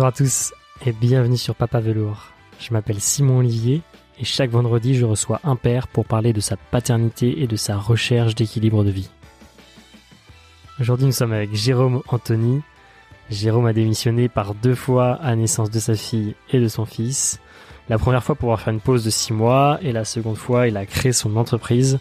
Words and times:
Bonjour 0.00 0.08
à 0.08 0.12
tous 0.12 0.54
et 0.86 0.92
bienvenue 0.92 1.36
sur 1.36 1.54
Papa 1.54 1.78
Velours. 1.78 2.32
Je 2.58 2.72
m'appelle 2.72 3.02
Simon 3.02 3.40
Olivier 3.40 3.82
et 4.18 4.24
chaque 4.24 4.48
vendredi 4.48 4.94
je 4.94 5.04
reçois 5.04 5.42
un 5.44 5.56
père 5.56 5.88
pour 5.88 6.06
parler 6.06 6.32
de 6.32 6.40
sa 6.40 6.56
paternité 6.56 7.42
et 7.42 7.46
de 7.46 7.56
sa 7.56 7.76
recherche 7.76 8.34
d'équilibre 8.34 8.82
de 8.82 8.88
vie. 8.88 9.10
Aujourd'hui 10.80 11.04
nous 11.04 11.12
sommes 11.12 11.34
avec 11.34 11.54
Jérôme 11.54 12.00
Anthony. 12.08 12.62
Jérôme 13.28 13.66
a 13.66 13.74
démissionné 13.74 14.30
par 14.30 14.54
deux 14.54 14.74
fois 14.74 15.16
à 15.16 15.36
naissance 15.36 15.70
de 15.70 15.78
sa 15.78 15.94
fille 15.94 16.34
et 16.50 16.60
de 16.60 16.68
son 16.68 16.86
fils. 16.86 17.38
La 17.90 17.98
première 17.98 18.24
fois 18.24 18.36
pour 18.36 18.40
pouvoir 18.40 18.62
faire 18.62 18.72
une 18.72 18.80
pause 18.80 19.04
de 19.04 19.10
six 19.10 19.34
mois 19.34 19.78
et 19.82 19.92
la 19.92 20.06
seconde 20.06 20.38
fois 20.38 20.66
il 20.66 20.78
a 20.78 20.86
créé 20.86 21.12
son 21.12 21.36
entreprise 21.36 21.98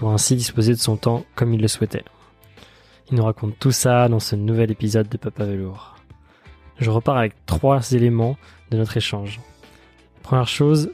pour 0.00 0.10
ainsi 0.10 0.34
disposer 0.34 0.72
de 0.72 0.80
son 0.80 0.96
temps 0.96 1.24
comme 1.36 1.54
il 1.54 1.62
le 1.62 1.68
souhaitait. 1.68 2.04
Il 3.08 3.16
nous 3.16 3.24
raconte 3.24 3.56
tout 3.60 3.70
ça 3.70 4.08
dans 4.08 4.18
ce 4.18 4.34
nouvel 4.34 4.72
épisode 4.72 5.08
de 5.08 5.16
Papa 5.16 5.44
Velours 5.44 5.95
je 6.78 6.90
repars 6.90 7.16
avec 7.16 7.34
trois 7.46 7.92
éléments 7.92 8.36
de 8.70 8.76
notre 8.76 8.96
échange. 8.96 9.40
Première 10.22 10.48
chose, 10.48 10.90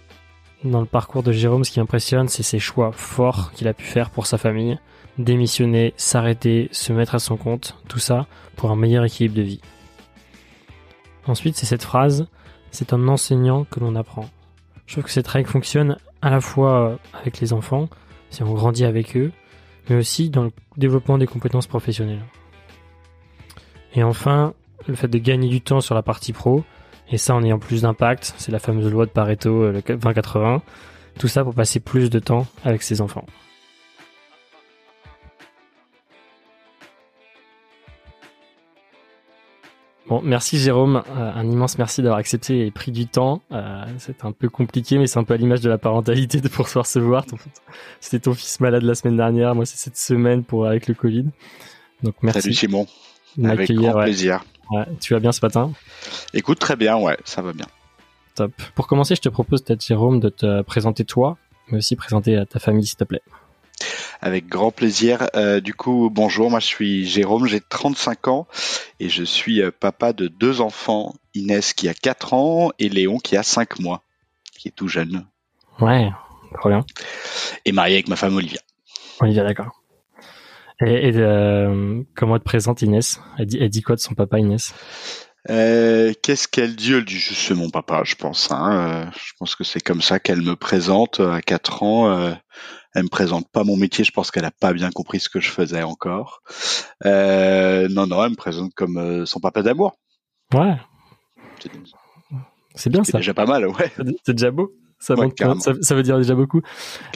dans 0.65 0.81
le 0.81 0.87
parcours 0.87 1.23
de 1.23 1.33
Jérôme, 1.33 1.65
ce 1.65 1.71
qui 1.71 1.81
impressionne, 1.81 2.29
c'est 2.29 2.43
ses 2.43 2.59
choix 2.59 2.93
forts 2.93 3.53
qu'il 3.53 3.67
a 3.69 3.75
pu 3.75 3.85
faire 3.85 4.11
pour 4.11 4.27
sa 4.27 4.39
famille. 4.39 4.79
Démissionner, 5.19 5.93
s'arrêter, 5.97 6.69
se 6.73 6.93
mettre 6.93 7.15
à 7.15 7.19
son 7.19 7.37
compte, 7.37 7.77
tout 7.89 7.99
ça 7.99 8.27
pour 8.57 8.71
un 8.71 8.77
meilleur 8.77 9.05
équilibre 9.05 9.35
de 9.35 9.43
vie. 9.43 9.61
Ensuite, 11.27 11.57
c'est 11.57 11.67
cette 11.67 11.83
phrase, 11.83 12.27
c'est 12.71 12.93
un 12.93 13.09
enseignant 13.09 13.65
que 13.65 13.81
l'on 13.81 13.97
apprend. 13.97 14.29
Je 14.87 14.95
trouve 14.95 15.05
que 15.05 15.11
cette 15.11 15.29
règle 15.29 15.49
fonctionne 15.49 15.97
à 16.21 16.31
la 16.31 16.41
fois 16.41 16.99
avec 17.13 17.41
les 17.41 17.53
enfants, 17.53 17.89
si 18.31 18.43
on 18.43 18.53
grandit 18.53 18.85
avec 18.85 19.17
eux, 19.17 19.33
mais 19.89 19.97
aussi 19.97 20.31
dans 20.31 20.45
le 20.45 20.53
développement 20.77 21.19
des 21.19 21.27
compétences 21.27 21.67
professionnelles. 21.67 22.25
Et 23.95 24.03
enfin, 24.03 24.55
le 24.87 24.95
fait 24.95 25.09
de 25.09 25.19
gagner 25.19 25.49
du 25.49 25.61
temps 25.61 25.81
sur 25.81 25.95
la 25.95 26.03
partie 26.03 26.33
pro, 26.33 26.65
et 27.11 27.19
ça 27.19 27.35
en 27.35 27.43
ayant 27.45 27.59
plus 27.59 27.83
d'impact, 27.83 28.35
c'est 28.39 28.53
la 28.53 28.59
fameuse 28.59 28.91
loi 28.91 29.07
de 29.07 29.11
Pareto, 29.11 29.63
euh, 29.63 29.73
le 29.73 29.81
20-80, 29.81 30.61
tout 31.19 31.29
ça 31.29 31.45
pour 31.45 31.55
passer 31.55 31.81
plus 31.81 32.11
de 32.11 32.19
temps 32.19 32.47
avec 32.65 32.83
ses 32.83 33.01
enfants. 33.01 33.27
Bon, 40.09 40.21
merci 40.23 40.59
Jérôme, 40.59 41.03
euh, 41.17 41.33
un 41.35 41.49
immense 41.49 41.79
merci 41.79 42.03
d'avoir 42.03 42.19
accepté 42.19 42.67
et 42.67 42.71
pris 42.71 42.93
du 42.93 43.07
temps. 43.07 43.41
Euh, 43.53 43.85
c'est 43.99 44.25
un 44.25 44.33
peu 44.33 44.49
compliqué, 44.49 44.99
mais 44.99 45.07
c'est 45.07 45.19
un 45.19 45.25
peu 45.25 45.35
à 45.35 45.37
l'image 45.37 45.61
de 45.61 45.71
la 45.71 45.79
parentalité 45.79 46.41
de 46.41 46.49
pour 46.49 46.69
se 46.69 46.79
recevoir. 46.79 47.25
C'était 48.01 48.21
ton 48.21 48.35
fils 48.35 48.61
malade 48.61 48.83
la 48.83 48.95
semaine 48.95 49.17
dernière, 49.17 49.55
moi 49.55 49.65
c'est 49.65 49.79
cette 49.79 49.97
semaine 49.97 50.45
pour 50.45 50.67
avec 50.67 50.89
le 50.89 50.95
Covid. 50.95 51.27
Donc 52.03 52.15
merci. 52.23 52.43
Salut 52.43 52.55
Simon, 52.55 52.87
avec 53.43 53.71
grand 53.71 54.03
plaisir 54.03 54.43
tu 55.01 55.15
vas 55.15 55.21
bien 55.21 55.33
ce 55.33 55.41
matin 55.43 55.73
Écoute, 56.35 56.59
très 56.59 56.77
bien, 56.77 56.97
ouais, 56.97 57.17
ça 57.25 57.43
va 57.43 57.53
bien. 57.53 57.67
Top. 58.35 58.53
Pour 58.75 58.87
commencer, 58.87 59.15
je 59.15 59.21
te 59.21 59.29
propose 59.29 59.63
peut-être, 59.63 59.85
Jérôme, 59.85 60.21
de 60.21 60.29
te 60.29 60.63
présenter 60.63 61.05
toi, 61.05 61.37
mais 61.69 61.79
aussi 61.79 61.97
présenter 61.97 62.43
ta 62.49 62.59
famille, 62.59 62.87
s'il 62.87 62.97
te 62.97 63.05
plaît. 63.05 63.23
Avec 64.21 64.47
grand 64.47 64.71
plaisir. 64.71 65.29
Euh, 65.35 65.61
du 65.61 65.75
coup, 65.75 66.09
bonjour, 66.11 66.49
moi 66.49 66.61
je 66.61 66.67
suis 66.67 67.05
Jérôme, 67.07 67.47
j'ai 67.47 67.61
35 67.61 68.29
ans 68.29 68.47
et 69.01 69.09
je 69.09 69.25
suis 69.25 69.61
euh, 69.61 69.73
papa 69.73 70.13
de 70.13 70.29
deux 70.29 70.61
enfants, 70.61 71.15
Inès 71.35 71.73
qui 71.73 71.89
a 71.89 71.95
4 71.95 72.35
ans 72.35 72.71
et 72.79 72.89
Léon 72.89 73.19
qui 73.19 73.37
a 73.37 73.43
5 73.43 73.81
mois, 73.81 74.03
qui 74.57 74.69
est 74.69 74.73
tout 74.73 74.87
jeune. 74.87 75.27
Ouais, 75.81 76.11
trop 76.59 76.69
bien. 76.69 76.85
Et 77.65 77.73
marié 77.73 77.97
avec 77.97 78.09
ma 78.09 78.17
femme 78.17 78.37
Olivia. 78.37 78.61
Olivia, 79.21 79.43
d'accord. 79.43 79.82
Et, 80.85 81.13
euh, 81.17 82.03
comment 82.17 82.37
elle 82.37 82.41
te 82.41 82.45
présente 82.45 82.83
Inès? 82.83 83.21
Elle 83.39 83.47
dit, 83.47 83.59
elle 83.61 83.69
dit 83.69 83.83
quoi 83.83 83.97
de 83.97 84.01
son 84.01 84.15
papa 84.15 84.39
Inès? 84.39 84.75
Euh, 85.51 86.13
Qu'est-ce 86.23 86.49
qu'elle 86.49 86.77
dit? 86.77 86.93
Elle 86.93 87.05
dit 87.05 87.19
juste 87.19 87.41
c'est 87.41 87.55
mon 87.55 87.71
papa, 87.71 88.03
je 88.05 88.15
pense. 88.15 88.51
Hein. 88.51 89.07
Euh, 89.07 89.11
je 89.17 89.33
pense 89.39 89.57
que 89.57 89.65
c'est 89.65 89.81
comme 89.81 90.03
ça 90.03 90.19
qu'elle 90.19 90.43
me 90.43 90.57
présente 90.57 91.21
à 91.21 91.41
4 91.41 91.83
ans. 91.83 92.35
Elle 92.95 93.05
me 93.05 93.09
présente 93.09 93.49
pas 93.51 93.65
mon 93.65 93.77
métier. 93.77 94.05
Je 94.05 94.13
pense 94.13 94.31
qu'elle 94.31 94.45
a 94.45 94.51
pas 94.51 94.73
bien 94.73 94.91
compris 94.91 95.21
ce 95.21 95.29
que 95.29 95.41
je 95.41 95.51
faisais 95.51 95.83
encore. 95.83 96.43
Euh, 97.07 97.89
non, 97.89 98.07
non, 98.07 98.23
elle 98.25 98.31
me 98.31 98.37
présente 98.37 98.75
comme 98.75 99.25
son 99.27 99.41
papa 99.41 99.63
d'amour. 99.63 99.97
Ouais. 100.55 100.77
C'est 102.75 102.91
bien 102.91 103.05
ça. 103.05 103.13
C'est 103.13 103.19
déjà 103.19 103.35
pas 103.35 103.47
mal, 103.47 103.67
ouais. 103.67 103.93
C'est 104.25 104.35
déjà 104.35 104.51
beau. 104.51 104.73
Ça, 105.03 105.15
ça, 105.81 105.95
veut 105.95 106.03
dire 106.03 106.17
déjà 106.17 106.35
beaucoup. 106.35 106.63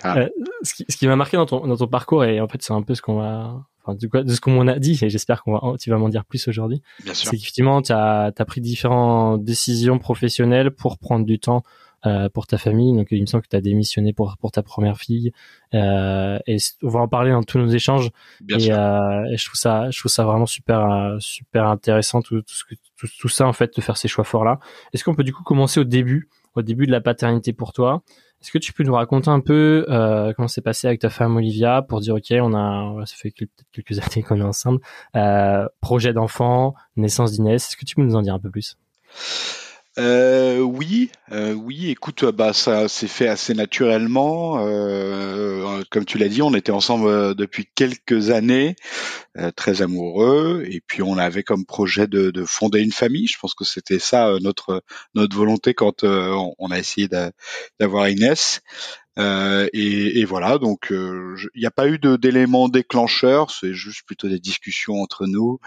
Euh, 0.05 0.29
ce 0.63 0.75
qui, 0.75 0.85
ce 0.89 0.97
qui 0.97 1.07
m'a 1.07 1.17
marqué 1.17 1.37
dans 1.37 1.47
ton, 1.47 1.67
dans 1.67 1.77
ton 1.77 1.87
parcours, 1.87 2.25
et 2.25 2.41
en 2.41 2.49
fait 2.49 2.61
c'est 2.63 2.73
un 2.73 2.83
peu 2.83 2.95
ce 2.95 3.03
qu'on 3.03 3.19
va, 3.19 3.65
enfin, 3.85 3.97
de, 3.97 4.07
quoi, 4.07 4.23
de 4.23 4.33
ce 4.33 4.41
qu'on 4.41 4.67
a 4.67 4.79
dit, 4.79 4.99
et 5.03 5.09
j'espère 5.09 5.43
qu'on 5.43 5.53
va, 5.53 5.79
tu 5.79 5.91
vas 5.91 5.99
m'en 5.99 6.09
dire 6.09 6.25
plus 6.25 6.49
aujourd'hui. 6.49 6.83
C'est 7.13 7.31
qu'effectivement, 7.31 7.83
tu 7.83 7.93
as, 7.93 8.33
as 8.37 8.45
pris 8.45 8.61
différentes 8.61 9.45
décisions 9.45 9.99
professionnelles 9.99 10.73
pour 10.73 10.99
prendre 10.99 11.25
du 11.25 11.39
temps 11.39 11.63
euh, 12.05 12.29
pour 12.29 12.47
ta 12.47 12.59
famille. 12.59 12.95
Donc, 12.95 13.09
il 13.11 13.21
me 13.21 13.27
semble 13.27 13.43
que 13.43 13.49
tu 13.49 13.57
as 13.57 13.61
démissionné 13.61 14.13
pour, 14.13 14.37
pour 14.39 14.53
ta 14.53 14.63
première 14.63 14.99
fille. 14.99 15.33
Euh, 15.75 16.39
et 16.47 16.59
on 16.83 16.89
va 16.89 17.01
en 17.01 17.09
parler 17.09 17.31
dans 17.31 17.43
tous 17.43 17.59
nos 17.59 17.69
échanges. 17.69 18.11
Bien 18.41 18.59
et, 18.59 18.71
euh, 18.71 19.25
et, 19.33 19.37
je 19.37 19.45
trouve 19.47 19.59
ça, 19.59 19.91
je 19.91 19.99
trouve 19.99 20.13
ça 20.13 20.25
vraiment 20.25 20.47
super, 20.47 20.81
euh, 20.89 21.17
super 21.19 21.67
intéressant 21.67 22.23
tout, 22.23 22.43
tout, 22.43 22.55
ce 22.55 22.65
que, 22.65 22.75
tout, 22.97 23.09
tout 23.19 23.29
ça 23.29 23.47
en 23.47 23.53
fait 23.53 23.75
de 23.75 23.81
faire 23.81 23.97
ces 23.97 24.09
choix 24.09 24.25
forts 24.25 24.45
là. 24.45 24.61
Est-ce 24.93 25.05
qu'on 25.05 25.15
peut 25.15 25.25
du 25.25 25.33
coup 25.33 25.43
commencer 25.43 25.81
au 25.81 25.85
début 25.85 26.29
au 26.57 26.63
début 26.63 26.87
de 26.87 26.93
la 26.93 27.01
paternité 27.01 27.53
pour 27.53 27.73
toi. 27.73 28.03
Est-ce 28.43 28.51
que 28.51 28.59
tu 28.59 28.73
peux 28.73 28.85
nous 28.85 28.95
raconter 28.95 29.31
un 29.31 29.41
peu 29.41 29.87
euh, 29.89 30.33
comment 30.35 30.49
c'est 30.49 30.61
passé 30.61 30.87
avec 30.87 31.01
ta 31.01 31.09
femme 31.11 31.37
Olivia 31.37 31.83
pour 31.83 32.01
dire 32.01 32.15
ok 32.15 32.33
on 32.33 32.55
a 32.55 33.07
ça 33.07 33.15
fait 33.17 33.33
peut-être 33.37 33.65
quelques 33.73 33.99
années 34.13 34.23
qu'on 34.23 34.41
est 34.41 34.45
ensemble 34.45 34.81
euh, 35.17 35.67
projet 35.81 36.13
d'enfant 36.13 36.75
naissance 36.97 37.33
d'Inès 37.33 37.67
est-ce 37.67 37.77
que 37.77 37.85
tu 37.85 37.95
peux 37.95 38.03
nous 38.03 38.15
en 38.15 38.23
dire 38.23 38.35
un 38.35 38.39
peu 38.39 38.51
plus? 38.51 38.77
Euh, 39.99 40.61
oui, 40.61 41.11
euh, 41.33 41.55
oui. 41.55 41.89
Écoute, 41.91 42.25
bah 42.27 42.53
ça 42.53 42.87
s'est 42.89 43.09
fait 43.09 43.29
assez 43.29 43.55
naturellement. 43.55 44.59
Euh, 44.61 45.83
comme 45.91 46.05
tu 46.05 46.19
l'as 46.19 46.29
dit, 46.29 46.43
on 46.43 46.55
était 46.55 46.73
ensemble 46.73 47.09
euh, 47.09 47.35
depuis 47.35 47.67
quelques 47.75 48.31
années, 48.31 48.77
euh, 49.39 49.51
très 49.53 49.83
amoureux, 49.83 50.65
et 50.69 50.83
puis 50.87 51.03
on 51.03 51.19
avait 51.19 51.43
comme 51.45 51.67
projet 51.67 52.07
de, 52.09 52.31
de 52.31 52.45
fonder 52.45 52.81
une 52.83 52.93
famille. 52.93 53.27
Je 53.27 53.39
pense 53.39 53.55
que 53.55 53.65
c'était 53.65 53.99
ça 53.99 54.37
notre 54.43 54.83
notre 55.15 55.37
volonté 55.37 55.75
quand 55.75 56.05
on 56.05 56.71
a 56.71 56.79
essayé 56.79 57.09
d'avoir 57.81 58.09
Inès. 58.09 58.61
Euh, 59.19 59.67
et, 59.73 60.21
et, 60.21 60.25
voilà, 60.25 60.59
donc 60.59 60.93
euh, 60.93 61.37
il 61.55 61.61
n'y 61.61 61.67
a 61.67 61.71
pas 61.71 61.89
eu 61.89 61.99
d'éléments 61.99 62.69
déclencheurs, 62.69 63.51
c'est 63.51 63.73
juste 63.73 64.03
plutôt 64.07 64.29
des 64.29 64.39
discussions 64.39 65.01
entre 65.01 65.27
nous 65.27 65.59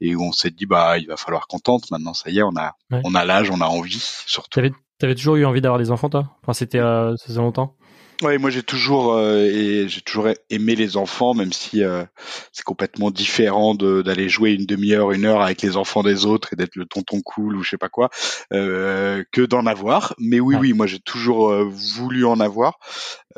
et 0.00 0.14
où 0.14 0.22
on 0.22 0.32
s'est 0.32 0.50
dit 0.50 0.66
bah 0.66 0.98
il 0.98 1.06
va 1.06 1.16
falloir 1.16 1.46
qu'on 1.46 1.58
tente. 1.58 1.90
Maintenant, 1.90 2.14
ça 2.14 2.30
y 2.30 2.38
est, 2.38 2.42
on 2.42 2.56
a 2.56 2.74
on 3.04 3.14
a 3.14 3.24
l'âge, 3.24 3.50
on 3.50 3.60
a 3.60 3.66
envie 3.66 3.98
surtout. 4.26 4.50
T'avais 4.50 4.72
avais 5.02 5.14
toujours 5.14 5.36
eu 5.36 5.44
envie 5.44 5.60
d'avoir 5.60 5.78
des 5.78 5.90
enfants, 5.90 6.10
toi? 6.10 6.36
Enfin, 6.42 6.52
c'était 6.52 6.80
euh, 6.80 7.16
ça 7.16 7.26
faisait 7.26 7.40
longtemps. 7.40 7.76
Oui, 8.22 8.36
moi 8.38 8.50
j'ai 8.50 8.64
toujours 8.64 9.14
euh, 9.14 9.44
et 9.44 9.88
j'ai 9.88 10.00
toujours 10.00 10.26
aimé 10.50 10.74
les 10.74 10.96
enfants, 10.96 11.34
même 11.34 11.52
si 11.52 11.84
euh, 11.84 12.04
c'est 12.52 12.64
complètement 12.64 13.12
différent 13.12 13.76
d'aller 13.76 14.28
jouer 14.28 14.52
une 14.54 14.66
demi-heure, 14.66 15.12
une 15.12 15.24
heure 15.24 15.40
avec 15.40 15.62
les 15.62 15.76
enfants 15.76 16.02
des 16.02 16.26
autres 16.26 16.52
et 16.52 16.56
d'être 16.56 16.74
le 16.74 16.84
tonton 16.84 17.20
cool 17.20 17.56
ou 17.56 17.62
je 17.62 17.70
sais 17.70 17.78
pas 17.78 17.88
quoi, 17.88 18.10
euh, 18.52 19.22
que 19.30 19.42
d'en 19.42 19.66
avoir. 19.66 20.14
Mais 20.18 20.40
oui, 20.40 20.56
oui, 20.56 20.72
moi 20.72 20.88
j'ai 20.88 20.98
toujours 20.98 21.64
voulu 21.64 22.24
en 22.24 22.40
avoir. 22.40 22.80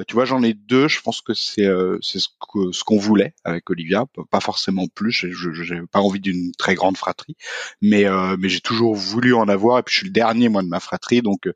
tu 0.08 0.14
vois, 0.14 0.24
j'en 0.24 0.42
ai 0.42 0.54
deux. 0.54 0.88
Je 0.88 1.02
pense 1.02 1.20
que 1.20 1.34
c'est 1.34 1.68
c'est 2.00 2.18
ce 2.18 2.28
qu'on 2.38 2.72
ce 2.72 2.82
qu'on 2.82 2.96
voulait 2.98 3.34
avec 3.44 3.68
Olivia, 3.68 4.06
pas 4.30 4.40
forcément 4.40 4.86
plus. 4.88 5.12
Je 5.12 5.74
n'ai 5.74 5.86
pas 5.92 6.00
envie 6.00 6.20
d'une 6.20 6.52
très 6.52 6.74
grande 6.74 6.96
fratrie, 6.96 7.36
mais 7.82 8.06
mais 8.38 8.48
j'ai 8.48 8.60
toujours 8.60 8.94
voulu 8.94 9.34
en 9.34 9.48
avoir. 9.48 9.78
Et 9.78 9.82
puis 9.82 9.92
je 9.92 9.98
suis 9.98 10.06
le 10.06 10.12
dernier 10.12 10.48
moi 10.48 10.62
de 10.62 10.68
ma 10.68 10.80
fratrie, 10.80 11.20
donc 11.20 11.46
euh, 11.46 11.52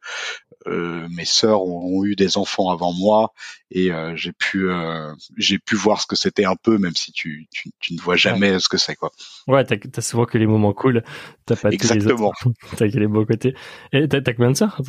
mes 0.67 1.25
sœurs 1.25 1.63
ont, 1.63 2.05
eu 2.05 2.17
des 2.17 2.37
enfants 2.37 2.71
avant 2.71 2.93
moi 2.93 3.33
et 3.71 3.91
euh, 3.91 4.15
j'ai 4.17 4.33
pu 4.33 4.71
euh, 4.71 5.13
j'ai 5.37 5.59
pu 5.59 5.75
voir 5.75 6.01
ce 6.01 6.07
que 6.07 6.17
c'était 6.17 6.45
un 6.45 6.57
peu 6.57 6.79
même 6.79 6.95
si 6.95 7.13
tu, 7.13 7.47
tu, 7.53 7.71
tu 7.81 7.95
ne 7.95 8.01
vois 8.01 8.17
jamais 8.17 8.59
ce 8.59 8.69
que 8.69 8.77
c'est 8.77 8.95
quoi. 8.95 9.11
Ouais, 9.47 9.65
t'as 9.65 9.77
as 9.97 10.01
souvent 10.01 10.25
que 10.25 10.39
les 10.39 10.47
moments 10.47 10.73
cool, 10.73 11.03
t'as 11.47 11.57
pas 11.57 11.71
Exactement. 11.71 12.33
t'as 12.77 12.89
que 12.89 12.99
les 12.99 13.07
beaux 13.07 13.27
côtés. 13.27 13.55
Et 13.93 14.09
t'as 14.09 14.21
combien 14.33 14.51
de 14.51 14.57
sœurs 14.57 14.81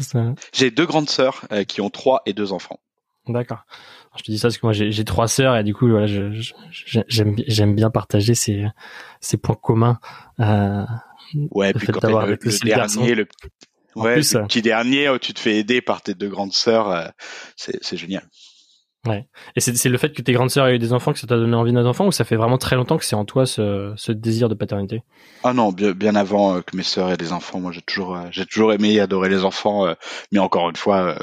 J'ai 0.53 0.71
deux 0.71 0.85
grandes 0.85 1.09
sœurs 1.09 1.45
qui 1.67 1.81
ont 1.81 1.89
trois 1.89 2.21
et 2.25 2.33
deux 2.33 2.51
enfants. 2.51 2.79
D'accord. 3.27 3.65
Je 4.17 4.23
te 4.23 4.31
dis 4.31 4.37
ça 4.37 4.47
parce 4.47 4.57
que 4.57 4.65
moi 4.65 4.73
j'ai 4.73 5.05
trois 5.05 5.27
sœurs 5.27 5.57
et 5.57 5.63
du 5.63 5.73
coup 5.73 5.89
voilà, 5.89 6.05
j'aime 6.07 7.35
j'aime 7.47 7.75
bien 7.75 7.89
partager 7.89 8.33
ces 8.33 8.65
ces 9.19 9.37
points 9.37 9.57
communs. 9.61 9.99
Euh, 10.39 10.85
ouais, 11.51 11.73
puis 11.73 11.87
quand 11.87 12.03
le, 12.07 12.37
le 12.41 12.65
dernier, 12.65 13.15
le, 13.15 13.27
Ouais, 13.95 14.17
le 14.17 14.47
petit 14.47 14.61
dernier, 14.61 15.15
tu 15.21 15.33
te 15.33 15.39
fais 15.39 15.57
aider 15.57 15.81
par 15.81 16.01
tes 16.01 16.13
deux 16.13 16.29
grandes 16.29 16.53
sœurs, 16.53 16.91
euh, 16.91 17.07
c'est 17.55 17.97
génial. 17.97 18.27
Ouais. 19.05 19.27
Et 19.55 19.61
c'est 19.61 19.89
le 19.89 19.97
fait 19.97 20.13
que 20.13 20.21
tes 20.21 20.33
grandes 20.33 20.49
sœurs 20.49 20.67
aient 20.67 20.75
eu 20.75 20.79
des 20.79 20.93
enfants 20.93 21.13
que 21.13 21.19
ça 21.19 21.27
t'a 21.27 21.37
donné 21.37 21.55
envie 21.55 21.71
d'un 21.71 21.85
enfant 21.85 22.07
ou 22.07 22.11
ça 22.11 22.23
fait 22.23 22.35
vraiment 22.35 22.57
très 22.57 22.75
longtemps 22.75 22.97
que 22.97 23.05
c'est 23.05 23.15
en 23.15 23.25
toi 23.25 23.45
ce, 23.45 23.93
ce, 23.97 24.11
désir 24.11 24.49
de 24.49 24.55
paternité? 24.55 25.03
Ah 25.43 25.53
non, 25.53 25.71
bien, 25.71 25.91
bien 25.91 26.15
avant 26.15 26.55
euh, 26.55 26.61
que 26.61 26.75
mes 26.75 26.83
sœurs 26.83 27.11
aient 27.11 27.17
des 27.17 27.31
enfants. 27.31 27.59
Moi, 27.59 27.71
j'ai 27.71 27.81
toujours, 27.81 28.15
euh, 28.15 28.23
j'ai 28.31 28.45
toujours 28.45 28.73
aimé 28.73 28.93
et 28.93 28.99
adoré 28.99 29.29
les 29.29 29.43
enfants. 29.43 29.85
Euh, 29.85 29.93
mais 30.31 30.39
encore 30.39 30.69
une 30.69 30.75
fois, 30.75 31.15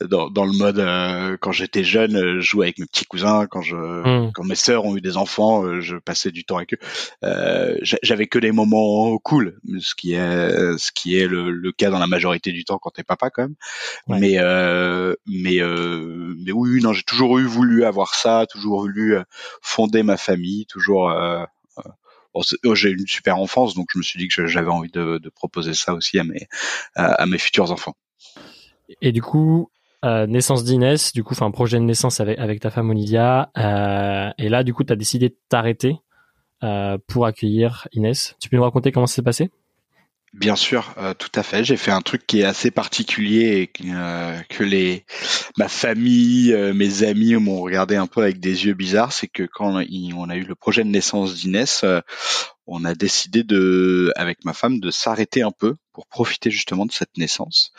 dans, 0.00 0.30
dans, 0.30 0.44
le 0.44 0.52
mode 0.56 1.38
quand 1.40 1.52
j'étais 1.52 1.82
jeune, 1.82 2.40
je 2.40 2.40
jouais 2.40 2.66
avec 2.66 2.78
mes 2.78 2.86
petits 2.86 3.06
cousins. 3.06 3.46
Quand 3.50 3.62
je, 3.62 3.76
hmm. 3.76 4.30
quand 4.32 4.44
mes 4.44 4.54
sœurs 4.54 4.84
ont 4.84 4.96
eu 4.96 5.00
des 5.00 5.16
enfants, 5.16 5.80
je 5.80 5.96
passais 5.96 6.30
du 6.30 6.44
temps 6.44 6.58
avec 6.58 6.74
eux. 6.74 7.78
J'avais 7.82 8.26
que 8.26 8.38
des 8.38 8.52
moments 8.52 9.18
cool, 9.18 9.58
ce 9.80 9.94
qui 9.94 10.14
est, 10.14 10.78
ce 10.78 10.92
qui 10.92 11.16
est 11.16 11.26
le, 11.26 11.50
le 11.50 11.72
cas 11.72 11.90
dans 11.90 11.98
la 11.98 12.06
majorité 12.06 12.52
du 12.52 12.64
temps 12.64 12.78
quand 12.78 12.90
t'es 12.90 13.02
papa 13.02 13.30
quand 13.30 13.42
même. 13.42 13.54
Mais, 14.08 14.38
mais, 15.26 15.60
mais 16.38 16.52
oui, 16.52 16.80
non 16.82 16.92
j'ai 17.00 17.04
toujours 17.04 17.38
eu 17.38 17.44
voulu 17.44 17.84
avoir 17.84 18.14
ça, 18.14 18.44
toujours 18.46 18.80
voulu 18.80 19.16
euh, 19.16 19.22
fonder 19.62 20.02
ma 20.02 20.18
famille, 20.18 20.66
toujours. 20.66 21.10
Euh, 21.10 21.42
euh, 21.78 21.82
oh, 22.34 22.74
j'ai 22.74 22.90
une 22.90 23.06
super 23.06 23.38
enfance, 23.38 23.74
donc 23.74 23.86
je 23.94 23.98
me 23.98 24.02
suis 24.02 24.18
dit 24.18 24.28
que 24.28 24.46
j'avais 24.46 24.70
envie 24.70 24.90
de, 24.90 25.18
proposer 25.34 25.72
ça 25.72 25.94
aussi 25.94 26.18
à 26.18 27.26
mes 27.26 27.38
futurs 27.38 27.72
enfants. 27.72 27.94
Et 29.00 29.12
du 29.12 29.22
coup, 29.22 29.70
naissance 30.02 30.62
d'Inès, 30.62 31.14
du 31.14 31.24
coup, 31.24 31.32
enfin 31.32 31.50
projet 31.50 31.78
de 31.78 31.84
naissance 31.84 32.20
avec 32.20 32.60
ta 32.60 32.70
femme 32.70 32.90
Olivia, 32.90 33.50
et 33.56 34.48
là, 34.50 34.62
du 34.62 34.74
coup, 34.74 34.84
tu 34.84 34.92
as 34.92 34.96
décidé 34.96 35.30
de 35.30 35.36
t'arrêter 35.48 35.96
pour 37.06 37.24
accueillir 37.24 37.88
Inès. 37.92 38.36
Tu 38.40 38.50
peux 38.50 38.56
nous 38.56 38.62
raconter 38.62 38.92
comment 38.92 39.06
ça 39.06 39.16
s'est 39.16 39.22
passé? 39.22 39.50
Bien 40.32 40.54
sûr, 40.54 40.94
euh, 40.98 41.12
tout 41.12 41.30
à 41.34 41.42
fait. 41.42 41.64
J'ai 41.64 41.76
fait 41.76 41.90
un 41.90 42.02
truc 42.02 42.24
qui 42.24 42.40
est 42.40 42.44
assez 42.44 42.70
particulier 42.70 43.68
et 43.76 43.90
euh, 43.92 44.38
que 44.48 44.62
les 44.62 45.04
ma 45.58 45.68
famille, 45.68 46.52
euh, 46.52 46.72
mes 46.72 47.02
amis 47.02 47.34
m'ont 47.34 47.60
regardé 47.60 47.96
un 47.96 48.06
peu 48.06 48.22
avec 48.22 48.38
des 48.38 48.64
yeux 48.66 48.74
bizarres. 48.74 49.12
C'est 49.12 49.26
que 49.26 49.42
quand 49.42 49.72
on 49.72 50.28
a 50.30 50.36
eu 50.36 50.44
le 50.44 50.54
projet 50.54 50.84
de 50.84 50.88
naissance 50.88 51.34
d'Inès, 51.34 51.84
on 52.66 52.84
a 52.84 52.94
décidé 52.94 53.42
de, 53.42 54.12
avec 54.16 54.44
ma 54.44 54.52
femme, 54.52 54.80
de 54.80 54.90
s'arrêter 54.90 55.42
un 55.42 55.50
peu 55.50 55.74
pour 55.92 56.06
profiter 56.06 56.50
justement 56.50 56.86
de 56.86 56.92
cette 56.92 57.16
naissance. 57.16 57.72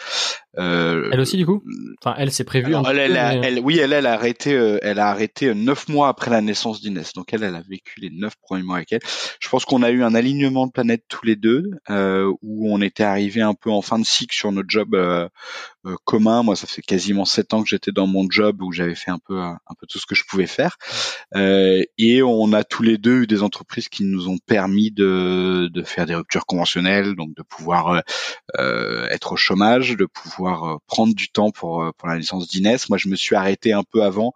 Euh, 0.57 1.10
elle 1.13 1.19
aussi 1.22 1.38
du 1.38 1.45
coup? 1.45 1.63
Enfin, 2.04 2.16
elle 2.18 2.31
s'est 2.31 2.44
prévue. 2.44 2.75
Elle, 2.89 3.00
elle, 3.00 3.42
elle, 3.44 3.60
oui, 3.60 3.80
elle, 3.80 3.94
elle 3.94 4.06
a 4.06 4.13
arrêté, 4.13 4.54
euh, 4.54 4.80
elle 4.81 5.00
a 5.00 5.07
arrêté 5.07 5.48
euh, 5.48 5.54
neuf 5.54 5.88
mois 5.88 6.10
après 6.10 6.30
la 6.30 6.42
naissance 6.42 6.81
d'Inès. 6.81 7.13
Donc 7.13 7.33
elle, 7.33 7.44
elle 7.44 7.56
a 7.56 7.62
vécu 7.62 8.01
les 8.01 8.10
neuf 8.10 8.33
premiers 8.42 8.63
mois 8.63 8.78
avec 8.78 8.92
elle. 8.92 9.00
Je 9.39 9.50
pense 9.50 9.63
qu'on 9.63 9.81
a 9.81 9.92
eu 9.92 10.04
un 10.04 10.13
alignement 10.13 10.68
de 10.68 10.72
planètes 10.72 11.06
tous 11.07 11.25
les 11.25 11.38
deux, 11.38 11.63
euh, 11.89 12.31
où 12.42 12.72
on 12.74 12.81
était 12.81 13.04
arrivé 13.04 13.42
un 13.42 13.54
peu 13.54 13.72
en 13.72 13.81
fin 13.81 13.98
de 13.98 14.06
cycle 14.06 14.36
sur 14.36 14.51
notre 14.51 14.69
job 14.69 14.94
euh, 14.94 15.30
euh, 15.86 15.95
commun. 16.04 16.44
Moi, 16.44 16.57
ça 16.57 16.68
fait 16.68 16.81
quasiment 16.81 17.25
sept 17.25 17.54
ans 17.54 17.63
que 17.63 17.69
j'étais 17.69 17.92
dans 17.92 18.07
mon 18.07 18.30
job 18.30 18.62
où 18.62 18.74
j'avais 18.74 18.95
fait 18.95 19.12
un 19.12 19.19
peu 19.19 19.39
un 19.39 19.57
peu 19.80 19.88
tout 19.88 20.00
ce 20.00 20.06
que 20.06 20.16
je 20.16 20.24
pouvais 20.28 20.48
faire. 20.48 20.78
et 21.33 22.22
on 22.22 22.54
a 22.54 22.63
tous 22.63 22.83
les 22.83 22.98
deux 22.98 23.24
eu 23.24 23.28
des 23.28 23.42
entreprises 23.42 23.89
qui 23.89 24.04
nous 24.04 24.28
ont 24.28 24.38
permis 24.45 24.70
de, 24.91 25.69
de 25.71 25.83
faire 25.83 26.06
des 26.06 26.15
ruptures 26.15 26.45
conventionnelles, 26.45 27.15
donc 27.15 27.35
de 27.35 27.44
pouvoir 27.44 28.01
être 29.12 29.33
au 29.33 29.35
chômage, 29.35 29.95
de 29.97 30.06
pouvoir 30.06 30.63
euh, 30.63 30.77
prendre 30.88 31.13
du 31.13 31.29
temps 31.29 31.51
pour 31.51 31.83
euh, 31.83 31.91
pour 31.97 32.07
la 32.07 32.18
naissance 32.18 32.47
d'Inès. 32.47 32.89
Moi, 32.89 32.97
je 32.97 33.07
me 33.07 33.15
suis 33.15 33.35
arrêté 33.35 33.73
un 33.73 33.83
peu 33.83 34.03
avant, 34.03 34.33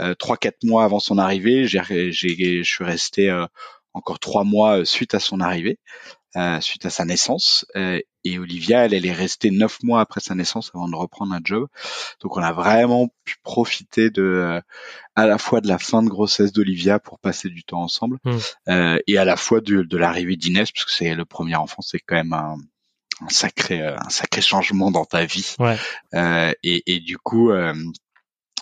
euh, 0.00 0.14
trois 0.14 0.36
quatre 0.36 0.62
mois 0.64 0.84
avant 0.84 1.00
son 1.00 1.18
arrivée. 1.18 1.66
J'ai, 1.66 2.12
j'ai, 2.12 2.62
je 2.62 2.70
suis 2.70 2.84
resté 2.84 3.30
encore 3.92 4.18
trois 4.18 4.44
mois 4.44 4.84
suite 4.84 5.14
à 5.14 5.20
son 5.20 5.40
arrivée, 5.40 5.78
suite 6.60 6.86
à 6.86 6.90
sa 6.90 7.04
naissance. 7.04 7.66
Et 8.24 8.38
Olivia, 8.38 8.84
elle, 8.84 8.94
elle 8.94 9.06
est 9.06 9.12
restée 9.12 9.50
neuf 9.50 9.82
mois 9.82 10.00
après 10.00 10.20
sa 10.20 10.34
naissance 10.34 10.70
avant 10.74 10.88
de 10.88 10.96
reprendre 10.96 11.32
un 11.34 11.40
job. 11.42 11.66
Donc, 12.20 12.36
on 12.36 12.42
a 12.42 12.52
vraiment 12.52 13.08
pu 13.24 13.36
profiter 13.42 14.10
de 14.10 14.60
à 15.16 15.26
la 15.26 15.38
fois 15.38 15.60
de 15.60 15.68
la 15.68 15.78
fin 15.78 16.02
de 16.02 16.08
grossesse 16.08 16.52
d'Olivia 16.52 16.98
pour 16.98 17.18
passer 17.18 17.48
du 17.48 17.64
temps 17.64 17.82
ensemble, 17.82 18.18
mmh. 18.24 18.96
et 19.06 19.18
à 19.18 19.24
la 19.24 19.36
fois 19.36 19.60
de, 19.60 19.82
de 19.82 19.96
l'arrivée 19.96 20.36
d'Inès, 20.36 20.70
parce 20.70 20.84
que 20.84 20.92
c'est 20.92 21.14
le 21.14 21.24
premier 21.24 21.56
enfant, 21.56 21.82
c'est 21.82 21.98
quand 21.98 22.16
même 22.16 22.32
un 22.32 22.56
un 23.20 23.28
sacré 23.28 23.82
euh, 23.82 23.96
un 23.98 24.08
sacré 24.08 24.40
changement 24.40 24.90
dans 24.90 25.04
ta 25.04 25.24
vie. 25.24 25.54
Ouais. 25.58 25.76
Euh, 26.14 26.52
et, 26.62 26.82
et, 26.86 27.00
du 27.00 27.18
coup, 27.18 27.50
euh, 27.50 27.74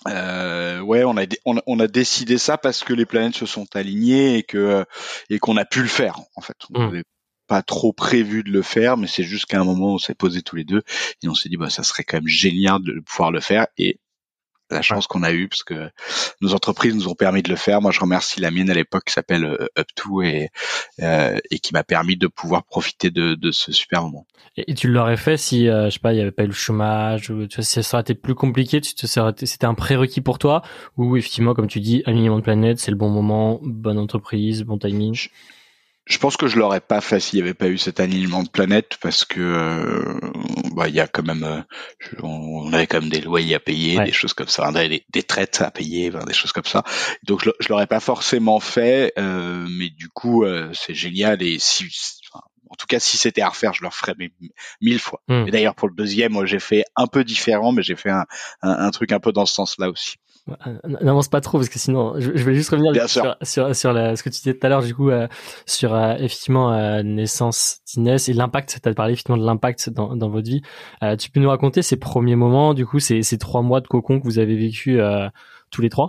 euh, 0.09 0.81
ouais, 0.81 1.05
on 1.05 1.17
a, 1.17 1.25
on, 1.45 1.61
on, 1.67 1.81
a 1.81 1.87
décidé 1.87 2.39
ça 2.39 2.59
parce 2.59 2.85
que 2.85 2.93
les 2.93 3.07
planètes 3.07 3.35
se 3.35 3.47
sont 3.47 3.67
alignées 3.75 4.39
et 4.39 4.43
que 4.43 4.85
et 5.31 5.39
qu'on 5.39 5.57
a 5.57 5.65
pu 5.65 5.83
le 5.83 5.89
faire 5.89 6.21
en 6.37 6.41
fait. 6.41 6.57
On 6.75 6.89
mmh. 6.89 7.03
Pas 7.49 7.63
trop 7.63 7.93
prévu 7.93 8.45
de 8.45 8.51
le 8.51 8.63
faire, 8.63 8.97
mais 8.97 9.07
c'est 9.07 9.25
juste 9.25 9.47
qu'à 9.47 9.61
un 9.61 9.65
moment 9.65 9.95
on 9.95 9.99
s'est 9.99 10.15
posé 10.15 10.43
tous 10.43 10.57
les 10.57 10.65
deux 10.65 10.83
et 11.23 11.29
on 11.29 11.35
s'est 11.35 11.49
dit 11.49 11.57
bah 11.57 11.71
ça 11.71 11.83
serait 11.83 12.05
quand 12.05 12.19
même 12.19 12.29
génial 12.29 12.83
de 12.83 13.01
pouvoir 13.01 13.33
le 13.33 13.41
faire 13.41 13.67
et 13.79 13.99
la 14.71 14.83
chance 14.83 15.07
qu'on 15.07 15.23
a 15.23 15.33
eue 15.33 15.49
parce 15.49 15.63
que 15.63 15.91
nos 16.41 16.55
entreprises 16.55 16.95
nous 16.95 17.09
ont 17.09 17.15
permis 17.15 17.43
de 17.43 17.49
le 17.49 17.57
faire. 17.57 17.81
Moi, 17.81 17.91
je 17.91 18.01
remercie 18.01 18.41
la 18.41 18.51
mienne 18.51 18.71
à 18.71 18.75
l'époque 18.75 19.05
qui 19.07 19.13
s'appelle 19.13 19.45
euh, 19.45 19.67
Up2 19.79 20.27
et, 20.27 20.51
euh, 21.03 21.39
et 21.51 21.59
qui 21.59 21.73
m'a 21.73 21.85
permis 21.85 22.17
de 22.17 22.27
pouvoir 22.27 22.65
profiter 22.65 23.11
de, 23.11 23.35
de 23.35 23.51
ce 23.51 23.73
super 23.73 24.03
moment. 24.03 24.27
Et, 24.57 24.75
tu 24.75 24.89
l'aurais 24.89 25.17
fait 25.17 25.37
si, 25.37 25.69
euh, 25.69 25.87
je 25.87 25.95
sais 25.95 25.99
pas, 26.01 26.13
il 26.13 26.19
y 26.19 26.21
avait 26.21 26.33
pas 26.33 26.45
eu 26.45 26.49
le 26.49 26.53
chômage 26.53 27.31
ou 27.31 27.47
tu 27.47 27.57
vois, 27.57 27.65
si 27.65 27.83
ça 27.83 27.97
aurait 27.97 28.03
été 28.03 28.15
plus 28.15 28.35
compliqué, 28.35 28.81
tu 28.81 28.95
te 28.95 29.07
c'était 29.07 29.67
un 29.67 29.75
prérequis 29.75 30.21
pour 30.21 30.39
toi? 30.39 30.63
Ou 30.97 31.17
effectivement, 31.17 31.55
comme 31.55 31.69
tu 31.69 31.81
dis, 31.81 32.03
alignement 32.07 32.37
de 32.37 32.43
planète, 32.43 32.79
c'est 32.79 32.91
le 32.91 32.97
bon 32.97 33.09
moment, 33.09 33.61
bonne 33.63 33.99
entreprise, 33.99 34.63
bon 34.65 34.79
timing? 34.79 35.15
Je 35.15 35.29
pense 36.17 36.39
que 36.39 36.47
je 36.47 36.59
l'aurais 36.59 36.81
pas 36.81 37.03
fait 37.03 37.21
s'il 37.21 37.39
n'y 37.39 37.43
avait 37.43 37.55
pas 37.55 37.69
eu 37.69 37.77
cet 37.77 38.01
alignement 38.01 38.43
de 38.43 38.49
planète 38.49 38.97
parce 39.03 39.27
que 39.27 39.41
euh, 39.41 40.19
bah, 40.75 40.89
il 40.89 40.95
y 40.95 41.01
a 41.01 41.07
quand 41.07 41.23
même 41.23 41.45
euh, 41.45 41.61
on 42.23 42.73
avait 42.73 42.87
quand 42.87 43.03
même 43.03 43.11
des 43.11 43.21
loyers 43.21 43.57
à 43.57 43.61
payer, 43.61 44.03
des 44.03 44.13
choses 44.13 44.33
comme 44.33 44.49
ça, 44.49 44.73
des, 44.73 45.05
des 45.11 45.23
traites 45.23 45.61
à 45.61 45.71
payer, 45.71 46.11
des 46.11 46.33
choses 46.33 46.53
comme 46.53 46.65
ça. 46.65 46.83
Donc 47.25 47.45
je, 47.45 47.51
je 47.61 47.69
l'aurais 47.69 47.87
pas 47.87 48.01
forcément 48.01 48.59
fait, 48.59 49.13
euh, 49.19 49.67
mais 49.69 49.91
du 49.91 50.09
coup 50.09 50.47
c'est 50.73 50.95
génial 50.95 51.43
et 51.43 51.59
si 51.59 51.85
en 52.71 52.75
tout 52.75 52.87
cas, 52.87 53.01
si 53.01 53.17
c'était 53.17 53.41
à 53.41 53.49
refaire, 53.49 53.73
je 53.73 53.83
le 53.83 53.89
referais 53.89 54.15
mille 54.81 54.99
fois. 54.99 55.23
Hmm. 55.29 55.47
Et 55.47 55.51
d'ailleurs, 55.51 55.75
pour 55.75 55.89
le 55.89 55.95
deuxième, 55.95 56.33
moi, 56.33 56.45
j'ai 56.45 56.61
fait 56.61 56.85
un 56.97 57.07
peu 57.07 57.25
différent, 57.25 57.73
mais 57.73 57.83
j'ai 57.83 57.97
fait 57.97 58.11
un, 58.11 58.27
un, 58.63 58.71
un, 58.71 58.91
truc 58.91 59.13
un 59.13 59.21
peu 59.21 59.33
dans 59.33 59.47
ce 59.47 59.55
sens-là 59.55 59.89
aussi. 59.89 60.19
Euh, 60.67 60.97
n'avance 61.01 61.29
pas 61.29 61.41
trop 61.41 61.59
parce 61.59 61.69
que 61.69 61.79
sinon 61.79 62.15
je, 62.19 62.31
vais 62.31 62.55
juste 62.55 62.71
revenir 62.71 63.09
sur, 63.09 63.37
sur, 63.43 63.75
sur 63.75 63.93
ce 63.93 64.23
que 64.23 64.29
tu 64.29 64.41
disais 64.41 64.55
tout 64.55 64.67
à 64.67 64.71
l'heure 64.71 64.83
du 64.83 64.95
coup 64.95 65.11
euh, 65.11 65.29
sur 65.67 65.95
euh, 65.95 66.15
effectivement 66.15 67.03
naissance 67.03 67.81
d'Inès 67.87 68.29
et 68.29 68.33
l'impact. 68.33 68.81
Tu 68.83 68.89
as 68.89 68.95
parlé 68.95 69.13
effectivement 69.13 69.39
de 69.39 69.47
l'impact 69.47 69.91
dans, 69.91 70.17
dans 70.17 70.29
votre 70.29 70.49
vie. 70.49 70.63
Tu 71.19 71.31
peux 71.31 71.41
nous 71.41 71.49
raconter 71.49 71.83
ces 71.83 71.97
premiers 71.97 72.37
moments 72.37 72.75
du 72.75 72.87
coup 72.87 73.01
ces, 73.01 73.23
ces 73.23 73.39
trois 73.39 73.63
mois 73.63 73.81
de 73.81 73.87
cocon 73.87 74.21
que 74.21 74.25
vous 74.25 74.39
avez 74.39 74.57
vécu 74.57 75.01
tous 75.71 75.83
les 75.83 75.91
trois? 75.91 76.09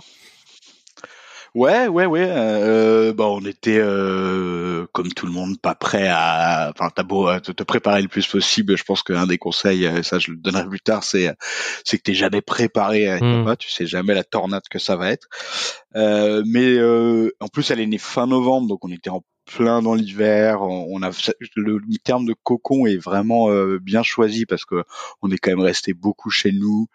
Ouais, 1.54 1.88
ouais, 1.88 2.06
ouais. 2.06 2.26
Euh, 2.28 3.12
bah, 3.12 3.26
on 3.26 3.44
était 3.44 3.78
euh, 3.78 4.86
comme 4.92 5.12
tout 5.12 5.26
le 5.26 5.32
monde 5.32 5.60
pas 5.60 5.74
prêt 5.74 6.08
à. 6.08 6.72
Enfin, 6.74 6.90
t'as 6.94 7.02
beau 7.02 7.28
te, 7.40 7.50
te, 7.50 7.62
préparer 7.64 8.02
le 8.02 8.08
plus 8.08 8.26
possible. 8.26 8.76
Je 8.76 8.84
pense 8.84 9.02
qu'un 9.02 9.26
des 9.26 9.38
conseils, 9.38 9.86
euh, 9.86 10.02
ça 10.02 10.18
je 10.18 10.30
le 10.30 10.36
donnerai 10.36 10.68
plus 10.68 10.80
tard, 10.80 11.02
c'est 11.02 11.34
c'est 11.84 11.98
que 11.98 12.02
t'es 12.02 12.14
jamais 12.14 12.40
préparé 12.40 13.08
à 13.08 13.16
être 13.16 13.24
mmh. 13.24 13.44
papa. 13.44 13.56
Tu 13.56 13.68
sais 13.68 13.86
jamais 13.86 14.14
la 14.14 14.24
tornade 14.24 14.62
que 14.70 14.78
ça 14.78 14.96
va 14.96 15.10
être. 15.10 15.28
Euh, 15.96 16.42
mais 16.46 16.76
euh, 16.76 17.30
en 17.40 17.48
plus, 17.48 17.70
elle 17.70 17.80
est 17.80 17.86
née 17.86 17.98
fin 17.98 18.26
novembre, 18.26 18.68
donc 18.68 18.84
on 18.84 18.90
était 18.90 19.10
en 19.10 19.22
plein 19.56 19.82
dans 19.82 19.94
l'hiver. 19.94 20.62
On 20.62 21.02
a 21.02 21.10
le 21.56 21.80
terme 22.02 22.26
de 22.26 22.34
cocon 22.42 22.86
est 22.86 22.96
vraiment 22.96 23.50
euh, 23.50 23.78
bien 23.80 24.02
choisi 24.02 24.46
parce 24.46 24.64
que 24.64 24.84
on 25.22 25.30
est 25.30 25.38
quand 25.38 25.50
même 25.50 25.60
resté 25.60 25.92
beaucoup 25.92 26.30
chez 26.30 26.52
nous. 26.52 26.86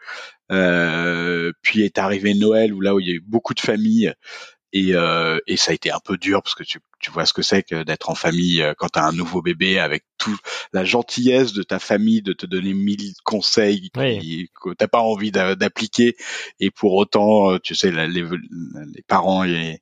Euh, 0.52 1.52
puis 1.62 1.82
est 1.82 1.98
arrivé 1.98 2.36
Noël 2.36 2.74
où 2.74 2.82
là 2.82 2.94
où 2.94 3.00
il 3.00 3.08
y 3.08 3.12
a 3.12 3.16
eu 3.16 3.24
beaucoup 3.26 3.56
de 3.56 3.60
familles 3.60 4.14
et, 4.76 4.94
euh, 4.94 5.40
et 5.48 5.56
ça 5.56 5.72
a 5.72 5.74
été 5.74 5.90
un 5.90 6.02
peu 6.04 6.18
dur 6.18 6.44
parce 6.44 6.54
que 6.54 6.64
tu, 6.64 6.80
tu 7.00 7.10
vois 7.10 7.26
ce 7.26 7.32
que 7.32 7.42
c'est 7.42 7.64
que 7.64 7.84
d'être 7.84 8.10
en 8.10 8.16
famille 8.16 8.62
euh, 8.62 8.74
quand 8.78 8.90
tu 8.90 9.00
as 9.00 9.06
un 9.06 9.14
nouveau 9.14 9.42
bébé 9.42 9.80
avec 9.80 10.04
toute 10.18 10.38
la 10.74 10.84
gentillesse 10.84 11.54
de 11.54 11.64
ta 11.64 11.80
famille 11.80 12.22
de 12.22 12.34
te 12.34 12.46
donner 12.46 12.74
mille 12.74 13.14
conseils 13.24 13.90
que 13.92 14.74
t'as 14.78 14.88
pas 14.90 15.00
envie 15.00 15.32
d'appliquer. 15.32 16.18
Et 16.60 16.72
pour 16.72 16.94
autant 16.96 17.52
euh, 17.52 17.58
tu 17.58 17.74
sais 17.74 17.90
les, 17.90 18.08
les 18.08 19.04
parents 19.08 19.46
et 19.46 19.80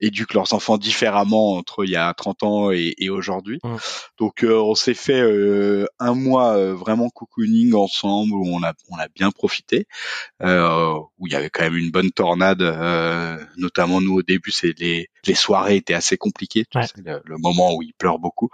éduquent 0.00 0.34
leurs 0.34 0.52
enfants 0.52 0.78
différemment 0.78 1.54
entre 1.54 1.84
il 1.84 1.90
y 1.90 1.96
a 1.96 2.12
30 2.14 2.42
ans 2.42 2.70
et, 2.70 2.94
et 2.98 3.10
aujourd'hui. 3.10 3.58
Mmh. 3.64 3.76
Donc 4.18 4.44
euh, 4.44 4.54
on 4.54 4.74
s'est 4.74 4.94
fait 4.94 5.20
euh, 5.20 5.86
un 5.98 6.14
mois 6.14 6.56
euh, 6.56 6.74
vraiment 6.74 7.08
cocooning 7.08 7.74
ensemble 7.74 8.34
où 8.34 8.46
on 8.46 8.62
a 8.62 8.72
on 8.90 8.98
a 8.98 9.08
bien 9.08 9.30
profité, 9.30 9.86
où 10.40 11.26
il 11.26 11.32
y 11.32 11.36
avait 11.36 11.50
quand 11.50 11.64
même 11.64 11.76
une 11.76 11.90
bonne 11.90 12.10
tornade, 12.10 12.62
notamment 13.56 14.00
nous 14.00 14.14
au 14.14 14.22
début 14.22 14.50
c'est 14.50 14.78
les 14.78 15.08
les 15.24 15.34
soirées 15.34 15.76
étaient 15.76 15.94
assez 15.94 16.16
compliquées, 16.16 16.64
tu 16.70 16.80
sais, 16.80 16.88
le, 17.04 17.20
le, 17.24 17.36
moment 17.38 17.74
où 17.74 17.82
il 17.82 17.92
pleure 17.92 18.18
beaucoup. 18.18 18.50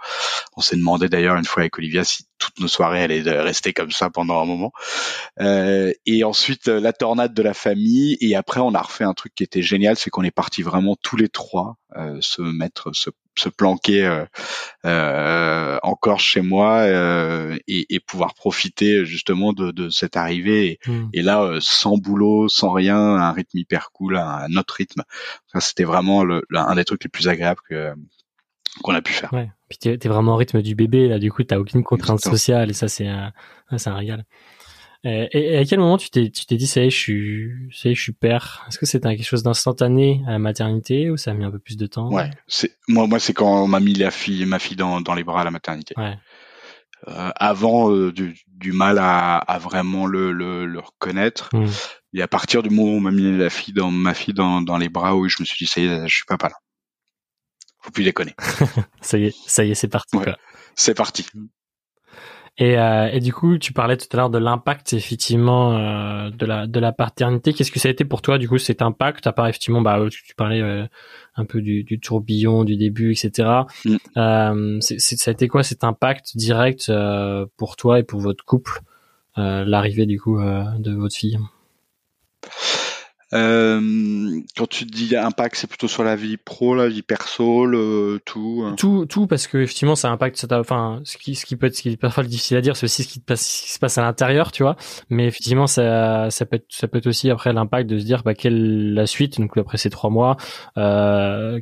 On 0.57 0.61
s'est 0.61 0.75
demandé 0.75 1.07
d'ailleurs 1.09 1.37
une 1.37 1.45
fois 1.45 1.61
avec 1.61 1.77
Olivia 1.77 2.03
si 2.03 2.25
toutes 2.45 2.59
nos 2.59 2.67
soirées 2.67 3.03
allaient 3.03 3.21
rester 3.41 3.73
comme 3.73 3.91
ça 3.91 4.09
pendant 4.09 4.41
un 4.41 4.45
moment. 4.45 4.71
Euh, 5.39 5.91
et 6.05 6.23
ensuite 6.23 6.67
la 6.67 6.93
tornade 6.93 7.33
de 7.33 7.41
la 7.41 7.53
famille 7.53 8.17
et 8.21 8.35
après 8.35 8.59
on 8.59 8.73
a 8.73 8.81
refait 8.81 9.03
un 9.03 9.13
truc 9.13 9.33
qui 9.35 9.43
était 9.43 9.61
génial, 9.61 9.95
c'est 9.97 10.09
qu'on 10.09 10.23
est 10.23 10.31
parti 10.31 10.61
vraiment 10.61 10.95
tous 11.01 11.17
les 11.17 11.29
trois 11.29 11.77
euh, 11.95 12.17
se 12.21 12.41
mettre, 12.41 12.93
se 12.93 13.09
se 13.37 13.49
planquer 13.49 14.23
encore 14.85 16.21
chez 16.21 16.39
moi 16.39 16.87
et, 17.67 17.85
et, 17.93 17.99
pouvoir 17.99 18.33
profiter 18.33 19.05
justement 19.05 19.51
de, 19.51 19.71
de 19.71 19.89
cette 19.89 20.15
arrivée. 20.15 20.79
Et, 20.85 20.89
hmm. 20.89 21.09
et 21.11 21.21
là, 21.21 21.57
sans 21.59 21.97
boulot, 21.97 22.47
sans 22.47 22.71
rien, 22.71 22.97
un 22.97 23.33
rythme 23.33 23.57
hyper 23.57 23.91
cool, 23.91 24.15
un, 24.15 24.45
un 24.49 24.55
autre 24.55 24.75
rythme. 24.75 25.03
Ça, 25.51 25.59
c'était 25.59 25.83
vraiment 25.83 26.23
le, 26.23 26.43
un 26.53 26.75
des 26.75 26.85
trucs 26.85 27.03
les 27.03 27.09
plus 27.09 27.27
agréables 27.27 27.59
que 27.67 27.93
qu'on 28.83 28.93
a 28.93 29.01
pu 29.01 29.13
faire. 29.13 29.33
Ouais. 29.33 29.49
Puis 29.77 29.97
t'es 29.97 30.07
es 30.07 30.09
vraiment 30.09 30.33
au 30.33 30.37
rythme 30.37 30.61
du 30.61 30.75
bébé 30.75 31.07
là, 31.07 31.19
du 31.19 31.31
coup 31.31 31.43
t'as 31.43 31.57
aucune 31.57 31.83
contrainte 31.83 32.21
sociale 32.21 32.69
et 32.69 32.73
ça 32.73 32.87
c'est 32.87 33.07
un, 33.07 33.33
c'est 33.77 33.89
un 33.89 33.95
régal. 33.95 34.25
Euh, 35.05 35.27
et, 35.31 35.57
à 35.57 35.65
quel 35.65 35.79
moment 35.79 35.97
tu 35.97 36.09
t'es 36.09 36.31
tu 36.31 36.45
t'es 36.47 36.55
dit 36.55 36.65
ça 36.65 36.81
y 36.81 36.87
est 36.87 36.89
je 36.89 36.97
suis 36.97 37.51
ça 37.71 37.89
y 37.89 37.91
est 37.91 37.95
je 37.95 38.01
suis 38.01 38.13
père? 38.13 38.65
Est-ce 38.67 38.79
que 38.79 38.85
c'était 38.85 39.15
quelque 39.15 39.25
chose 39.25 39.43
d'instantané 39.43 40.23
à 40.27 40.31
la 40.31 40.39
maternité 40.39 41.11
ou 41.11 41.17
ça 41.17 41.31
a 41.31 41.33
mis 41.33 41.43
un 41.43 41.51
peu 41.51 41.59
plus 41.59 41.77
de 41.77 41.85
temps? 41.85 42.11
Ouais, 42.11 42.31
c'est 42.47 42.71
moi 42.87 43.05
moi 43.05 43.19
c'est 43.19 43.33
quand 43.33 43.63
on 43.63 43.67
m'a 43.67 43.79
mis 43.79 43.93
la 43.93 44.11
fille 44.11 44.45
ma 44.45 44.59
fille 44.59 44.77
dans 44.77 45.01
dans 45.01 45.13
les 45.13 45.23
bras 45.23 45.41
à 45.41 45.43
la 45.43 45.51
maternité. 45.51 45.93
Ouais. 45.97 46.17
Euh, 47.07 47.29
avant 47.35 47.91
euh, 47.91 48.11
du, 48.11 48.35
du, 48.47 48.71
mal 48.71 48.97
à, 48.97 49.37
à 49.37 49.59
vraiment 49.59 50.07
le, 50.07 50.31
le, 50.31 50.65
le 50.65 50.79
reconnaître. 50.79 51.49
Mmh. 51.53 51.67
Et 52.15 52.21
à 52.23 52.27
partir 52.27 52.63
du 52.63 52.71
moment 52.71 52.93
où 52.93 52.95
on 52.95 52.99
m'a 52.99 53.11
mis 53.11 53.37
la 53.37 53.51
fille 53.51 53.75
dans 53.75 53.91
ma 53.91 54.15
fille 54.15 54.33
dans, 54.33 54.61
dans 54.61 54.77
les 54.77 54.89
bras, 54.89 55.15
où 55.15 55.27
je 55.27 55.35
me 55.39 55.45
suis 55.45 55.65
dit 55.65 55.69
ça 55.69 55.81
y 55.81 55.85
est, 55.85 56.07
je 56.07 56.15
suis 56.15 56.25
papa 56.25 56.47
là 56.47 56.55
faut 57.85 57.91
plus 57.91 58.03
déconner. 58.03 58.35
ça 59.01 59.17
y 59.17 59.25
est, 59.25 59.35
ça 59.47 59.63
y 59.63 59.71
est, 59.71 59.75
c'est 59.75 59.87
parti. 59.87 60.17
C'est 60.75 60.95
parti. 60.95 61.25
Et, 62.57 62.79
euh, 62.79 63.09
et, 63.11 63.19
du 63.19 63.33
coup, 63.33 63.57
tu 63.57 63.73
parlais 63.73 63.97
tout 63.97 64.07
à 64.13 64.17
l'heure 64.17 64.29
de 64.29 64.37
l'impact 64.37 64.93
effectivement 64.93 65.77
euh, 65.77 66.29
de 66.29 66.45
la 66.45 66.67
de 66.67 66.79
la 66.79 66.93
paternité. 66.93 67.53
Qu'est-ce 67.53 67.71
que 67.71 67.79
ça 67.79 67.89
a 67.89 67.91
été 67.91 68.05
pour 68.05 68.21
toi 68.21 68.37
du 68.37 68.47
coup 68.47 68.57
cet 68.57 68.81
impact 68.81 69.27
À 69.27 69.33
part 69.33 69.47
effectivement, 69.47 69.81
bah 69.81 69.99
tu, 70.09 70.33
parlais 70.35 70.61
euh, 70.61 70.85
un 71.35 71.45
peu 71.45 71.61
du, 71.61 71.83
du, 71.83 71.99
tourbillon 71.99 72.63
du 72.63 72.77
début, 72.77 73.11
etc. 73.11 73.49
Mm. 73.83 73.95
Euh, 74.15 74.79
ça 74.79 75.31
a 75.31 75.33
été 75.33 75.49
quoi 75.49 75.63
cet 75.63 75.83
impact 75.83 76.37
direct 76.37 76.87
euh, 76.87 77.45
pour 77.57 77.75
toi 77.75 77.99
et 77.99 78.03
pour 78.03 78.21
votre 78.21 78.45
couple 78.45 78.81
l'arrivée 79.37 80.05
du 80.05 80.17
coup 80.17 80.39
de 80.39 80.95
votre 80.95 81.13
fille? 81.13 81.37
Euh, 83.35 84.39
quand 84.55 84.67
tu 84.67 84.85
dis 84.85 85.15
impact, 85.15 85.55
c'est 85.55 85.67
plutôt 85.67 85.87
sur 85.87 86.03
la 86.03 86.15
vie 86.15 86.37
pro, 86.37 86.73
la 86.73 86.87
vie 86.87 87.01
perso, 87.01 87.65
le 87.65 88.19
tout. 88.25 88.63
Hein. 88.65 88.75
Tout, 88.77 89.05
tout, 89.05 89.27
parce 89.27 89.47
que 89.47 89.57
effectivement, 89.57 89.95
ça 89.95 90.09
impacte. 90.09 90.45
Enfin, 90.51 91.01
ce 91.03 91.17
qui, 91.17 91.35
ce 91.35 91.45
qui 91.45 91.55
peut 91.55 91.67
être, 91.67 91.75
ce 91.75 91.81
qui 91.81 91.89
est 91.89 91.97
parfois 91.97 92.23
difficile 92.23 92.57
à 92.57 92.61
dire, 92.61 92.77
c'est 92.77 92.85
aussi 92.85 93.03
ce 93.03 93.09
qui, 93.09 93.19
passe, 93.19 93.45
ce 93.45 93.63
qui 93.63 93.71
se 93.71 93.79
passe 93.79 93.97
à 93.97 94.01
l'intérieur, 94.01 94.51
tu 94.51 94.63
vois. 94.63 94.77
Mais 95.09 95.27
effectivement, 95.27 95.67
ça, 95.67 96.29
ça 96.29 96.45
peut 96.45 96.55
être, 96.55 96.67
ça 96.69 96.87
peut 96.87 96.99
être 96.99 97.07
aussi 97.07 97.29
après 97.29 97.51
l'impact 97.51 97.89
de 97.89 97.99
se 97.99 98.05
dire, 98.05 98.23
bah, 98.23 98.33
quelle 98.33 98.93
la 98.93 99.05
suite. 99.05 99.39
Donc 99.39 99.57
après 99.57 99.77
ces 99.77 99.89
trois 99.89 100.09
mois, 100.09 100.37
euh, 100.77 101.59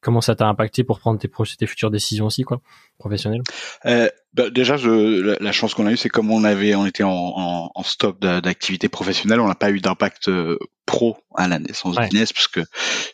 comment 0.00 0.20
ça 0.20 0.34
t'a 0.34 0.46
impacté 0.46 0.84
pour 0.84 0.98
prendre 0.98 1.18
tes, 1.18 1.28
tes 1.58 1.66
futures 1.66 1.90
décisions 1.90 2.26
aussi, 2.26 2.42
quoi, 2.42 2.60
professionnelles? 2.98 3.42
Euh, 3.86 4.08
bah, 4.34 4.50
Déjà, 4.50 4.76
je, 4.76 5.36
la, 5.42 5.52
chance 5.52 5.74
qu'on 5.74 5.86
a 5.86 5.92
eue, 5.92 5.96
c'est 5.96 6.08
comme 6.08 6.30
on 6.30 6.44
avait, 6.44 6.74
on 6.74 6.86
était 6.86 7.02
en, 7.02 7.10
en, 7.10 7.70
en 7.74 7.82
stop 7.82 8.20
d'activité 8.20 8.88
professionnelle, 8.88 9.40
on 9.40 9.48
n'a 9.48 9.54
pas 9.54 9.70
eu 9.70 9.80
d'impact 9.80 10.28
euh, 10.28 10.58
pro 10.86 11.18
à 11.34 11.48
la 11.48 11.58
naissance 11.58 11.96
ouais. 11.96 12.08
d'Inès, 12.08 12.32
parce 12.32 12.48
que 12.48 12.60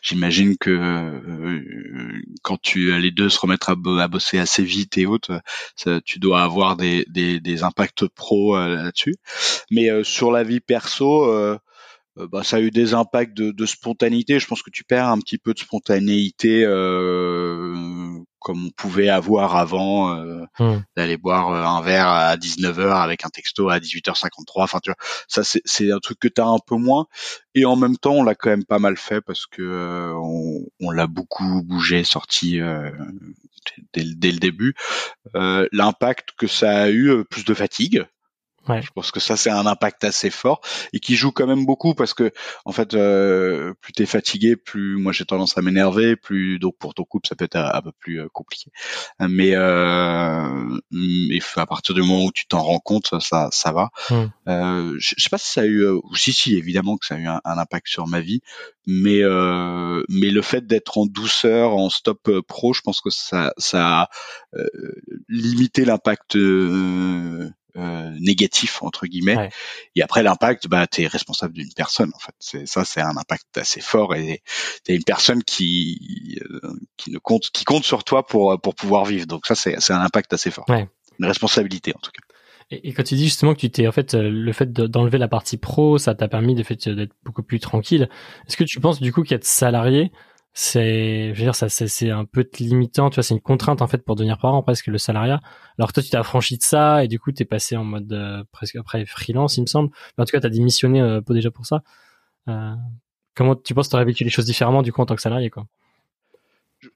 j'imagine 0.01 0.57
que 0.57 0.69
euh, 0.69 2.11
quand 2.41 2.59
tu 2.61 2.97
les 2.99 3.11
deux 3.11 3.29
se 3.29 3.39
remettre 3.39 3.69
à, 3.69 3.73
à, 4.01 4.07
bosser 4.07 4.39
assez 4.39 4.63
vite 4.63 4.97
et 4.97 5.05
autres, 5.05 5.41
ça, 5.75 5.99
tu 6.01 6.19
dois 6.19 6.43
avoir 6.43 6.77
des, 6.77 7.05
des, 7.09 7.39
des 7.39 7.63
impacts 7.63 8.07
pro 8.07 8.55
euh, 8.55 8.83
là-dessus. 8.83 9.15
Mais 9.71 9.89
euh, 9.89 10.03
sur 10.03 10.31
la 10.31 10.43
vie 10.43 10.61
perso, 10.61 11.25
euh, 11.25 11.57
bah, 12.17 12.43
ça 12.43 12.57
a 12.57 12.59
eu 12.61 12.71
des 12.71 12.93
impacts 12.93 13.35
de, 13.35 13.51
de, 13.51 13.65
spontanéité. 13.65 14.39
Je 14.39 14.47
pense 14.47 14.61
que 14.61 14.69
tu 14.69 14.83
perds 14.83 15.09
un 15.09 15.19
petit 15.19 15.37
peu 15.37 15.53
de 15.53 15.59
spontanéité 15.59 16.63
euh, 16.63 17.75
comme 18.39 18.67
on 18.67 18.69
pouvait 18.69 19.09
avoir 19.09 19.57
avant 19.57 20.15
euh, 20.15 20.45
hmm. 20.59 20.77
d'aller 20.95 21.17
boire 21.17 21.51
euh, 21.51 21.63
un 21.63 21.81
verre 21.81 22.07
à 22.07 22.37
19h 22.37 23.01
avec 23.01 23.25
un 23.25 23.29
texto 23.29 23.69
à 23.69 23.79
18h53. 23.79 24.43
Enfin, 24.55 24.79
tu 24.81 24.91
vois, 24.91 24.97
ça 25.27 25.41
c'est 25.43 25.91
un 25.91 25.99
truc 25.99 26.19
que 26.19 26.27
tu 26.29 26.39
as 26.39 26.47
un 26.47 26.59
peu 26.65 26.75
moins. 26.75 27.07
Et 27.53 27.65
en 27.65 27.75
même 27.75 27.97
temps, 27.97 28.13
on 28.13 28.23
l'a 28.23 28.35
quand 28.35 28.49
même 28.49 28.65
pas 28.65 28.79
mal 28.79 28.95
fait 28.95 29.19
parce 29.19 29.45
que 29.45 29.61
euh, 29.61 30.13
on, 30.15 30.65
on 30.79 30.91
l'a 30.91 31.07
beaucoup 31.07 31.63
bougé, 31.63 32.05
sorti 32.05 32.59
dès, 33.93 34.03
dès, 34.03 34.31
le 34.31 34.39
début. 34.39 34.73
L'impact 35.33 36.29
que 36.37 36.47
ça 36.47 36.83
a 36.83 36.89
eu, 36.91 37.25
plus 37.25 37.43
de 37.43 37.53
fatigue 37.53 38.05
Ouais. 38.67 38.81
Je 38.81 38.91
pense 38.91 39.11
que 39.11 39.19
ça 39.19 39.37
c'est 39.37 39.49
un 39.49 39.65
impact 39.65 40.03
assez 40.03 40.29
fort 40.29 40.61
et 40.93 40.99
qui 40.99 41.15
joue 41.15 41.31
quand 41.31 41.47
même 41.47 41.65
beaucoup 41.65 41.93
parce 41.93 42.13
que 42.13 42.31
en 42.65 42.71
fait 42.71 42.93
euh, 42.93 43.73
plus 43.81 43.93
t'es 43.93 44.05
fatigué, 44.05 44.55
plus 44.55 44.97
moi 44.97 45.11
j'ai 45.11 45.25
tendance 45.25 45.57
à 45.57 45.61
m'énerver, 45.61 46.15
plus 46.15 46.59
donc 46.59 46.77
pour 46.77 46.93
ton 46.93 47.03
couple 47.03 47.27
ça 47.27 47.35
peut 47.35 47.45
être 47.45 47.57
un, 47.57 47.81
peu 47.81 47.91
plus 47.99 48.21
euh, 48.21 48.27
compliqué. 48.33 48.71
Mais 49.19 49.55
euh, 49.55 50.79
mais 50.91 51.39
à 51.55 51.65
partir 51.65 51.95
du 51.95 52.01
moment 52.01 52.25
où 52.25 52.31
tu 52.31 52.47
t'en 52.47 52.61
rends 52.61 52.79
compte, 52.79 53.13
ça 53.19 53.49
ça 53.51 53.71
va. 53.71 53.89
Mm. 54.09 54.25
Euh, 54.47 54.95
je, 54.99 55.15
sais 55.17 55.29
pas 55.29 55.37
si 55.37 55.51
ça 55.51 55.61
a 55.61 55.65
eu 55.65 55.83
euh, 55.83 55.99
si 56.15 56.33
si 56.33 56.55
évidemment 56.55 56.97
que 56.97 57.05
ça 57.05 57.15
a 57.15 57.17
eu 57.19 57.27
un, 57.27 57.41
impact 57.43 57.87
sur 57.87 58.07
ma 58.07 58.19
vie, 58.19 58.41
mais 58.87 59.23
euh, 59.23 60.03
mais 60.09 60.31
le 60.31 60.41
fait 60.41 60.65
d'être 60.65 60.97
en 60.97 61.05
douceur, 61.05 61.75
en 61.75 61.89
stop 61.89 62.41
pro, 62.47 62.73
je 62.73 62.81
pense 62.81 63.01
que 63.01 63.09
ça 63.09 63.53
ça 63.57 64.01
a 64.01 64.09
limité 65.29 65.85
l'impact 65.85 66.35
euh, 66.35 67.49
négatif 67.75 68.81
entre 68.81 69.05
guillemets. 69.07 69.49
Et 69.95 70.01
après 70.01 70.23
l'impact, 70.23 70.67
bah 70.67 70.87
t'es 70.87 71.07
responsable 71.07 71.53
d'une 71.53 71.73
personne 71.75 72.11
en 72.15 72.19
fait. 72.19 72.35
C'est 72.39 72.65
ça, 72.67 72.85
c'est 72.85 73.01
un 73.01 73.17
impact 73.17 73.57
assez 73.57 73.81
fort 73.81 74.15
et 74.15 74.41
t'es 74.83 74.95
une 74.95 75.03
personne 75.03 75.43
qui 75.43 76.39
euh, 76.41 76.73
qui 76.97 77.11
ne 77.11 77.17
compte 77.19 77.49
qui 77.51 77.65
compte 77.65 77.83
sur 77.83 78.03
toi 78.03 78.25
pour 78.25 78.59
pour 78.61 78.75
pouvoir 78.75 79.05
vivre. 79.05 79.25
Donc 79.25 79.45
ça 79.45 79.55
c'est 79.55 79.75
c'est 79.79 79.93
un 79.93 80.01
impact 80.01 80.33
assez 80.33 80.51
fort. 80.51 80.65
Une 80.69 81.25
responsabilité 81.25 81.93
en 81.95 81.99
tout 81.99 82.11
cas. 82.11 82.21
Et, 82.71 82.93
quand 82.93 83.03
tu 83.03 83.15
dis 83.15 83.25
justement 83.25 83.53
que 83.53 83.59
tu 83.59 83.69
t'es 83.69 83.87
en 83.87 83.91
fait 83.91 84.15
euh, 84.15 84.29
le 84.29 84.51
fait 84.51 84.71
d'enlever 84.73 85.19
la 85.19 85.27
partie 85.27 85.57
pro, 85.57 85.97
ça 85.97 86.15
t'a 86.15 86.27
permis 86.27 86.55
de 86.55 86.63
fait 86.63 86.89
d'être 86.89 87.13
beaucoup 87.23 87.43
plus 87.43 87.59
tranquille. 87.59 88.09
Est-ce 88.47 88.57
que 88.57 88.63
tu 88.63 88.79
penses 88.79 88.99
du 88.99 89.13
coup 89.13 89.23
qu'être 89.23 89.45
salarié 89.45 90.11
c'est 90.57 91.33
je 91.33 91.39
veux 91.39 91.43
dire 91.43 91.53
ça 91.53 91.67
c'est 91.67 92.09
un 92.11 92.23
peu 92.23 92.47
limitant 92.59 93.09
tu 93.09 93.15
vois 93.15 93.23
c'est 93.23 93.33
une 93.33 93.41
contrainte 93.41 93.81
en 93.81 93.87
fait 93.87 94.05
pour 94.05 94.15
devenir 94.15 94.39
parent 94.39 94.63
presque 94.63 94.87
le 94.87 94.97
salariat. 94.97 95.41
Alors 95.77 95.91
toi 95.91 96.01
tu 96.01 96.09
t'es 96.09 96.15
affranchi 96.17 96.57
de 96.57 96.63
ça 96.63 97.03
et 97.03 97.09
du 97.09 97.19
coup 97.19 97.33
t'es 97.33 97.43
passé 97.43 97.75
en 97.75 97.83
mode 97.83 98.11
euh, 98.13 98.41
presque 98.53 98.77
après 98.77 99.05
freelance 99.05 99.57
il 99.57 99.61
me 99.63 99.67
semble. 99.67 99.89
Mais 100.17 100.21
en 100.21 100.25
tout 100.25 100.31
cas 100.31 100.39
t'as 100.39 100.49
démissionné 100.49 101.01
euh, 101.01 101.19
déjà 101.29 101.51
pour 101.51 101.65
ça. 101.65 101.83
Euh, 102.47 102.73
comment 103.35 103.55
tu 103.55 103.73
penses 103.73 103.89
t'aurais 103.89 104.05
vécu 104.05 104.23
les 104.23 104.29
choses 104.29 104.45
différemment 104.45 104.81
du 104.81 104.93
coup 104.93 105.01
en 105.01 105.05
tant 105.05 105.15
que 105.15 105.21
salarié 105.21 105.49
quoi? 105.49 105.67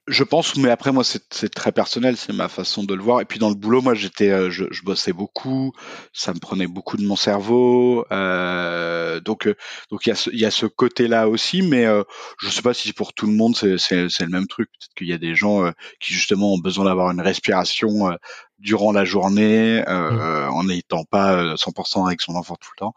Je 0.06 0.24
pense, 0.24 0.56
mais 0.56 0.70
après 0.70 0.92
moi 0.92 1.04
c'est 1.04 1.48
très 1.54 1.72
personnel, 1.72 2.16
c'est 2.16 2.32
ma 2.32 2.48
façon 2.48 2.84
de 2.84 2.94
le 2.94 3.02
voir. 3.02 3.20
Et 3.20 3.24
puis 3.24 3.38
dans 3.38 3.48
le 3.48 3.54
boulot, 3.54 3.82
moi 3.82 3.94
j'étais, 3.94 4.30
euh, 4.30 4.50
je, 4.50 4.64
je, 4.70 4.82
bossais 4.82 5.12
beaucoup, 5.12 5.72
ça 6.12 6.32
me 6.32 6.38
prenait 6.38 6.66
beaucoup 6.66 6.96
de 6.96 7.04
mon 7.04 7.16
cerveau, 7.16 8.04
euh, 8.12 9.20
donc 9.20 9.46
euh, 9.46 9.54
donc 9.90 10.06
il 10.06 10.10
y 10.10 10.44
a 10.44 10.50
ce, 10.50 10.60
ce 10.60 10.66
côté-là 10.66 11.28
aussi, 11.28 11.62
mais 11.62 11.86
euh, 11.86 12.02
je 12.40 12.48
sais 12.48 12.62
pas 12.62 12.74
si 12.74 12.92
pour 12.92 13.12
tout 13.12 13.26
le 13.26 13.32
monde 13.32 13.56
c'est 13.56 13.66
le 13.66 14.28
même 14.28 14.46
truc. 14.46 14.68
Peut-être 14.70 14.94
qu'il 14.96 15.08
y 15.08 15.12
a 15.12 15.18
des 15.18 15.34
gens 15.34 15.64
euh, 15.64 15.70
qui 16.00 16.12
justement 16.12 16.52
ont 16.54 16.58
besoin 16.58 16.84
d'avoir 16.84 17.10
une 17.10 17.20
respiration 17.20 18.10
durant 18.58 18.92
la 18.92 19.04
journée, 19.04 19.82
mmh. 19.86 20.50
en 20.50 20.64
n'étant 20.64 21.04
pas 21.04 21.54
100% 21.54 22.06
avec 22.06 22.20
son 22.20 22.34
enfant 22.34 22.56
tout 22.60 22.70
le 22.76 22.80
temps. 22.80 22.94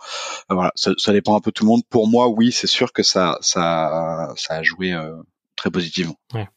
voilà, 0.50 0.72
ça, 0.76 0.92
ça, 0.98 1.14
dépend 1.14 1.38
un 1.38 1.40
peu 1.40 1.52
de 1.52 1.54
tout 1.54 1.64
le 1.64 1.70
monde. 1.70 1.84
Pour 1.90 2.08
moi, 2.08 2.28
oui, 2.28 2.52
c'est 2.52 2.68
sûr 2.68 2.92
que 2.92 3.04
ça 3.04 3.38
ça 3.42 4.34
ça 4.36 4.56
a 4.56 4.64
joué 4.64 4.94
très 5.56 5.72
positivement. 5.72 6.16
Ouais. 6.34 6.48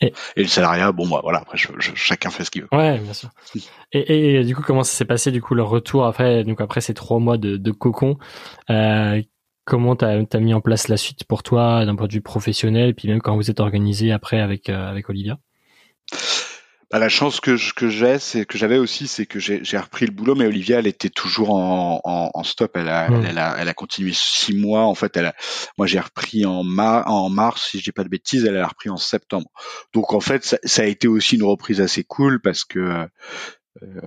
Et, 0.00 0.12
le 0.36 0.46
salariat, 0.46 0.92
bon, 0.92 1.08
bah, 1.08 1.20
voilà, 1.22 1.38
après, 1.38 1.58
chacun 1.94 2.30
fait 2.30 2.44
ce 2.44 2.50
qu'il 2.50 2.62
veut. 2.62 2.68
Ouais, 2.72 2.98
bien 2.98 3.12
sûr. 3.12 3.30
Et, 3.92 4.36
et, 4.36 4.44
du 4.44 4.54
coup, 4.54 4.62
comment 4.62 4.84
ça 4.84 4.92
s'est 4.96 5.04
passé, 5.04 5.32
du 5.32 5.42
coup, 5.42 5.54
le 5.54 5.64
retour 5.64 6.06
après, 6.06 6.44
donc 6.44 6.60
après 6.60 6.80
ces 6.80 6.94
trois 6.94 7.18
mois 7.18 7.38
de, 7.38 7.56
de 7.56 7.70
cocon, 7.72 8.18
euh, 8.70 9.20
comment 9.64 9.96
t'as 9.96 10.22
as 10.32 10.38
mis 10.38 10.54
en 10.54 10.60
place 10.60 10.86
la 10.86 10.96
suite 10.96 11.24
pour 11.24 11.42
toi 11.42 11.84
d'un 11.84 11.96
point 11.96 12.06
de 12.06 12.12
vue 12.12 12.20
professionnel, 12.20 12.94
puis 12.94 13.08
même 13.08 13.20
quand 13.20 13.34
vous 13.34 13.50
êtes 13.50 13.58
organisé 13.58 14.12
après 14.12 14.40
avec, 14.40 14.68
euh, 14.68 14.88
avec 14.88 15.08
Olivia? 15.08 15.38
Bah, 16.90 16.98
la 16.98 17.08
chance 17.08 17.38
que 17.40 17.56
que 17.74 17.88
j'ai, 17.88 18.18
c'est 18.18 18.44
que 18.44 18.58
j'avais 18.58 18.78
aussi, 18.78 19.06
c'est 19.06 19.24
que 19.24 19.38
j'ai 19.38 19.78
repris 19.78 20.06
le 20.06 20.12
boulot, 20.12 20.34
mais 20.34 20.46
Olivia, 20.46 20.80
elle 20.80 20.88
était 20.88 21.08
toujours 21.08 21.50
en, 21.50 22.00
en, 22.02 22.30
en 22.34 22.42
stop. 22.42 22.72
Elle 22.74 22.88
a, 22.88 23.08
hmm. 23.08 23.24
elle, 23.26 23.38
a, 23.38 23.56
elle 23.58 23.68
a 23.68 23.74
continué 23.74 24.12
six 24.12 24.56
mois. 24.56 24.86
En 24.86 24.96
fait, 24.96 25.16
elle 25.16 25.26
a, 25.26 25.34
moi, 25.78 25.86
j'ai 25.86 26.00
repris 26.00 26.44
en, 26.44 26.64
mar, 26.64 27.06
en 27.06 27.30
mars, 27.30 27.68
si 27.70 27.78
je 27.78 27.84
dis 27.84 27.92
pas 27.92 28.02
de 28.02 28.08
bêtises, 28.08 28.44
elle 28.44 28.56
a 28.56 28.66
repris 28.66 28.90
en 28.90 28.96
septembre. 28.96 29.48
Donc, 29.94 30.12
en 30.12 30.20
fait, 30.20 30.44
ça, 30.44 30.58
ça 30.64 30.82
a 30.82 30.86
été 30.86 31.06
aussi 31.06 31.36
une 31.36 31.44
reprise 31.44 31.80
assez 31.80 32.02
cool 32.02 32.40
parce 32.40 32.64
que 32.64 33.06
euh, 33.82 34.00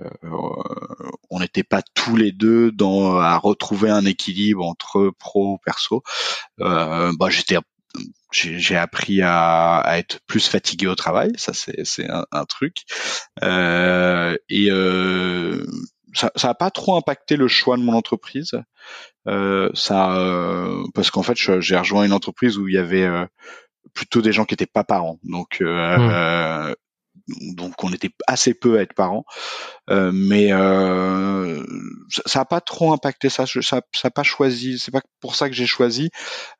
on 1.30 1.40
n'était 1.40 1.62
pas 1.62 1.80
tous 1.94 2.16
les 2.16 2.32
deux 2.32 2.70
dans 2.70 3.16
à 3.16 3.36
retrouver 3.38 3.88
un 3.88 4.04
équilibre 4.04 4.64
entre 4.64 5.10
pro 5.18 5.58
perso. 5.64 6.02
Euh, 6.60 7.12
bah, 7.18 7.30
j'étais 7.30 7.56
j'ai 8.32 8.76
appris 8.76 9.22
à, 9.22 9.78
à, 9.78 9.98
être 9.98 10.18
plus 10.26 10.48
fatigué 10.48 10.86
au 10.86 10.94
travail, 10.94 11.32
ça 11.36 11.52
c'est 11.54 12.10
un, 12.10 12.26
un, 12.32 12.44
truc. 12.44 12.82
Euh, 13.42 14.36
et 14.48 14.70
euh, 14.70 15.64
ça 16.14 16.30
n'a 16.42 16.54
pas 16.54 16.70
trop 16.70 16.96
impacté 16.96 17.36
le 17.36 17.48
choix 17.48 17.76
de 17.76 17.82
mon 17.82 17.94
entreprise. 17.94 18.52
Euh, 19.26 19.70
ça, 19.74 20.16
euh, 20.16 20.84
parce 20.94 21.10
qu'en 21.10 21.22
fait, 21.22 21.36
j'ai 21.36 21.76
rejoint 21.76 22.04
une 22.04 22.12
entreprise 22.12 22.58
où 22.58 22.68
il 22.68 22.74
y 22.74 22.78
avait 22.78 23.04
euh, 23.04 23.26
plutôt 23.94 24.22
des 24.22 24.32
gens 24.32 24.44
qui 24.44 24.54
étaient 24.54 24.66
pas 24.66 24.84
parents. 24.84 25.18
Donc 25.24 25.60
mmh. 25.60 26.74
Donc 27.28 27.82
on 27.82 27.92
était 27.92 28.10
assez 28.26 28.54
peu 28.54 28.78
à 28.78 28.82
être 28.82 28.94
parents, 28.94 29.24
mais 29.88 30.50
ça 30.50 32.38
n'a 32.38 32.44
pas 32.44 32.60
trop 32.60 32.92
impacté 32.92 33.28
ça. 33.28 33.44
Ça 33.46 33.82
n'a 34.04 34.10
pas 34.10 34.22
choisi. 34.22 34.78
C'est 34.78 34.92
pas 34.92 35.02
pour 35.20 35.34
ça 35.34 35.48
que 35.48 35.54
j'ai 35.54 35.66
choisi. 35.66 36.10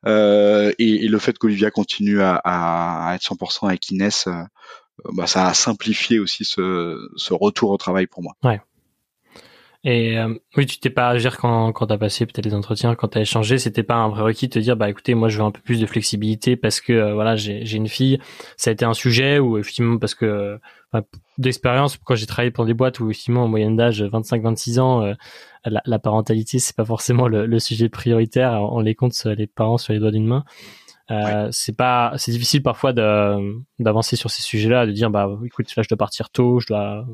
Et, 0.07 0.73
et, 0.79 1.09
le 1.09 1.19
fait 1.19 1.39
qu'Olivia 1.39 1.71
continue 1.71 2.21
à, 2.23 2.41
à, 2.45 3.15
être 3.15 3.23
100% 3.23 3.69
avec 3.69 3.91
Inès, 3.91 4.29
bah, 5.13 5.27
ça 5.27 5.49
a 5.49 5.55
simplifié 5.55 6.19
aussi 6.19 6.45
ce, 6.45 7.09
ce 7.17 7.35
retour 7.35 7.71
au 7.71 7.77
travail 7.77 8.07
pour 8.07 8.23
moi. 8.23 8.35
Ouais. 8.43 8.61
Et 9.87 10.19
euh, 10.19 10.35
oui, 10.57 10.65
tu 10.65 10.79
t'es 10.79 10.89
pas 10.89 11.09
à 11.09 11.11
agir 11.11 11.37
quand 11.37 11.73
quand 11.73 11.87
t'as 11.89 11.99
passé 11.99 12.25
peut-être 12.25 12.47
les 12.47 12.55
entretiens, 12.55 12.95
quand 12.95 13.09
t'as 13.09 13.21
échangé, 13.21 13.59
c'était 13.59 13.83
pas 13.83 13.97
un 13.97 14.09
prérequis 14.09 14.49
de 14.49 14.55
te 14.55 14.59
dire 14.59 14.77
bah 14.79 14.89
écoutez, 14.89 15.15
moi 15.15 15.29
je 15.29 15.37
veux 15.37 15.45
un 15.45 15.51
peu 15.51 15.61
plus 15.61 15.79
de 15.79 15.85
flexibilité 15.85 16.57
parce 16.57 16.81
que 16.81 16.95
euh, 16.95 17.13
voilà 17.13 17.37
j'ai 17.37 17.77
une 17.77 17.89
fille. 17.89 18.19
Ça 18.57 18.71
a 18.71 18.73
été 18.73 18.87
un 18.87 18.95
sujet 18.95 19.39
ou 19.39 19.59
effectivement 19.59 19.99
parce 19.99 20.15
que 20.15 20.59
bah, 20.91 21.03
d'expérience 21.37 21.99
quand 22.03 22.15
j'ai 22.15 22.25
travaillé 22.25 22.51
pour 22.51 22.65
des 22.65 22.73
boîtes 22.73 22.99
où 23.01 23.11
effectivement 23.11 23.45
en 23.45 23.49
moyenne 23.49 23.77
d'âge 23.77 24.03
25-26 24.03 24.81
ans, 24.81 25.03
euh, 25.03 25.13
la, 25.67 25.83
la, 25.85 25.99
parentalité 25.99 26.59
c'est 26.59 26.77
pas 26.77 26.85
forcément 26.87 27.29
le, 27.29 27.45
le, 27.45 27.59
sujet 27.59 27.91
prioritaire. 27.91 28.53
On 28.73 28.81
les 28.81 28.95
compte 28.95 29.23
les 29.27 29.47
parents 29.47 29.77
sur 29.77 29.93
les 29.93 29.99
doigts 29.99 30.13
d'une 30.13 30.27
main. 30.27 30.45
Euh, 31.11 31.49
c'est 31.53 31.77
pas, 31.77 32.15
c'est 32.17 32.31
difficile 32.31 32.63
parfois 32.63 32.95
d'avancer 32.95 34.17
sur 34.17 34.31
ces 34.31 34.41
sujets-là, 34.41 34.87
de 34.87 34.93
dire 34.93 35.11
bah 35.11 35.29
écoute 35.45 35.67
là 35.77 35.83
je 35.83 35.89
dois 35.89 35.99
partir 35.99 36.31
tôt, 36.31 36.61
je 36.61 36.67
dois, 36.67 37.05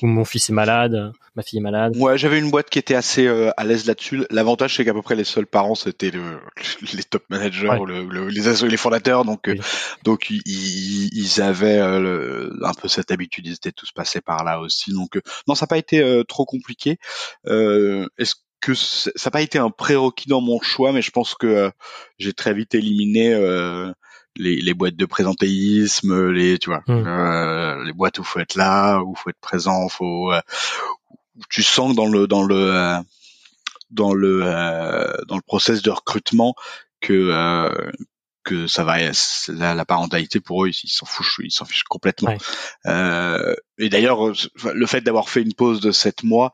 ou 0.00 0.06
mon 0.06 0.24
fils 0.24 0.48
est 0.48 0.54
malade, 0.54 1.12
ma 1.36 1.42
fille 1.42 1.58
est 1.58 1.62
malade. 1.62 1.94
Ouais, 1.96 2.16
j'avais 2.16 2.38
une 2.38 2.50
boîte 2.50 2.70
qui 2.70 2.78
était 2.78 2.94
assez 2.94 3.26
euh, 3.26 3.50
à 3.58 3.64
l'aise 3.64 3.86
là-dessus. 3.86 4.24
L'avantage 4.30 4.76
c'est 4.76 4.84
qu'à 4.86 4.94
peu 4.94 5.02
près 5.02 5.14
les 5.14 5.24
seuls 5.24 5.46
parents 5.46 5.74
c'était 5.74 6.10
le, 6.10 6.40
les 6.94 7.02
top 7.02 7.24
managers 7.28 7.68
ou 7.78 7.84
le, 7.84 8.28
les, 8.28 8.68
les 8.68 8.76
fondateurs, 8.78 9.26
donc 9.26 9.46
euh, 9.48 9.56
donc 10.04 10.30
ils, 10.30 10.40
ils 10.46 11.42
avaient 11.42 11.80
un 11.80 12.74
peu 12.80 12.88
cette 12.88 13.10
habitude, 13.10 13.46
ils 13.46 13.54
étaient 13.54 13.72
tous 13.72 13.92
passés 13.92 14.22
par 14.22 14.44
là 14.44 14.58
aussi. 14.60 14.94
Donc 14.94 15.20
non, 15.46 15.54
ça 15.54 15.64
n'a 15.64 15.68
pas 15.68 15.78
été 15.78 16.22
trop 16.26 16.46
compliqué. 16.46 16.98
Est-ce 17.46 18.34
que 18.64 18.74
ça 18.74 19.10
n'a 19.26 19.30
pas 19.30 19.42
été 19.42 19.58
un 19.58 19.70
prérequis 19.70 20.28
dans 20.28 20.40
mon 20.40 20.60
choix, 20.60 20.92
mais 20.92 21.02
je 21.02 21.10
pense 21.10 21.34
que 21.34 21.46
euh, 21.46 21.70
j'ai 22.18 22.32
très 22.32 22.54
vite 22.54 22.74
éliminé 22.74 23.34
euh, 23.34 23.92
les, 24.36 24.56
les, 24.56 24.72
boîtes 24.72 24.96
de 24.96 25.04
présentéisme, 25.04 26.30
les 26.30 26.58
tu 26.58 26.70
vois, 26.70 26.82
mmh. 26.86 27.06
euh, 27.06 27.84
les 27.84 27.92
boîtes 27.92 28.18
où 28.18 28.24
faut 28.24 28.40
être 28.40 28.54
là, 28.54 29.00
où 29.02 29.14
faut 29.14 29.28
être 29.28 29.40
présent, 29.40 29.88
faut 29.90 30.32
tu 31.50 31.62
sens 31.62 31.90
que 31.92 31.96
dans 31.96 32.06
le 32.06 32.26
dans 32.26 32.42
le 32.42 32.98
dans 33.90 34.14
le 34.14 34.40
dans 35.28 35.36
le 35.36 35.42
process 35.42 35.82
de 35.82 35.90
recrutement 35.90 36.54
que 37.00 37.30
que 38.44 38.66
ça 38.66 38.84
va 38.84 38.98
la, 39.48 39.74
la 39.74 39.84
parentalité 39.84 40.38
pour 40.38 40.64
eux 40.64 40.68
ils 40.68 40.88
s'en 40.88 41.06
fichent 41.06 41.40
ils 41.42 41.50
s'en 41.50 41.64
fichent 41.64 41.84
complètement. 41.84 42.36
Euh, 42.86 43.54
et 43.78 43.88
d'ailleurs 43.88 44.32
le 44.72 44.86
fait 44.86 45.00
d'avoir 45.00 45.28
fait 45.28 45.42
une 45.42 45.54
pause 45.54 45.80
de 45.80 45.90
sept 45.90 46.22
mois 46.22 46.52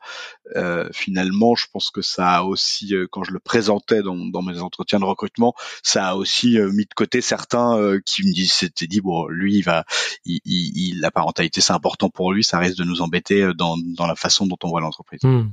euh, 0.55 0.89
finalement 0.93 1.55
je 1.55 1.67
pense 1.71 1.91
que 1.91 2.01
ça 2.01 2.29
a 2.37 2.43
aussi 2.43 2.95
euh, 2.95 3.07
quand 3.11 3.23
je 3.23 3.31
le 3.31 3.39
présentais 3.39 4.01
dans, 4.01 4.15
dans 4.15 4.41
mes 4.41 4.59
entretiens 4.59 4.99
de 4.99 5.05
recrutement 5.05 5.53
ça 5.83 6.09
a 6.09 6.15
aussi 6.15 6.57
euh, 6.57 6.71
mis 6.71 6.85
de 6.85 6.93
côté 6.95 7.21
certains 7.21 7.77
euh, 7.77 7.99
qui 8.05 8.25
me 8.25 8.33
disent 8.33 8.53
c'était 8.53 8.87
dit 8.87 9.01
bon 9.01 9.27
lui 9.27 9.57
il 9.57 9.63
va 9.63 9.85
il, 10.25 10.39
il, 10.45 10.99
la 11.01 11.11
parentalité 11.11 11.61
c'est 11.61 11.73
important 11.73 12.09
pour 12.09 12.31
lui 12.33 12.43
ça 12.43 12.57
risque 12.57 12.77
de 12.77 12.85
nous 12.85 13.01
embêter 13.01 13.51
dans, 13.55 13.75
dans 13.77 14.07
la 14.07 14.15
façon 14.15 14.47
dont 14.47 14.57
on 14.63 14.69
voit 14.69 14.81
l'entreprise. 14.81 15.21
Mmh. 15.23 15.49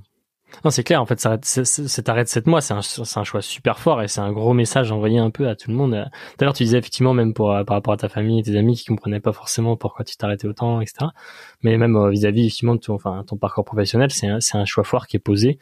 Non, 0.64 0.70
c'est 0.70 0.82
clair. 0.82 1.00
En 1.00 1.06
fait, 1.06 1.20
cet 1.42 2.08
arrêt 2.08 2.24
de 2.24 2.28
7 2.28 2.46
mois, 2.46 2.60
c'est 2.60 2.74
un, 2.74 2.78
un, 2.78 3.24
choix 3.24 3.42
super 3.42 3.78
fort 3.78 4.02
et 4.02 4.08
c'est 4.08 4.20
un 4.20 4.32
gros 4.32 4.54
message 4.54 4.90
envoyé 4.90 5.18
un 5.18 5.30
peu 5.30 5.48
à 5.48 5.54
tout 5.54 5.70
le 5.70 5.76
monde. 5.76 6.10
D'ailleurs, 6.38 6.54
tu 6.54 6.64
disais 6.64 6.78
effectivement 6.78 7.14
même 7.14 7.34
pour 7.34 7.48
par 7.66 7.76
rapport 7.76 7.92
à 7.92 7.96
ta 7.96 8.08
famille 8.08 8.40
et 8.40 8.42
tes 8.42 8.56
amis 8.56 8.76
qui 8.76 8.86
comprenaient 8.86 9.20
pas 9.20 9.32
forcément 9.32 9.76
pourquoi 9.76 10.04
tu 10.04 10.16
t'arrêtais 10.16 10.48
autant, 10.48 10.80
etc. 10.80 11.06
Mais 11.62 11.76
même 11.76 11.96
euh, 11.96 12.10
vis-à-vis 12.10 12.46
effectivement 12.46 12.74
de 12.74 12.80
ton, 12.80 12.94
enfin, 12.94 13.24
ton 13.26 13.36
parcours 13.36 13.64
professionnel, 13.64 14.10
c'est 14.10 14.26
un, 14.26 14.38
un 14.54 14.64
choix 14.64 14.84
fort 14.84 15.06
qui 15.06 15.16
est 15.16 15.20
posé 15.20 15.58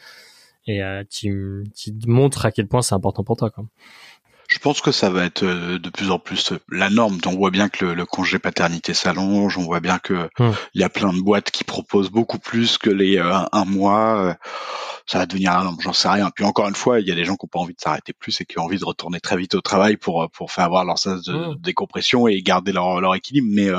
et 0.66 0.82
euh, 0.82 1.04
tu, 1.08 1.64
tu 1.74 1.92
montres 2.06 2.44
à 2.44 2.50
quel 2.50 2.66
point 2.66 2.82
c'est 2.82 2.94
important 2.94 3.24
pour 3.24 3.36
toi. 3.36 3.50
Quoi. 3.50 3.64
Je 4.48 4.58
pense 4.58 4.80
que 4.80 4.92
ça 4.92 5.10
va 5.10 5.24
être 5.24 5.44
euh, 5.44 5.78
de 5.78 5.90
plus 5.90 6.10
en 6.10 6.18
plus 6.18 6.52
euh, 6.52 6.58
la 6.70 6.90
norme. 6.90 7.18
On 7.26 7.36
voit 7.36 7.50
bien 7.50 7.68
que 7.68 7.84
le, 7.84 8.06
congé 8.06 8.38
paternité 8.38 8.94
s'allonge, 8.94 9.58
on 9.58 9.62
voit 9.62 9.80
bien 9.80 9.98
que 9.98 10.28
hum. 10.38 10.54
il 10.74 10.80
y 10.80 10.84
a 10.84 10.88
plein 10.88 11.12
de 11.12 11.20
boîtes 11.20 11.50
qui 11.50 11.64
proposent 11.64 12.10
beaucoup 12.10 12.38
plus 12.38 12.78
que 12.78 12.90
les 12.90 13.18
euh, 13.18 13.32
un, 13.52 13.64
mois. 13.64 14.36
Ça 15.06 15.18
va 15.18 15.26
devenir 15.26 15.52
la 15.52 15.64
norme, 15.64 15.76
j'en 15.80 15.92
sais 15.92 16.08
rien. 16.08 16.30
Puis 16.34 16.44
encore 16.44 16.68
une 16.68 16.74
fois, 16.74 17.00
il 17.00 17.06
y 17.06 17.12
a 17.12 17.14
des 17.14 17.24
gens 17.24 17.36
qui 17.36 17.46
n'ont 17.46 17.50
pas 17.50 17.58
envie 17.60 17.74
de 17.74 17.80
s'arrêter 17.80 18.12
plus 18.12 18.40
et 18.40 18.44
qui 18.44 18.58
ont 18.58 18.64
envie 18.64 18.78
de 18.78 18.84
retourner 18.84 19.20
très 19.20 19.36
vite 19.36 19.54
au 19.54 19.60
travail 19.60 19.96
pour 19.96 20.28
pour 20.30 20.50
faire 20.50 20.64
avoir 20.64 20.84
leur 20.84 20.98
sens 20.98 21.24
de 21.24 21.34
hum. 21.34 21.56
décompression 21.60 22.28
et 22.28 22.40
garder 22.42 22.72
leur, 22.72 23.00
leur 23.00 23.14
équilibre. 23.14 23.48
Mais 23.50 23.70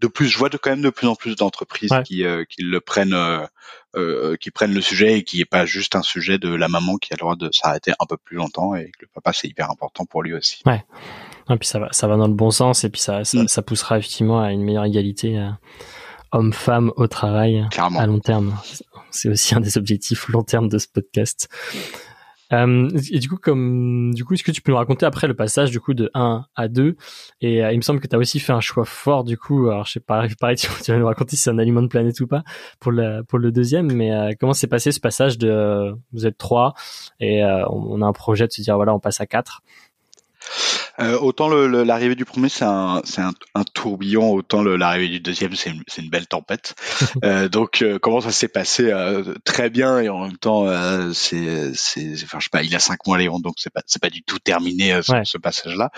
de 0.00 0.06
plus, 0.06 0.28
je 0.28 0.38
vois 0.38 0.48
de, 0.48 0.56
quand 0.56 0.70
même 0.70 0.82
de 0.82 0.90
plus 0.90 1.06
en 1.06 1.14
plus 1.14 1.36
d'entreprises 1.36 1.92
qui, 2.04 2.24
euh, 2.24 2.44
qui 2.44 2.62
le 2.62 2.80
prennent, 2.80 3.14
euh, 3.14 3.46
euh, 3.96 4.36
qui 4.36 4.50
prennent 4.50 4.74
le 4.74 4.80
sujet 4.80 5.18
et 5.18 5.24
qui 5.24 5.40
est 5.40 5.46
pas 5.46 5.64
juste 5.64 5.96
un 5.96 6.02
sujet 6.02 6.38
de 6.38 6.48
la 6.48 6.68
maman 6.68 6.96
qui 6.96 7.12
a 7.12 7.16
le 7.16 7.20
droit 7.20 7.36
de 7.36 7.48
s'arrêter 7.52 7.92
un 7.98 8.06
peu 8.06 8.16
plus 8.16 8.36
longtemps 8.36 8.74
et 8.74 8.86
que 8.86 9.02
le 9.02 9.08
papa 9.14 9.32
c'est 9.32 9.48
hyper 9.48 9.70
important 9.70 10.04
pour 10.04 10.22
lui 10.22 10.34
aussi. 10.34 10.62
Ouais. 10.66 10.84
Et 11.48 11.56
puis 11.56 11.68
ça 11.68 11.78
va, 11.78 11.88
ça 11.92 12.06
va 12.06 12.16
dans 12.16 12.28
le 12.28 12.34
bon 12.34 12.50
sens 12.50 12.84
et 12.84 12.90
puis 12.90 13.00
ça, 13.00 13.24
ça, 13.24 13.38
mm. 13.38 13.64
poussera 13.64 13.98
effectivement 13.98 14.40
à 14.40 14.52
une 14.52 14.62
meilleure 14.62 14.84
égalité 14.84 15.40
homme-femme 16.32 16.92
au 16.96 17.06
travail 17.06 17.66
à 17.78 18.06
long 18.06 18.20
terme. 18.20 18.56
C'est 19.10 19.28
aussi 19.30 19.54
un 19.54 19.60
des 19.60 19.78
objectifs 19.78 20.28
long 20.28 20.42
terme 20.42 20.68
de 20.68 20.78
ce 20.78 20.88
podcast. 20.88 21.48
Euh, 22.52 22.88
et 23.10 23.18
du 23.18 23.28
coup, 23.28 23.36
comme 23.36 24.12
du 24.14 24.24
coup, 24.24 24.34
est-ce 24.34 24.44
que 24.44 24.52
tu 24.52 24.62
peux 24.62 24.72
nous 24.72 24.78
raconter 24.78 25.06
après 25.06 25.26
le 25.26 25.34
passage 25.34 25.70
du 25.70 25.80
coup 25.80 25.94
de 25.94 26.10
1 26.14 26.44
à 26.54 26.68
2 26.68 26.96
Et 27.40 27.64
euh, 27.64 27.72
il 27.72 27.76
me 27.76 27.82
semble 27.82 28.00
que 28.00 28.06
tu 28.06 28.14
as 28.14 28.18
aussi 28.18 28.38
fait 28.40 28.52
un 28.52 28.60
choix 28.60 28.84
fort 28.84 29.24
du 29.24 29.36
coup. 29.36 29.68
Alors 29.68 29.86
je 29.86 29.92
sais 29.92 30.00
pas, 30.00 30.26
pareil, 30.40 30.56
tu, 30.56 30.68
vas 30.68 30.98
nous 30.98 31.06
raconter 31.06 31.36
si 31.36 31.42
c'est 31.42 31.50
un 31.50 31.58
aliment 31.58 31.82
de 31.82 31.88
planète 31.88 32.20
ou 32.20 32.26
pas 32.26 32.44
pour 32.80 32.92
le 32.92 33.22
pour 33.22 33.38
le 33.38 33.52
deuxième. 33.52 33.92
Mais 33.92 34.12
euh, 34.12 34.32
comment 34.38 34.52
s'est 34.52 34.68
passé 34.68 34.92
ce 34.92 35.00
passage 35.00 35.38
de 35.38 35.94
vous 36.12 36.26
êtes 36.26 36.38
trois 36.38 36.74
et 37.20 37.42
on, 37.44 38.02
a 38.02 38.06
un 38.06 38.12
projet 38.12 38.46
de 38.46 38.52
se 38.52 38.62
dire 38.62 38.76
voilà 38.76 38.94
on 38.94 39.00
passe 39.00 39.20
à 39.20 39.26
4 39.26 39.62
euh, 41.00 41.18
autant 41.18 41.48
l'arrivée 41.48 42.14
du 42.14 42.24
premier 42.24 42.48
c'est 42.48 42.64
un, 42.64 43.02
un, 43.18 43.32
un, 43.54 43.64
tourbillon, 43.64 44.32
autant 44.32 44.62
l'arrivée 44.62 45.08
du 45.08 45.20
deuxième 45.20 45.54
c'est 45.54 45.70
une, 45.70 45.82
une, 45.98 46.10
belle 46.10 46.26
tempête. 46.26 46.74
euh, 47.24 47.48
donc 47.48 47.82
euh, 47.82 47.98
comment 47.98 48.20
ça 48.20 48.32
s'est 48.32 48.48
passé 48.48 48.90
euh, 48.90 49.34
Très 49.44 49.70
bien 49.70 50.00
et 50.00 50.08
en 50.08 50.26
même 50.26 50.38
temps 50.38 50.66
euh, 50.66 51.12
c'est, 51.12 51.70
enfin 52.24 52.38
je 52.38 52.44
sais 52.44 52.50
pas, 52.50 52.62
il 52.62 52.74
a 52.74 52.78
cinq 52.78 53.06
mois 53.06 53.18
Léon, 53.18 53.40
donc 53.40 53.54
c'est 53.58 53.72
pas 53.72 53.82
c'est 53.86 54.00
pas 54.00 54.10
du 54.10 54.22
tout 54.22 54.38
terminé 54.38 55.00
ce, 55.02 55.12
ce 55.24 55.38
passage-là. 55.38 55.90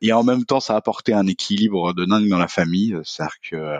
et 0.00 0.12
en 0.12 0.24
même 0.24 0.44
temps 0.44 0.60
ça 0.60 0.74
a 0.74 0.76
apporté 0.76 1.12
un 1.12 1.26
équilibre 1.26 1.92
de 1.94 2.04
dingue 2.04 2.28
dans 2.28 2.38
la 2.38 2.48
famille, 2.48 2.96
c'est-à-dire 3.04 3.36
que 3.50 3.78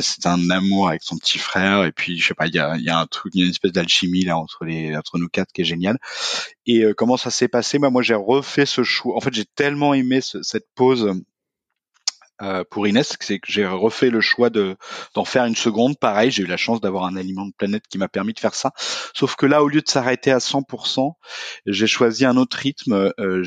c'est 0.00 0.26
un 0.26 0.50
amour 0.50 0.88
avec 0.88 1.02
son 1.02 1.16
petit 1.16 1.38
frère 1.38 1.84
et 1.84 1.92
puis 1.92 2.18
je 2.18 2.26
sais 2.26 2.34
pas 2.34 2.46
il 2.46 2.54
y 2.54 2.58
a, 2.58 2.76
y 2.76 2.88
a 2.88 2.98
un 2.98 3.06
truc 3.06 3.32
il 3.34 3.40
y 3.40 3.42
a 3.42 3.46
une 3.46 3.50
espèce 3.50 3.72
d'alchimie 3.72 4.24
là 4.24 4.36
entre 4.38 4.64
les 4.64 4.96
entre 4.96 5.18
nous 5.18 5.28
quatre 5.28 5.52
qui 5.52 5.62
est 5.62 5.64
génial 5.64 5.98
et 6.66 6.84
euh, 6.84 6.94
comment 6.94 7.16
ça 7.16 7.30
s'est 7.30 7.48
passé? 7.48 7.78
Bah, 7.78 7.90
moi 7.90 8.02
j'ai 8.02 8.14
refait 8.14 8.66
ce 8.66 8.82
choix 8.82 9.16
en 9.16 9.20
fait 9.20 9.34
j'ai 9.34 9.44
tellement 9.44 9.94
aimé 9.94 10.20
cette 10.20 10.66
pause 10.74 11.12
euh, 12.42 12.64
pour 12.68 12.88
Inès, 12.88 13.16
c'est 13.20 13.38
que 13.38 13.50
j'ai 13.50 13.66
refait 13.66 14.10
le 14.10 14.20
choix 14.20 14.50
de 14.50 14.76
d'en 15.14 15.24
faire 15.24 15.44
une 15.44 15.54
seconde. 15.54 15.98
Pareil, 15.98 16.30
j'ai 16.30 16.42
eu 16.42 16.46
la 16.46 16.56
chance 16.56 16.80
d'avoir 16.80 17.04
un 17.04 17.16
aliment 17.16 17.46
de 17.46 17.52
planète 17.52 17.84
qui 17.88 17.98
m'a 17.98 18.08
permis 18.08 18.32
de 18.32 18.40
faire 18.40 18.54
ça. 18.54 18.72
Sauf 19.14 19.36
que 19.36 19.46
là, 19.46 19.62
au 19.62 19.68
lieu 19.68 19.80
de 19.80 19.88
s'arrêter 19.88 20.32
à 20.32 20.38
100%, 20.38 21.12
j'ai 21.66 21.86
choisi 21.86 22.24
un 22.24 22.36
autre 22.36 22.56
rythme 22.56 23.12
euh, 23.20 23.44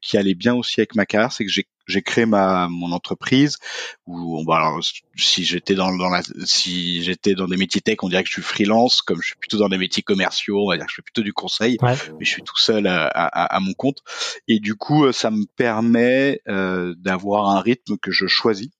qui 0.00 0.16
allait 0.16 0.34
bien 0.34 0.54
aussi 0.54 0.80
avec 0.80 0.96
ma 0.96 1.06
carrière. 1.06 1.32
C'est 1.32 1.44
que 1.44 1.52
j'ai 1.52 1.68
j'ai 1.86 2.02
créé 2.02 2.26
ma 2.26 2.68
mon 2.68 2.92
entreprise 2.92 3.58
où 4.06 4.42
bah 4.44 4.56
alors, 4.56 4.80
si 5.16 5.44
j'étais 5.44 5.74
dans, 5.74 5.94
dans 5.96 6.08
la 6.08 6.22
si 6.44 7.02
j'étais 7.02 7.34
dans 7.34 7.46
des 7.46 7.56
métiers 7.56 7.80
tech 7.80 7.98
on 8.02 8.08
dirait 8.08 8.22
que 8.22 8.28
je 8.28 8.34
suis 8.34 8.42
freelance 8.42 9.02
comme 9.02 9.20
je 9.20 9.28
suis 9.28 9.36
plutôt 9.36 9.58
dans 9.58 9.68
des 9.68 9.78
métiers 9.78 10.02
commerciaux 10.02 10.64
on 10.64 10.70
va 10.70 10.76
dire 10.76 10.86
que 10.86 10.90
je 10.90 10.96
fais 10.96 11.02
plutôt 11.02 11.22
du 11.22 11.32
conseil 11.32 11.78
mais 11.82 12.24
je 12.24 12.30
suis 12.30 12.42
tout 12.42 12.58
seul 12.58 12.86
à, 12.86 13.06
à, 13.06 13.56
à, 13.56 13.60
mon 13.60 13.74
compte. 13.74 14.02
Et 14.48 14.60
du 14.60 14.74
coup 14.74 15.10
ça 15.12 15.30
me 15.30 15.44
permet 15.56 16.40
euh, 16.48 16.94
d'avoir 16.98 17.50
un 17.50 17.60
rythme 17.60 17.96
que 17.96 18.10
je 18.10 18.26
choisis 18.26 18.70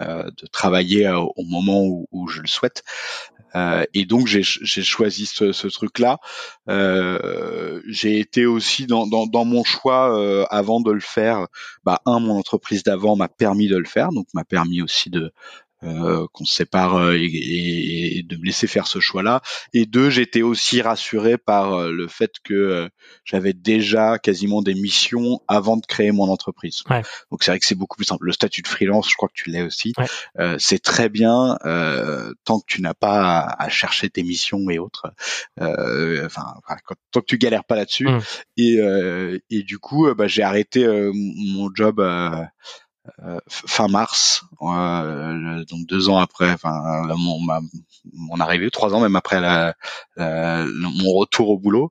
euh, 0.00 0.30
de 0.30 0.46
travailler 0.46 1.08
euh, 1.08 1.18
au 1.18 1.44
moment 1.44 1.82
où, 1.82 2.06
où, 2.12 2.28
je 2.28 2.40
le 2.40 2.46
souhaite 2.46 2.84
euh, 3.54 3.84
et 3.94 4.04
donc 4.04 4.26
j'ai 4.26 4.42
choisi 4.42 5.26
ce, 5.26 5.52
ce 5.52 5.68
truc-là. 5.68 6.18
Euh, 6.68 7.80
j'ai 7.86 8.18
été 8.18 8.46
aussi 8.46 8.86
dans, 8.86 9.06
dans, 9.06 9.26
dans 9.26 9.44
mon 9.44 9.64
choix 9.64 10.16
euh, 10.18 10.44
avant 10.50 10.80
de 10.80 10.92
le 10.92 11.00
faire. 11.00 11.46
Bah, 11.84 12.00
un, 12.06 12.20
mon 12.20 12.38
entreprise 12.38 12.82
d'avant 12.82 13.16
m'a 13.16 13.28
permis 13.28 13.68
de 13.68 13.76
le 13.76 13.86
faire, 13.86 14.10
donc 14.10 14.26
m'a 14.34 14.44
permis 14.44 14.82
aussi 14.82 15.10
de 15.10 15.32
euh, 15.84 16.26
qu'on 16.32 16.44
se 16.44 16.54
sépare 16.54 16.96
euh, 16.96 17.16
et, 17.16 18.18
et, 18.18 18.22
de 18.24 18.36
me 18.36 18.44
laisser 18.44 18.66
faire 18.66 18.88
ce 18.88 18.98
choix-là. 18.98 19.42
Et 19.72 19.86
deux, 19.86 20.10
j'étais 20.10 20.42
aussi 20.42 20.82
rassuré 20.82 21.38
par 21.38 21.72
euh, 21.72 21.92
le 21.92 22.08
fait 22.08 22.32
que 22.42 22.88
j'avais 23.24 23.52
déjà 23.52 24.18
quasiment 24.18 24.60
des 24.60 24.74
missions 24.74 25.40
avant 25.46 25.76
de 25.76 25.86
créer 25.86 26.10
mon 26.10 26.28
entreprise. 26.28 26.82
Ouais. 26.90 27.02
Donc 27.30 27.44
c'est 27.44 27.52
vrai 27.52 27.60
que 27.60 27.66
c'est 27.66 27.76
beaucoup 27.76 27.96
plus 27.96 28.06
simple. 28.06 28.26
Le 28.26 28.32
statut 28.32 28.62
de 28.62 28.68
freelance, 28.68 29.08
je 29.08 29.14
crois 29.16 29.28
que 29.28 29.34
tu 29.34 29.50
l'as 29.50 29.64
aussi. 29.64 29.92
Ouais. 29.98 30.06
Euh, 30.40 30.56
c'est 30.58 30.82
très 30.82 31.08
bien 31.08 31.58
euh, 31.64 32.32
tant 32.44 32.58
que 32.58 32.66
tu 32.66 32.82
n'as 32.82 32.94
pas 32.94 33.38
à, 33.38 33.64
à, 33.64 33.68
chercher 33.68 34.10
tes 34.10 34.24
missions 34.24 34.68
et 34.70 34.78
autres. 34.78 35.12
Enfin, 35.60 36.54
tant 37.12 37.20
que 37.20 37.26
tu 37.26 37.38
galères 37.38 37.64
pas 37.64 37.76
là-dessus. 37.76 38.08
Mm. 38.08 38.20
Et, 38.56 38.78
et 39.50 39.62
du 39.62 39.78
coup, 39.78 40.12
bah, 40.14 40.26
j'ai 40.26 40.42
arrêté 40.42 40.86
mon 41.14 41.70
job. 41.72 42.00
Euh, 43.24 43.40
fin 43.48 43.88
mars, 43.88 44.44
euh, 44.62 45.64
donc 45.64 45.86
deux 45.86 46.08
ans 46.08 46.18
après, 46.18 46.50
enfin 46.50 47.02
mon, 47.16 47.40
ma, 47.40 47.60
mon 48.12 48.40
arrivée, 48.40 48.70
trois 48.70 48.94
ans 48.94 49.00
même 49.00 49.16
après 49.16 49.40
la, 49.40 49.74
la, 50.16 50.64
mon 50.66 51.12
retour 51.12 51.50
au 51.50 51.58
boulot. 51.58 51.90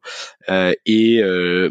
Euh, 0.49 0.73
et 0.86 1.21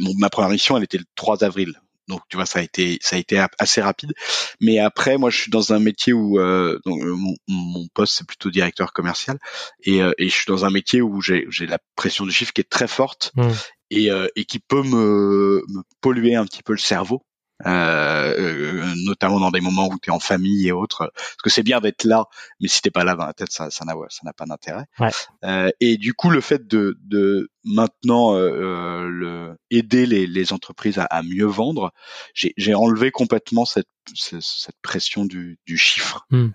mon, 0.00 0.12
ma 0.18 0.30
première 0.30 0.50
mission, 0.50 0.76
elle 0.76 0.84
était 0.84 0.98
le 0.98 1.04
3 1.14 1.44
avril. 1.44 1.80
Donc 2.08 2.20
tu 2.28 2.36
vois, 2.36 2.46
ça 2.46 2.60
a 2.60 2.62
été 2.62 2.98
ça 3.00 3.16
a 3.16 3.18
été 3.18 3.44
assez 3.58 3.80
rapide. 3.80 4.12
Mais 4.60 4.78
après, 4.78 5.18
moi, 5.18 5.30
je 5.30 5.38
suis 5.38 5.50
dans 5.50 5.72
un 5.72 5.80
métier 5.80 6.12
où 6.12 6.38
donc, 6.38 7.02
mon, 7.02 7.34
mon, 7.48 7.86
poste 7.94 8.14
c'est 8.18 8.26
plutôt 8.26 8.50
directeur 8.50 8.92
commercial, 8.92 9.38
et, 9.84 9.98
et, 10.18 10.28
je 10.28 10.34
suis 10.34 10.46
dans 10.46 10.64
un 10.64 10.70
métier 10.70 11.02
où 11.02 11.20
j'ai 11.20 11.66
la 11.66 11.78
pression 11.96 12.24
du 12.24 12.32
chiffre 12.32 12.52
qui 12.52 12.60
est 12.60 12.70
très 12.70 12.88
forte 12.88 13.32
mmh. 13.36 13.48
et, 13.90 14.08
et 14.36 14.44
qui 14.44 14.60
peut 14.60 14.82
me, 14.82 15.64
me 15.68 15.82
polluer 16.00 16.36
un 16.36 16.44
petit 16.46 16.62
peu 16.62 16.72
le 16.72 16.78
cerveau. 16.78 17.22
Euh, 17.64 18.94
notamment 19.06 19.40
dans 19.40 19.50
des 19.50 19.62
moments 19.62 19.88
où 19.88 19.98
tu 19.98 20.10
es 20.10 20.12
en 20.12 20.20
famille 20.20 20.68
et 20.68 20.72
autres 20.72 21.10
parce 21.14 21.42
que 21.42 21.48
c'est 21.48 21.62
bien 21.62 21.80
d'être 21.80 22.04
là 22.04 22.26
mais 22.60 22.68
si 22.68 22.82
t'es 22.82 22.90
pas 22.90 23.02
là 23.02 23.14
dans 23.14 23.24
la 23.24 23.32
tête 23.32 23.50
ça 23.50 23.70
ça 23.70 23.86
n'a 23.86 23.94
ça 24.10 24.20
n'a 24.24 24.34
pas 24.34 24.44
d'intérêt 24.44 24.84
ouais. 25.00 25.08
euh, 25.44 25.70
et 25.80 25.96
du 25.96 26.12
coup 26.12 26.28
le 26.28 26.42
fait 26.42 26.66
de, 26.66 26.98
de 27.04 27.48
maintenant 27.64 28.34
euh, 28.34 29.08
le 29.08 29.56
aider 29.70 30.04
les, 30.04 30.26
les 30.26 30.52
entreprises 30.52 30.98
à, 30.98 31.04
à 31.04 31.22
mieux 31.22 31.46
vendre 31.46 31.94
j'ai 32.34 32.74
enlevé 32.74 33.10
complètement 33.10 33.64
cette 33.64 33.88
cette 34.14 34.78
pression 34.82 35.24
du, 35.24 35.58
du 35.64 35.78
chiffre 35.78 36.26
mm. 36.30 36.50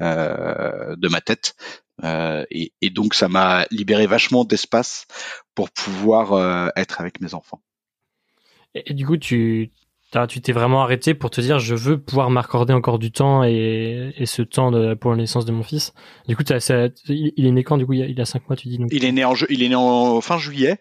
de 0.98 1.08
ma 1.08 1.20
tête 1.20 1.56
et, 2.04 2.74
et 2.80 2.90
donc 2.92 3.16
ça 3.16 3.28
m'a 3.28 3.66
libéré 3.72 4.06
vachement 4.06 4.46
d'espace 4.46 5.08
pour 5.56 5.72
pouvoir 5.72 6.72
être 6.76 7.02
avec 7.02 7.22
mes 7.22 7.34
enfants 7.34 7.64
et, 8.76 8.92
et 8.92 8.94
du 8.94 9.08
coup 9.08 9.18
tu 9.18 9.72
tu 10.28 10.42
t'es 10.42 10.52
vraiment 10.52 10.84
arrêté 10.84 11.14
pour 11.14 11.30
te 11.30 11.40
dire 11.40 11.60
je 11.60 11.74
veux 11.74 11.98
pouvoir 11.98 12.30
m'accorder 12.30 12.74
encore 12.74 13.00
du 13.00 13.12
temps 13.12 13.44
et, 13.44 14.14
et 14.18 14.26
ce 14.26 14.42
temps 14.42 14.70
de, 14.70 14.94
pour 14.94 15.12
la 15.12 15.18
naissance 15.18 15.46
de 15.46 15.52
mon 15.54 15.64
fils. 15.64 15.94
Du 16.28 16.36
coup, 16.36 16.44
il, 17.08 17.46
est 17.46 17.52
né 17.52 17.64
quand 17.64 17.78
Du 17.78 17.86
coup, 17.86 17.94
il 17.94 18.04
a, 18.04 18.06
il 18.08 18.20
a 18.20 18.26
cinq 18.26 18.48
mois, 18.50 18.58
tu 18.58 18.68
dis. 18.68 18.78
Donc? 18.78 18.90
Il 18.92 19.06
est 19.06 19.12
né 19.12 19.24
en 19.24 19.34
il 19.50 19.64
est 19.64 19.70
né 19.70 19.76
en 19.76 20.20
fin 20.22 20.38
juillet. 20.38 20.78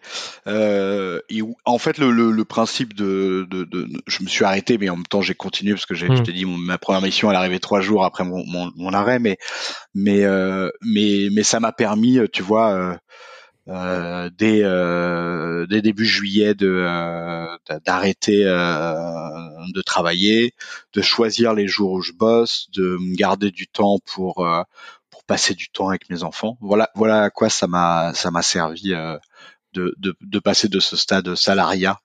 Euh, 0.47 1.19
et 1.29 1.41
en 1.65 1.77
fait, 1.77 1.97
le, 1.97 2.11
le, 2.11 2.31
le 2.31 2.45
principe 2.45 2.93
de, 2.93 3.47
de, 3.49 3.63
de, 3.63 3.87
je 4.05 4.23
me 4.23 4.27
suis 4.27 4.43
arrêté, 4.43 4.77
mais 4.77 4.89
en 4.89 4.97
même 4.97 5.05
temps, 5.05 5.21
j'ai 5.21 5.33
continué 5.33 5.73
parce 5.73 5.85
que 5.85 5.95
j'ai, 5.95 6.07
Hmm. 6.07 6.17
je 6.17 6.21
t'ai 6.23 6.33
dit, 6.33 6.45
mon- 6.45 6.57
ma 6.57 6.77
première 6.77 7.01
mission, 7.01 7.29
elle 7.29 7.37
arrivait 7.37 7.59
trois 7.59 7.79
jours 7.81 8.03
après 8.03 8.25
mon, 8.25 8.43
mon, 8.45 8.71
mon 8.75 8.93
arrêt, 8.93 9.19
mais 9.19 9.37
mais 9.95 10.23
euh, 10.25 10.69
mais 10.81 11.29
mais 11.33 11.43
ça 11.43 11.59
m'a 11.61 11.71
permis, 11.71 12.19
tu 12.33 12.43
vois. 12.43 12.71
Euh, 12.73 12.95
dès, 13.67 14.63
euh, 14.63 15.65
dès 15.67 15.81
début 15.81 16.05
juillet 16.05 16.53
de 16.55 16.67
euh, 16.67 17.45
d'arrêter 17.85 18.43
euh, 18.45 18.93
de 19.73 19.81
travailler, 19.81 20.53
de 20.93 21.01
choisir 21.01 21.53
les 21.53 21.67
jours 21.67 21.93
où 21.93 22.01
je 22.01 22.13
bosse, 22.13 22.69
de 22.71 22.97
me 22.99 23.15
garder 23.15 23.51
du 23.51 23.67
temps 23.67 23.99
pour 24.05 24.45
euh, 24.45 24.63
pour 25.09 25.23
passer 25.23 25.53
du 25.53 25.69
temps 25.69 25.89
avec 25.89 26.09
mes 26.09 26.23
enfants. 26.23 26.57
Voilà 26.61 26.89
voilà 26.95 27.23
à 27.23 27.29
quoi 27.29 27.49
ça 27.49 27.67
m'a 27.67 28.13
ça 28.13 28.31
m'a 28.31 28.41
servi 28.41 28.93
euh, 28.93 29.17
de, 29.73 29.93
de 29.99 30.15
de 30.21 30.39
passer 30.39 30.67
de 30.67 30.79
ce 30.79 30.97
stade 30.97 31.35
salariat 31.35 31.99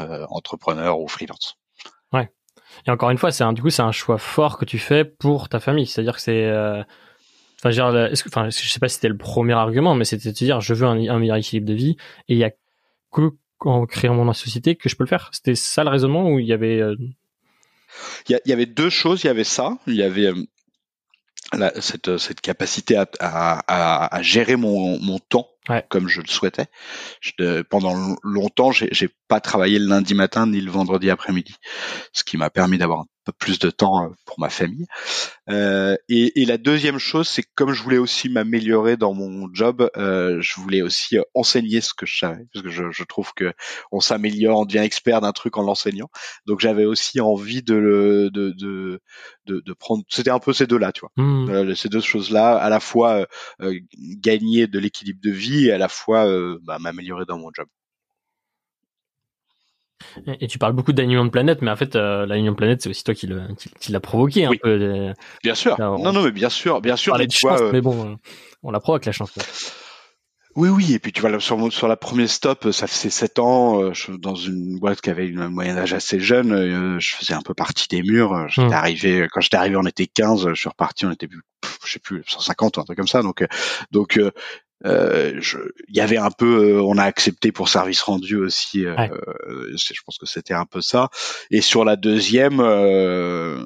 euh, 0.00 0.26
entrepreneur 0.30 0.98
ou 1.00 1.08
freelance. 1.08 1.56
Et 2.86 2.90
encore 2.90 3.10
une 3.10 3.18
fois, 3.18 3.30
c'est 3.30 3.44
un, 3.44 3.52
du 3.52 3.62
coup, 3.62 3.70
c'est 3.70 3.82
un 3.82 3.92
choix 3.92 4.18
fort 4.18 4.58
que 4.58 4.64
tu 4.64 4.78
fais 4.78 5.04
pour 5.04 5.48
ta 5.48 5.60
famille. 5.60 5.86
C'est-à-dire 5.86 6.14
que 6.16 6.20
c'est, 6.22 6.46
euh, 6.46 6.82
enfin, 7.62 7.70
je 7.70 7.80
veux 7.82 7.92
dire, 7.92 8.04
est-ce 8.12 8.24
que, 8.24 8.28
enfin, 8.28 8.50
je 8.50 8.68
sais 8.68 8.80
pas 8.80 8.88
si 8.88 8.96
c'était 8.96 9.08
le 9.08 9.16
premier 9.16 9.52
argument, 9.54 9.94
mais 9.94 10.04
c'était 10.04 10.30
de 10.30 10.34
dire, 10.34 10.60
je 10.60 10.74
veux 10.74 10.86
un, 10.86 10.98
un 11.08 11.18
meilleur 11.18 11.36
équilibre 11.36 11.66
de 11.68 11.74
vie, 11.74 11.96
et 12.28 12.34
il 12.34 12.38
y 12.38 12.44
a 12.44 12.50
que 13.12 13.30
en 13.60 13.86
créant 13.86 14.14
mon 14.14 14.32
société 14.32 14.74
que 14.74 14.88
je 14.88 14.96
peux 14.96 15.04
le 15.04 15.08
faire. 15.08 15.30
C'était 15.32 15.54
ça 15.54 15.84
le 15.84 15.90
raisonnement 15.90 16.28
où 16.28 16.38
il 16.40 16.46
y 16.46 16.52
avait. 16.52 16.80
euh, 16.80 16.96
Il 18.28 18.32
y, 18.32 18.34
a- 18.34 18.40
il 18.44 18.48
y 18.50 18.52
avait 18.52 18.66
deux 18.66 18.90
choses. 18.90 19.22
Il 19.22 19.28
y 19.28 19.30
avait 19.30 19.44
ça. 19.44 19.78
Il 19.86 19.94
y 19.94 20.02
avait 20.02 20.26
euh, 20.26 20.34
la- 21.52 21.80
cette, 21.80 22.16
cette 22.18 22.40
capacité 22.40 22.96
à, 22.96 23.06
à, 23.20 23.60
à- 23.68 24.16
à 24.16 24.22
gérer 24.22 24.56
mon, 24.56 24.98
mon 25.00 25.18
temps 25.20 25.48
Ouais. 25.68 25.84
comme 25.90 26.08
je 26.08 26.20
le 26.20 26.26
souhaitais. 26.26 26.66
Je- 27.20 27.62
pendant 27.62 27.94
longtemps, 28.24 28.72
j'ai 28.72 28.88
j'ai 28.90 29.08
pas 29.28 29.38
travaillé 29.40 29.78
le 29.78 29.86
lundi 29.86 30.12
matin 30.14 30.48
ni 30.48 30.60
le 30.60 30.70
vendredi 30.72 31.08
après-midi, 31.08 31.54
ce 32.12 32.24
qui 32.24 32.36
m'a 32.36 32.50
permis 32.50 32.78
d'avoir 32.78 33.00
un 33.02 33.06
peu 33.24 33.32
plus 33.32 33.58
de 33.58 33.70
temps 33.70 34.04
euh, 34.04 34.08
pour 34.24 34.38
ma 34.40 34.50
famille. 34.50 34.86
Euh, 35.48 35.96
et, 36.08 36.42
et 36.42 36.44
la 36.44 36.58
deuxième 36.58 36.98
chose, 36.98 37.28
c'est 37.28 37.42
que 37.42 37.50
comme 37.54 37.72
je 37.72 37.82
voulais 37.82 37.98
aussi 37.98 38.28
m'améliorer 38.28 38.96
dans 38.96 39.14
mon 39.14 39.48
job, 39.52 39.88
euh, 39.96 40.38
je 40.40 40.60
voulais 40.60 40.82
aussi 40.82 41.18
euh, 41.18 41.22
enseigner 41.34 41.80
ce 41.80 41.94
que 41.94 42.06
je 42.06 42.18
savais, 42.18 42.44
parce 42.52 42.64
que 42.64 42.70
je, 42.70 42.90
je 42.90 43.04
trouve 43.04 43.32
que 43.34 43.52
on 43.90 44.00
s'améliore, 44.00 44.60
on 44.60 44.64
devient 44.64 44.78
expert 44.84 45.20
d'un 45.20 45.32
truc 45.32 45.56
en 45.56 45.62
l'enseignant. 45.62 46.08
Donc 46.46 46.60
j'avais 46.60 46.84
aussi 46.84 47.20
envie 47.20 47.62
de 47.62 47.74
le 47.74 48.30
de 48.30 48.50
de 48.56 49.00
de, 49.46 49.60
de 49.64 49.72
prendre. 49.72 50.02
C'était 50.08 50.30
un 50.30 50.38
peu 50.38 50.52
ces 50.52 50.66
deux-là, 50.66 50.92
tu 50.92 51.00
vois. 51.00 51.12
hmm. 51.16 51.50
Euh, 51.50 51.74
ces 51.74 51.88
deux 51.88 52.00
choses-là, 52.00 52.56
à 52.56 52.68
la 52.68 52.80
fois 52.80 53.12
euh, 53.20 53.26
euh, 53.62 53.78
gagner 54.18 54.66
de 54.66 54.78
l'équilibre 54.78 55.20
de 55.22 55.30
vie 55.30 55.66
et 55.68 55.72
à 55.72 55.78
la 55.78 55.88
fois 55.88 56.26
euh, 56.26 56.58
bah, 56.62 56.78
m'améliorer 56.78 57.24
dans 57.26 57.38
mon 57.38 57.50
job. 57.54 57.66
Et, 60.26 60.44
et 60.44 60.48
tu 60.48 60.58
parles 60.58 60.72
beaucoup 60.72 60.92
d'alignement 60.92 61.24
de 61.24 61.30
planète, 61.30 61.62
mais 61.62 61.70
en 61.70 61.76
fait, 61.76 61.96
euh, 61.96 62.26
l'alignement 62.26 62.52
de 62.52 62.56
planète, 62.56 62.82
c'est 62.82 62.88
aussi 62.90 63.04
toi 63.04 63.14
qui 63.14 63.26
le, 63.26 63.42
qui, 63.58 63.70
qui 63.80 63.92
l'a 63.92 64.00
provoqué 64.00 64.44
un 64.46 64.50
Oui. 64.50 64.58
peu. 64.62 64.68
euh, 64.70 65.12
Bien 65.42 65.54
sûr. 65.54 65.78
Non, 65.78 66.12
non, 66.12 66.22
mais 66.22 66.30
bien 66.32 66.48
sûr, 66.48 66.80
bien 66.80 66.94
on 66.94 66.96
sûr. 66.96 67.16
Mais 67.18 67.26
de 67.26 67.32
tu 67.32 67.38
chance, 67.38 67.60
euh, 67.60 67.70
mais 67.72 67.80
bon, 67.80 68.12
euh, 68.12 68.14
on 68.62 68.70
la 68.70 68.80
provoque 68.80 69.04
la 69.06 69.12
chance. 69.12 69.32
Oui, 70.54 70.68
oui, 70.68 70.92
et 70.92 70.98
puis 70.98 71.12
tu 71.12 71.22
vois, 71.22 71.40
sur, 71.40 71.72
sur 71.72 71.88
la 71.88 71.96
première 71.96 72.28
stop, 72.28 72.70
ça 72.72 72.86
faisait 72.86 73.08
sept 73.08 73.38
ans, 73.38 73.94
je, 73.94 74.12
dans 74.12 74.34
une 74.34 74.78
boîte 74.78 75.00
qui 75.00 75.08
avait 75.08 75.26
une 75.26 75.48
moyenne 75.48 75.76
d'âge 75.76 75.94
assez 75.94 76.20
jeune, 76.20 76.98
je 77.00 77.14
faisais 77.14 77.32
un 77.32 77.40
peu 77.40 77.54
partie 77.54 77.88
des 77.88 78.02
murs. 78.02 78.46
J'étais 78.48 78.68
Mm. 78.68 78.72
arrivé, 78.72 79.26
quand 79.32 79.40
j'étais 79.40 79.56
arrivé, 79.56 79.76
on 79.76 79.86
était 79.86 80.06
15, 80.06 80.48
je 80.50 80.54
suis 80.54 80.68
reparti, 80.68 81.06
on 81.06 81.10
était 81.10 81.28
je 81.84 81.90
sais 81.90 81.98
plus, 82.00 82.22
150 82.26 82.76
ou 82.76 82.80
un 82.80 82.84
truc 82.84 82.98
comme 82.98 83.08
ça. 83.08 83.22
Donc, 83.22 83.42
donc, 83.92 84.20
euh, 84.84 85.40
il 85.88 85.96
y 85.96 86.00
avait 86.00 86.16
un 86.18 86.30
peu, 86.30 86.76
euh, 86.76 86.82
on 86.82 86.98
a 86.98 87.04
accepté 87.04 87.52
pour 87.52 87.68
service 87.68 88.02
rendu 88.02 88.36
aussi. 88.36 88.84
euh, 88.84 88.94
Ouais. 88.96 89.10
je 89.76 90.00
pense 90.04 90.18
que 90.18 90.26
c'était 90.26 90.54
un 90.54 90.66
peu 90.66 90.80
ça. 90.80 91.08
Et 91.50 91.60
sur 91.60 91.84
la 91.84 91.96
deuxième, 91.96 92.60
euh, 92.60 93.64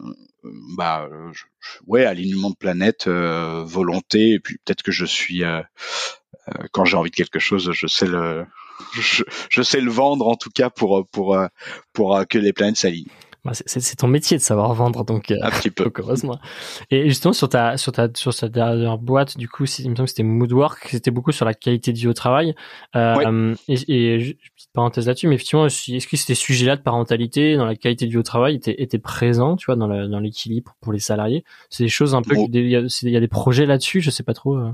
bah, 0.77 1.09
je- 1.33 1.45
ouais, 1.87 2.05
alignement 2.05 2.51
de 2.51 2.57
planète, 2.57 3.07
euh, 3.07 3.63
volonté, 3.65 4.33
et 4.33 4.41
puis 4.41 4.59
peut-être 4.65 4.83
que 4.83 4.93
je 4.93 5.05
suis 5.05 5.43
quand 6.73 6.85
j'ai 6.85 6.97
envie 6.97 7.11
de 7.11 7.17
quelque 7.17 7.39
chose, 7.41 7.71
je 7.73 7.87
sais 7.87 8.07
le, 8.07 8.45
je, 8.95 9.25
je 9.51 9.63
sais 9.63 9.81
le 9.81 9.91
vendre 9.91 10.29
en 10.29 10.37
tout 10.37 10.51
cas 10.51 10.71
pour 10.71 11.07
pour 11.11 11.37
pour 11.93 12.17
euh, 12.17 12.25
que 12.25 12.39
les 12.39 12.53
planètes 12.53 12.77
s'alignent 12.77 13.09
c'est- 13.53 13.81
c'est 13.81 13.97
ton 13.97 14.09
métier 14.09 14.37
de 14.37 14.43
savoir 14.43 14.73
vendre, 14.75 15.05
donc. 15.05 15.31
euh, 15.31 15.37
un 15.43 15.51
petit 15.51 15.71
peu. 15.71 15.91
Heureusement. 15.99 16.39
Et 16.91 17.09
justement 17.09 17.33
sur 17.33 17.49
ta 17.49 17.77
sur 17.77 17.93
ta 17.93 18.09
sur 18.15 18.35
ta 18.35 18.49
dernière 18.49 18.99
boîte, 18.99 19.37
du 19.39 19.49
coup, 19.49 19.67
c'est- 19.67 19.83
il 19.83 19.91
me 19.91 19.97
semble 19.97 20.07
que 20.07 20.11
c'était 20.11 20.23
Moodwork, 20.23 20.89
c'était 20.91 21.11
beaucoup 21.11 21.33
sur 21.33 21.45
la 21.45 21.55
qualité 21.55 21.93
de 21.93 21.99
vie 21.99 22.09
au 22.09 22.13
travail. 22.15 22.55
Euh, 22.95 23.15
Et, 23.69 24.15
et 24.15 24.19
petite 24.57 24.71
parenthèse 24.73 25.07
là-dessus, 25.07 25.29
mais 25.29 25.35
effectivement, 25.37 25.67
est-ce 25.67 26.07
que 26.07 26.17
ces 26.17 26.35
sujets-là 26.35 26.77
de 26.77 26.83
parentalité 26.83 27.57
dans 27.57 27.65
la 27.67 27.77
qualité 27.77 28.07
de 28.07 28.11
vie 28.11 28.19
au 28.19 28.23
travail 28.23 28.55
étaient, 28.57 28.81
étaient 28.83 28.99
présents, 28.99 29.57
tu 29.57 29.67
vois, 29.67 29.77
dans 29.77 29.87
le- 29.87 30.09
dans 30.09 30.21
l'équilibre 30.21 30.75
pour 30.81 30.93
les 30.93 30.99
salariés? 30.99 31.45
C'est 31.71 31.85
des 31.85 31.89
choses 31.89 32.15
un 32.15 32.23
peu, 32.23 32.35
il 32.53 32.55
y, 32.67 33.11
y 33.11 33.17
a 33.17 33.21
des 33.21 33.29
projets 33.29 33.67
là-dessus, 33.67 34.01
je 34.01 34.11
sais 34.11 34.23
pas 34.23 34.35
trop. 34.35 34.57
euh. 34.57 34.71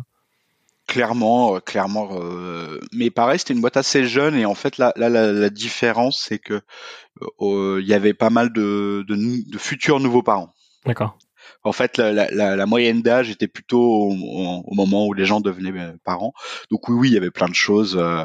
Clairement, 0.88 1.56
euh, 1.56 1.60
clairement. 1.60 2.08
euh, 2.20 2.80
mais 2.92 3.10
pareil, 3.10 3.38
c'était 3.38 3.54
une 3.54 3.60
boîte 3.60 3.76
assez 3.76 4.04
jeune 4.04 4.34
et 4.34 4.44
en 4.44 4.54
fait 4.54 4.78
là, 4.78 4.92
là 4.96 5.08
la, 5.08 5.32
la 5.32 5.48
différence 5.50 6.20
c'est 6.20 6.38
que 6.38 6.60
euh, 7.40 7.80
il 7.80 7.86
y 7.88 7.94
avait 7.94 8.14
pas 8.14 8.30
mal 8.30 8.52
de, 8.52 9.04
de, 9.08 9.16
de 9.50 9.58
futurs 9.58 10.00
nouveaux 10.00 10.22
parents. 10.22 10.52
D'accord. 10.84 11.16
En 11.64 11.72
fait, 11.72 11.96
la, 11.98 12.12
la, 12.12 12.56
la, 12.56 12.66
moyenne 12.66 13.02
d'âge 13.02 13.30
était 13.30 13.46
plutôt 13.48 13.80
au, 13.80 14.12
au- 14.12 14.62
au 14.66 14.74
moment 14.74 15.06
où 15.06 15.12
les 15.12 15.24
gens 15.24 15.40
devenaient 15.40 15.94
parents. 16.04 16.32
Donc 16.70 16.88
oui, 16.88 16.96
oui, 16.96 17.08
il 17.10 17.14
y 17.14 17.16
avait 17.16 17.30
plein 17.30 17.48
de 17.48 17.54
choses 17.54 17.96
euh, 17.96 18.24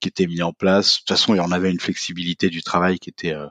qui 0.00 0.08
étaient 0.08 0.26
mises 0.26 0.42
en 0.42 0.52
place. 0.52 0.94
De 0.94 0.98
toute 0.98 1.08
façon, 1.08 1.34
il 1.34 1.38
y 1.38 1.40
en 1.40 1.52
avait 1.52 1.70
une 1.70 1.80
flexibilité 1.80 2.50
du 2.50 2.62
travail 2.62 2.98
qui 2.98 3.08
était 3.10 3.32
euh, 3.34 3.46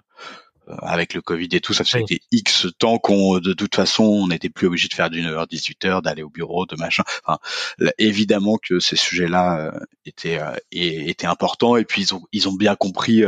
avec 0.67 1.13
le 1.13 1.21
Covid 1.21 1.49
et 1.51 1.61
tout, 1.61 1.73
ça 1.73 1.83
faisait 1.83 2.03
X 2.31 2.67
temps 2.77 2.97
qu'on, 2.97 3.39
de 3.39 3.53
toute 3.53 3.75
façon, 3.75 4.03
on 4.03 4.27
n'était 4.27 4.49
plus 4.49 4.67
obligé 4.67 4.87
de 4.87 4.93
faire 4.93 5.09
d'une 5.09 5.25
heure 5.25 5.47
18 5.47 5.85
heures, 5.85 6.01
d'aller 6.01 6.23
au 6.23 6.29
bureau, 6.29 6.65
de 6.65 6.75
machin. 6.75 7.03
Enfin, 7.25 7.39
évidemment 7.97 8.57
que 8.57 8.79
ces 8.79 8.95
sujets-là 8.95 9.73
étaient 10.05 10.39
étaient 10.71 11.27
importants 11.27 11.75
et 11.75 11.85
puis 11.85 12.03
ils 12.03 12.13
ont 12.13 12.23
ils 12.31 12.47
ont 12.47 12.53
bien 12.53 12.75
compris 12.75 13.23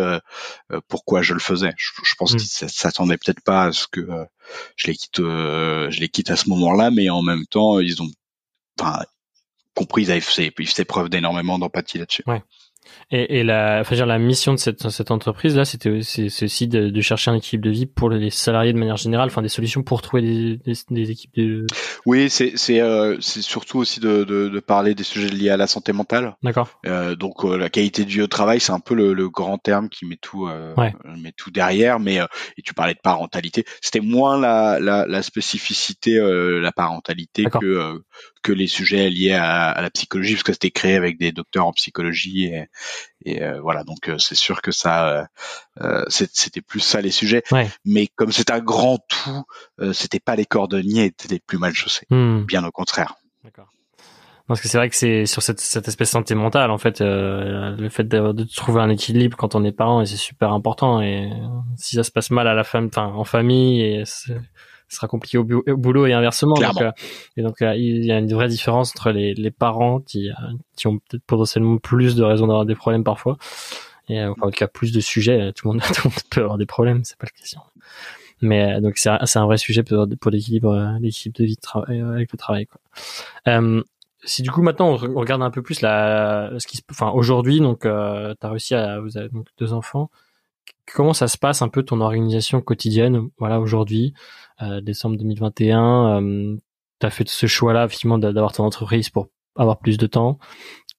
pourquoi 0.87 1.21
je 1.21 1.33
le 1.33 1.39
faisais. 1.39 1.73
Je, 1.77 2.15
pense 2.17 2.33
mmh. 2.33 2.37
qu'ils 2.37 2.69
s'attendaient 2.69 3.17
peut-être 3.17 3.43
pas 3.43 3.65
à 3.65 3.71
ce 3.71 3.87
que 3.87 4.07
je 4.75 4.87
les 4.87 4.95
quitte 4.95 5.19
je 5.19 5.99
les 5.99 6.09
quitte 6.09 6.31
à 6.31 6.35
ce 6.35 6.49
moment-là, 6.49 6.91
mais 6.91 7.09
en 7.09 7.21
même 7.21 7.45
temps, 7.45 7.79
ils 7.79 8.01
ont 8.01 8.09
enfin 8.79 9.03
compris, 9.75 10.03
ils 10.03 10.11
avaient 10.11 10.21
fait, 10.21 10.53
ils 10.57 10.67
faisaient 10.67 10.85
preuve 10.85 11.09
d'énormément 11.09 11.59
d'empathie 11.59 11.97
là-dessus. 11.97 12.23
Ouais. 12.25 12.41
Et, 13.11 13.39
et 13.39 13.43
la, 13.43 13.79
enfin, 13.81 13.95
dire, 13.95 14.05
la 14.05 14.17
mission 14.17 14.53
de 14.53 14.57
cette, 14.57 14.89
cette 14.89 15.11
entreprise 15.11 15.55
là, 15.55 15.65
c'était 15.65 16.01
c'est 16.01 16.43
aussi 16.43 16.67
de, 16.67 16.89
de, 16.89 17.01
chercher 17.01 17.31
un 17.31 17.35
équilibre 17.35 17.65
de 17.65 17.71
vie 17.71 17.85
pour 17.85 18.09
les 18.09 18.29
salariés 18.29 18.73
de 18.73 18.77
manière 18.77 18.97
générale, 18.97 19.27
enfin 19.27 19.41
des 19.41 19.49
solutions 19.49 19.83
pour 19.83 20.01
trouver 20.01 20.23
des, 20.23 20.57
des, 20.57 20.73
des 20.89 21.11
équipes 21.11 21.35
de. 21.35 21.65
Oui, 22.05 22.29
c'est 22.29 22.53
c'est 22.55 22.81
euh, 22.81 23.17
surtout 23.19 23.79
aussi 23.79 23.99
de, 23.99 24.23
de, 24.23 24.49
de, 24.49 24.59
parler 24.59 24.95
des 24.95 25.03
sujets 25.03 25.29
liés 25.29 25.49
à 25.49 25.57
la 25.57 25.67
santé 25.67 25.93
mentale. 25.93 26.35
D'accord. 26.43 26.69
Euh, 26.85 27.15
donc 27.15 27.45
euh, 27.45 27.57
la 27.57 27.69
qualité 27.69 28.05
de 28.05 28.09
vie 28.09 28.21
au 28.21 28.27
travail, 28.27 28.59
c'est 28.59 28.71
un 28.71 28.79
peu 28.79 28.95
le, 28.95 29.13
le, 29.13 29.29
grand 29.29 29.57
terme 29.57 29.89
qui 29.89 30.05
met 30.05 30.17
tout 30.19 30.47
met 31.17 31.33
tout 31.35 31.51
derrière. 31.51 31.99
Mais 31.99 32.17
et 32.57 32.61
tu 32.63 32.73
parlais 32.73 32.93
de 32.93 32.99
parentalité, 33.03 33.65
c'était 33.81 33.99
moins 33.99 34.39
la, 34.39 34.79
la, 34.79 35.05
la 35.07 35.21
spécificité 35.21 36.19
la 36.19 36.71
parentalité 36.71 37.45
que 37.45 38.01
que 38.45 38.51
les 38.51 38.67
sujets 38.67 39.09
liés 39.09 39.33
à, 39.33 39.69
à 39.69 39.81
la 39.81 39.89
psychologie, 39.89 40.33
parce 40.33 40.43
que 40.43 40.53
c'était 40.53 40.69
créé 40.69 40.95
avec 40.95 41.17
des 41.17 41.31
docteurs 41.31 41.65
en 41.65 41.73
psychologie 41.73 42.45
et 42.45 42.67
et 43.25 43.41
euh, 43.41 43.59
voilà, 43.59 43.83
donc 43.83 44.07
euh, 44.07 44.19
c'est 44.19 44.35
sûr 44.35 44.61
que 44.61 44.71
ça, 44.71 45.27
euh, 45.81 46.03
c'était 46.09 46.61
plus 46.61 46.79
ça 46.79 47.01
les 47.01 47.09
sujets. 47.09 47.43
Mais 47.83 48.07
comme 48.15 48.31
c'est 48.31 48.51
un 48.51 48.59
grand 48.59 48.99
tout, 49.07 49.43
c'était 49.93 50.19
pas 50.19 50.35
les 50.35 50.45
cordonniers 50.45 51.05
étaient 51.05 51.27
les 51.27 51.39
plus 51.39 51.57
mal 51.57 51.73
chaussés. 51.73 52.05
Hmm. 52.11 52.43
Bien 52.43 52.63
au 52.63 52.71
contraire. 52.71 53.15
D'accord. 53.43 53.69
Parce 54.47 54.61
que 54.61 54.67
c'est 54.67 54.77
vrai 54.77 54.91
que 54.91 54.95
c'est 54.95 55.25
sur 55.25 55.41
cette, 55.41 55.59
cette 55.59 55.87
espèce 55.87 56.09
de 56.09 56.11
santé 56.11 56.35
mentale, 56.35 56.69
en 56.69 56.77
fait, 56.77 57.01
le 57.01 57.89
fait 57.89 58.07
de, 58.07 58.43
trouver 58.55 58.81
un 58.81 58.91
équilibre 58.91 59.35
quand 59.35 59.55
on 59.55 59.63
est 59.63 59.71
parent, 59.71 60.01
et 60.01 60.05
c'est 60.05 60.17
super 60.17 60.53
important. 60.53 61.01
Et 61.01 61.31
si 61.77 61.95
ça 61.95 62.03
se 62.03 62.11
passe 62.11 62.29
mal 62.29 62.47
à 62.47 62.53
la 62.53 62.63
femme, 62.63 62.85
enfin 62.85 63.07
en 63.07 63.23
famille, 63.23 63.81
et 63.81 64.03
ce 64.89 64.97
sera 64.97 65.07
compliqué 65.07 65.37
au, 65.37 65.43
boulot 65.43 66.05
et 66.05 66.13
inversement. 66.13 66.55
Donc, 66.55 66.81
euh, 66.81 66.91
et 67.37 67.41
donc 67.41 67.61
euh, 67.61 67.75
il 67.75 68.05
y 68.05 68.11
a 68.11 68.19
une 68.19 68.33
vraie 68.33 68.47
différence 68.47 68.91
entre 68.91 69.11
les, 69.11 69.33
les 69.33 69.51
parents 69.51 69.99
qui, 69.99 70.29
euh, 70.29 70.33
qui 70.75 70.87
ont 70.87 70.99
peut-être 70.99 71.23
potentiellement 71.25 71.77
plus 71.77 72.15
de 72.15 72.23
raisons 72.23 72.47
d'avoir 72.47 72.65
des 72.65 72.75
problèmes 72.75 73.03
parfois, 73.03 73.37
et 74.07 74.23
enfin, 74.23 74.41
en 74.41 74.51
tout 74.51 74.57
cas 74.57 74.67
plus 74.67 74.91
de 74.91 74.99
sujets. 74.99 75.51
Tout 75.53 75.67
le 75.67 75.73
monde, 75.73 75.81
tout 75.93 76.01
le 76.07 76.09
monde 76.09 76.19
peut 76.29 76.41
avoir 76.41 76.57
des 76.57 76.65
problèmes, 76.65 77.03
c'est 77.03 77.17
pas 77.17 77.27
la 77.27 77.39
question. 77.39 77.61
Mais 78.41 78.81
donc 78.81 78.97
c'est 78.97 79.09
un, 79.09 79.45
vrai 79.45 79.57
sujet 79.57 79.81
pour, 79.81 80.05
pour 80.19 80.29
l'équilibre, 80.29 80.97
l'équilibre 80.99 81.39
de 81.39 81.45
vie 81.45 81.55
de 81.55 81.61
travail 81.61 82.01
avec 82.01 82.31
le 82.31 82.37
travail. 82.37 82.67
Quoi. 82.67 82.81
Euh, 83.47 83.81
si 84.25 84.41
du 84.41 84.51
coup 84.51 84.61
maintenant 84.61 84.89
on 84.89 85.19
regarde 85.19 85.41
un 85.41 85.51
peu 85.51 85.61
plus 85.61 85.81
la, 85.81 86.51
ce 86.57 86.67
qui, 86.67 86.81
enfin 86.89 87.11
aujourd'hui 87.11 87.59
donc 87.59 87.85
euh, 87.85 88.33
tu 88.39 88.45
as 88.45 88.49
réussi 88.49 88.75
à, 88.75 88.99
vous 88.99 89.17
avez 89.17 89.29
donc 89.29 89.47
deux 89.57 89.71
enfants. 89.73 90.09
Comment 90.93 91.13
ça 91.13 91.27
se 91.27 91.37
passe 91.37 91.61
un 91.61 91.67
peu 91.67 91.83
ton 91.83 91.99
organisation 91.99 92.61
quotidienne, 92.61 93.27
voilà 93.37 93.59
aujourd'hui? 93.59 94.13
Euh, 94.61 94.81
décembre 94.81 95.17
2021, 95.17 96.21
euh, 96.23 96.57
tu 96.99 97.05
as 97.07 97.09
fait 97.09 97.27
ce 97.27 97.47
choix-là, 97.47 97.85
effectivement, 97.85 98.17
d'avoir 98.17 98.53
ton 98.53 98.63
entreprise 98.63 99.09
pour 99.09 99.27
avoir 99.55 99.79
plus 99.79 99.97
de 99.97 100.07
temps. 100.07 100.39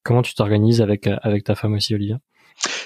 Comment 0.02 0.22
tu 0.22 0.34
t'organises 0.34 0.80
avec, 0.82 1.06
euh, 1.06 1.16
avec 1.22 1.44
ta 1.44 1.54
femme 1.54 1.74
aussi, 1.74 1.94
Olivia? 1.94 2.18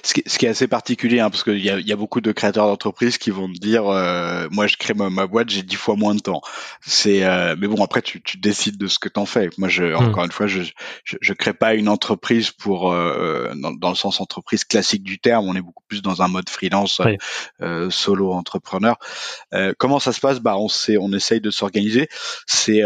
Ce 0.03 0.15
qui, 0.15 0.23
ce 0.27 0.39
qui, 0.39 0.47
est 0.47 0.49
assez 0.49 0.67
particulier, 0.67 1.21
hein, 1.21 1.31
parce 1.31 1.45
qu'il 1.45 1.65
y 1.65 1.71
a, 1.71 1.79
y 1.79 1.93
a 1.93 1.97
beaucoup 1.97 2.21
de 2.21 2.33
créateurs 2.33 2.67
d'entreprises 2.67 3.19
qui 3.19 3.31
vont 3.31 3.53
te 3.53 3.59
dire, 3.59 3.87
euh, 3.87 4.49
moi 4.51 4.67
je 4.67 4.77
crée 4.77 4.95
ma, 4.95 5.11
ma 5.11 5.27
boîte, 5.27 5.51
j'ai 5.51 5.63
dix 5.63 5.77
fois 5.77 5.97
moins 5.97 6.15
de 6.15 6.21
temps. 6.21 6.41
C'est, 6.81 7.25
euh, 7.25 7.55
mais 7.59 7.69
bon 7.69 7.83
après 7.85 8.03
tu, 8.03 8.23
tu 8.23 8.39
décides 8.39 8.79
de 8.79 8.87
ce 8.87 8.99
que 8.99 9.09
t'en 9.09 9.27
fais. 9.27 9.51
Moi 9.59 9.69
je, 9.69 9.85
hmm. 9.85 9.97
encore 9.97 10.25
une 10.25 10.33
fois, 10.33 10.47
je, 10.47 10.63
je, 11.05 11.17
je, 11.21 11.33
crée 11.33 11.53
pas 11.53 11.75
une 11.75 11.89
entreprise 11.89 12.51
pour 12.51 12.93
euh, 12.93 13.53
dans, 13.57 13.73
dans, 13.73 13.91
le 13.91 13.95
sens 13.95 14.21
entreprise 14.21 14.65
classique 14.65 15.03
du 15.03 15.19
terme. 15.19 15.47
On 15.49 15.55
est 15.55 15.63
beaucoup 15.63 15.85
plus 15.89 16.03
dans 16.03 16.23
un 16.23 16.29
mode 16.29 16.49
freelance, 16.49 17.01
euh, 17.61 17.91
solo 17.91 18.33
entrepreneur. 18.33 18.97
Euh, 19.55 19.73
comment 19.79 20.01
ça 20.01 20.13
se 20.13 20.21
passe? 20.21 20.41
Bah 20.41 20.57
on 20.57 20.69
sait, 20.69 20.97
on 20.99 21.13
essaye 21.13 21.41
de 21.41 21.51
s'organiser. 21.51 22.09
C'est 22.47 22.83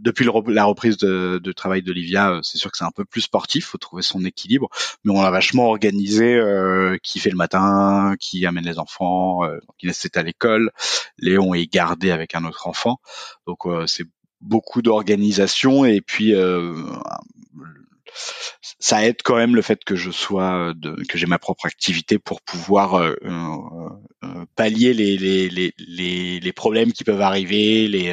depuis 0.00 0.24
le, 0.24 0.52
la 0.52 0.64
reprise 0.64 0.96
de, 0.98 1.40
de 1.42 1.52
travail 1.52 1.82
d'Olivia, 1.82 2.40
c'est 2.42 2.58
sûr 2.58 2.70
que 2.70 2.78
c'est 2.78 2.84
un 2.84 2.90
peu 2.90 3.04
plus 3.04 3.22
sportif. 3.22 3.66
Faut 3.66 3.78
trouver 3.78 4.02
son 4.02 4.24
équilibre, 4.24 4.68
mais 5.04 5.12
on 5.12 5.20
a 5.20 5.30
vachement 5.48 5.68
organisé 5.68 6.34
euh, 6.34 6.98
qui 7.02 7.18
fait 7.20 7.30
le 7.30 7.36
matin, 7.36 8.14
qui 8.20 8.44
amène 8.44 8.66
les 8.66 8.78
enfants, 8.78 9.44
euh, 9.44 9.58
laisse 9.82 10.06
à 10.14 10.22
l'école. 10.22 10.70
Léon 11.16 11.54
est 11.54 11.72
gardé 11.72 12.10
avec 12.10 12.34
un 12.34 12.44
autre 12.44 12.66
enfant, 12.66 12.98
donc 13.46 13.64
euh, 13.64 13.86
c'est 13.86 14.04
beaucoup 14.42 14.82
d'organisation 14.82 15.86
et 15.86 16.02
puis 16.02 16.34
euh, 16.34 16.74
ça 18.78 19.04
aide 19.06 19.22
quand 19.24 19.36
même 19.36 19.56
le 19.56 19.62
fait 19.62 19.82
que 19.84 19.96
je 19.96 20.10
sois 20.10 20.74
de, 20.76 21.02
que 21.08 21.16
j'ai 21.16 21.26
ma 21.26 21.38
propre 21.38 21.64
activité 21.64 22.18
pour 22.18 22.42
pouvoir 22.42 22.94
euh, 22.94 23.14
euh, 23.24 24.44
pallier 24.54 24.92
les, 24.92 25.16
les, 25.16 25.48
les, 25.48 25.72
les, 25.78 26.40
les 26.40 26.52
problèmes 26.52 26.92
qui 26.92 27.04
peuvent 27.04 27.22
arriver 27.22 27.88
les 27.88 28.12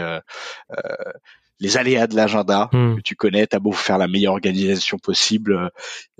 les 1.60 1.78
aléas 1.78 2.08
de 2.08 2.16
l'agenda 2.16 2.70
hmm. 2.72 2.98
que 2.98 3.02
tu 3.02 3.16
connais, 3.16 3.48
t'as 3.48 3.60
beau 3.60 3.72
faire 3.72 3.98
la 3.98 4.08
meilleure 4.08 4.34
organisation 4.34 4.98
possible, 4.98 5.72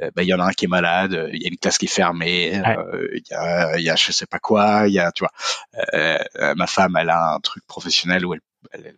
euh, 0.02 0.12
bah, 0.16 0.24
il 0.24 0.28
y 0.28 0.34
en 0.34 0.40
a 0.40 0.46
un 0.46 0.52
qui 0.52 0.66
est 0.66 0.70
malade, 0.70 1.30
il 1.34 1.42
y 1.42 1.46
a 1.46 1.50
une 1.50 1.58
classe 1.58 1.78
qui 1.78 1.86
est 1.86 1.90
fermée, 1.90 2.62
euh, 2.66 3.08
il 3.14 3.24
y, 3.30 3.34
a, 3.34 3.80
y 3.80 3.90
a 3.90 3.96
je 3.96 4.12
sais 4.12 4.26
pas 4.26 4.40
quoi, 4.40 4.88
il 4.88 4.94
y 4.94 5.00
a 5.00 5.12
tu 5.12 5.24
vois, 5.24 5.32
euh, 5.94 6.56
ma 6.56 6.68
femme 6.68 6.98
elle 7.00 7.10
a 7.10 7.36
un 7.36 7.40
truc 7.40 7.66
professionnel 7.68 8.26
où 8.26 8.34
elle, 8.34 8.42
elle, 8.72 8.96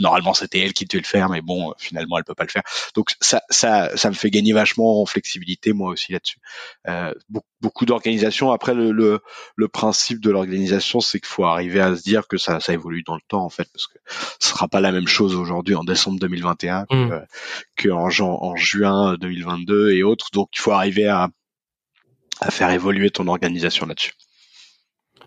normalement 0.00 0.34
c'était 0.34 0.60
elle 0.60 0.72
qui 0.72 0.84
devait 0.86 1.00
le 1.00 1.06
faire, 1.06 1.28
mais 1.28 1.40
bon, 1.40 1.72
finalement 1.78 2.18
elle 2.18 2.24
peut 2.24 2.34
pas 2.34 2.44
le 2.44 2.50
faire. 2.50 2.62
Donc 2.94 3.14
ça, 3.20 3.42
ça, 3.50 3.96
ça 3.96 4.08
me 4.08 4.14
fait 4.14 4.30
gagner 4.30 4.52
vachement 4.52 5.00
en 5.02 5.06
flexibilité 5.06 5.72
moi 5.72 5.90
aussi 5.90 6.12
là-dessus. 6.12 6.38
Euh, 6.88 7.12
beaucoup, 7.60 7.86
d'organisation. 7.86 8.52
Après 8.52 8.74
le, 8.74 8.92
le, 8.92 9.20
le, 9.56 9.68
principe 9.68 10.20
de 10.20 10.30
l'organisation, 10.30 11.00
c'est 11.00 11.20
qu'il 11.20 11.28
faut 11.28 11.44
arriver 11.44 11.80
à 11.80 11.96
se 11.96 12.02
dire 12.02 12.28
que 12.28 12.36
ça, 12.36 12.60
ça 12.60 12.72
évolue 12.72 13.02
dans 13.02 13.14
le 13.14 13.20
temps 13.28 13.44
en 13.44 13.50
fait, 13.50 13.68
parce 13.72 13.86
que 13.86 13.98
ce 14.40 14.50
sera 14.50 14.68
pas 14.68 14.80
la 14.80 14.92
même 14.92 15.08
chose 15.08 15.34
aujourd'hui 15.34 15.74
en 15.74 15.84
décembre 15.84 16.18
2021 16.20 16.86
mmh. 16.90 17.10
que, 17.76 17.88
en, 17.88 18.08
en 18.20 18.56
juin 18.56 19.16
2022 19.20 19.92
et 19.92 20.02
autres. 20.02 20.28
Donc 20.32 20.50
il 20.54 20.60
faut 20.60 20.72
arriver 20.72 21.06
à 21.06 21.28
à 22.40 22.50
faire 22.50 22.70
évoluer 22.70 23.10
ton 23.10 23.26
organisation 23.26 23.86
là-dessus. 23.86 24.12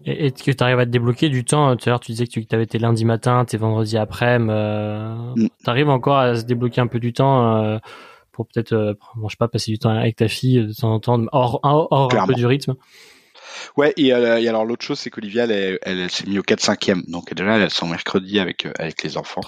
Et, 0.06 0.28
et 0.28 0.32
que 0.32 0.52
tu 0.52 0.64
arrives 0.64 0.80
à 0.80 0.86
te 0.86 0.92
débloquer 0.92 1.30
du 1.30 1.44
temps 1.44 1.76
Tout 1.76 1.90
à 1.90 1.92
l'heure, 1.92 2.00
tu 2.00 2.12
disais 2.12 2.26
que 2.26 2.40
tu 2.40 2.56
avais 2.56 2.66
tes 2.66 2.80
lundis 2.80 3.06
matin, 3.06 3.46
tes 3.46 3.58
vendredis 3.58 3.98
après. 3.98 4.38
Euh, 4.40 5.34
mm. 5.36 5.48
Tu 5.64 5.70
arrives 5.70 5.90
encore 5.90 6.18
à 6.18 6.36
se 6.36 6.44
débloquer 6.44 6.82
un 6.82 6.88
peu 6.88 7.00
du 7.00 7.14
temps 7.14 7.64
euh, 7.64 7.78
pour 8.32 8.48
peut-être, 8.48 8.74
euh, 8.74 8.94
je 9.24 9.30
sais 9.30 9.38
pas, 9.38 9.48
passer 9.48 9.72
du 9.72 9.80
temps 9.80 9.90
avec 9.90 10.16
ta 10.16 10.28
fille 10.28 10.66
de 10.68 10.74
temps 10.74 10.94
en 10.94 11.00
temps, 11.00 11.22
hors, 11.32 11.60
hors, 11.64 12.14
un 12.14 12.28
peu 12.28 12.34
du 12.34 12.46
rythme 12.46 12.76
Ouais, 13.78 13.93
et, 13.97 14.13
euh, 14.13 14.39
et 14.39 14.47
alors 14.47 14.65
l'autre 14.65 14.86
chose, 14.86 15.00
c'est 15.00 15.10
qu'Olivia, 15.10 15.43
elle, 15.45 15.80
elle, 15.82 16.00
elle 16.00 16.12
s'est 16.12 16.26
mise 16.26 16.39
au 16.39 16.43
4-5e, 16.43 17.10
donc 17.10 17.34
déjà, 17.34 17.56
elle 17.56 17.63
a 17.63 17.69
son 17.69 17.88
mercredi 17.88 18.39
avec 18.39 18.65
euh, 18.65 18.71
avec 18.78 19.04
les 19.04 19.17
enfants. 19.17 19.41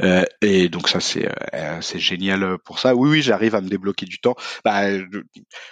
Euh, 0.00 0.24
et 0.40 0.68
donc 0.68 0.88
ça, 0.88 1.00
c'est 1.00 1.28
euh, 1.54 1.80
c'est 1.80 1.98
génial 1.98 2.58
pour 2.64 2.78
ça. 2.78 2.94
Oui, 2.94 3.10
oui, 3.10 3.22
j'arrive 3.22 3.54
à 3.54 3.60
me 3.60 3.68
débloquer 3.68 4.06
du 4.06 4.18
temps. 4.18 4.34
Bah, 4.64 4.82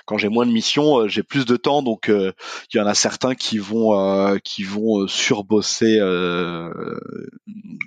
quand 0.06 0.18
j'ai 0.18 0.28
moins 0.28 0.46
de 0.46 0.52
missions, 0.52 1.08
j'ai 1.08 1.22
plus 1.22 1.46
de 1.46 1.56
temps, 1.56 1.82
donc 1.82 2.08
il 2.08 2.76
y 2.76 2.80
en 2.80 2.86
a 2.86 2.94
certains 2.94 3.34
qui 3.34 3.58
vont 3.58 4.38
qui 4.44 4.62
vont 4.62 5.06
surbosser 5.06 6.00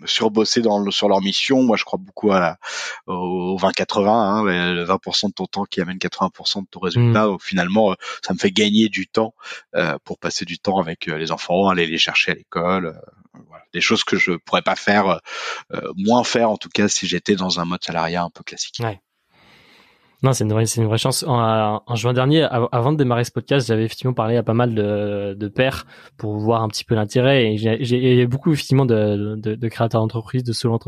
surbosser 0.06 0.62
dans 0.62 0.80
le, 0.80 0.92
sur 0.92 1.10
leur 1.10 1.22
mission. 1.22 1.64
Moi, 1.64 1.78
je 1.78 1.84
crois 1.84 2.00
beaucoup 2.00 2.32
à 2.32 2.40
la, 2.40 2.58
au 3.08 3.58
20-80, 3.58 4.10
hein, 4.10 4.44
le 4.74 4.86
20% 4.86 5.28
de 5.28 5.34
ton 5.34 5.46
temps 5.46 5.66
qui 5.66 5.82
amène 5.82 5.98
80% 5.98 6.62
de 6.62 6.68
ton 6.70 6.80
résultat. 6.80 7.26
Mmh. 7.26 7.32
Donc 7.32 7.42
finalement, 7.44 7.96
ça 8.26 8.34
me 8.34 8.40
fait 8.40 8.52
gagner 8.52 8.90
du 8.90 9.08
temps 9.08 9.34
euh, 9.76 9.83
pour 10.04 10.20
passer 10.20 10.46
du 10.46 10.60
temps 10.60 10.80
avec 10.80 11.08
euh, 11.08 11.18
les 11.18 11.32
enfants, 11.32 11.70
aller 11.70 11.88
les 11.88 11.98
chercher 11.98 12.32
à 12.32 12.36
l'école, 12.36 12.88
euh, 12.88 13.42
des 13.74 13.82
choses 13.82 14.04
que 14.04 14.18
je 14.18 14.34
pourrais 14.34 14.62
pas 14.62 14.76
faire, 14.76 15.20
moins 15.96 16.24
faire 16.24 16.52
en 16.52 16.58
tout 16.58 16.70
cas 16.70 16.88
si 16.88 17.08
j'étais 17.08 17.36
dans 17.36 17.60
un 17.60 17.66
mode 17.66 17.84
salariat 17.84 18.22
un 18.22 18.30
peu 18.30 18.44
classique. 18.44 18.80
Non, 20.24 20.32
c'est 20.32 20.46
une 20.46 20.54
vraie, 20.54 20.98
chance. 20.98 21.26
En, 21.28 21.96
juin 21.96 22.14
dernier, 22.14 22.44
avant 22.44 22.94
de 22.94 22.98
démarrer 22.98 23.26
ce 23.26 23.32
podcast, 23.32 23.68
j'avais 23.68 23.84
effectivement 23.84 24.14
parlé 24.14 24.38
à 24.38 24.44
pas 24.44 24.54
mal 24.54 24.74
de, 24.74 25.36
de 25.38 25.48
pairs 25.50 25.86
pour 26.16 26.38
voir 26.38 26.64
un 26.64 26.70
petit 26.70 26.86
peu 26.86 26.96
l'intérêt. 26.96 27.54
Et 27.54 27.58
j'ai 27.58 28.26
beaucoup 28.26 28.54
effectivement 28.54 28.86
de, 28.86 29.36
de, 29.36 29.68
créateurs 29.68 30.00
d'entreprise, 30.00 30.46
de 30.46 30.54
solo 30.54 30.80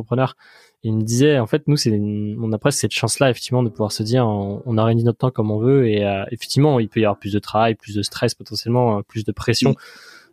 ils 0.86 0.94
me 0.94 1.02
disaient, 1.02 1.40
en 1.40 1.48
fait, 1.48 1.68
nous, 1.68 1.78
c'est, 1.78 1.92
on 2.00 2.52
a 2.52 2.58
presque 2.60 2.80
cette 2.80 2.92
chance-là, 2.92 3.32
effectivement, 3.32 3.64
de 3.64 3.70
pouvoir 3.70 3.92
se 3.92 4.04
dire, 4.04 4.28
on, 4.28 4.62
on 4.66 4.78
organise 4.78 5.04
notre 5.04 5.18
temps 5.18 5.32
comme 5.32 5.50
on 5.50 5.58
veut. 5.58 5.88
Et 5.88 6.06
euh, 6.06 6.24
effectivement, 6.32 6.80
il 6.80 6.90
peut 6.90 7.00
y 7.00 7.06
avoir 7.06 7.18
plus 7.18 7.34
de 7.34 7.40
travail, 7.40 7.74
plus 7.74 7.96
de 7.96 8.04
stress 8.04 8.36
potentiellement, 8.36 9.00
euh, 9.00 9.02
plus 9.02 9.24
de 9.26 9.32
pression. 9.32 9.76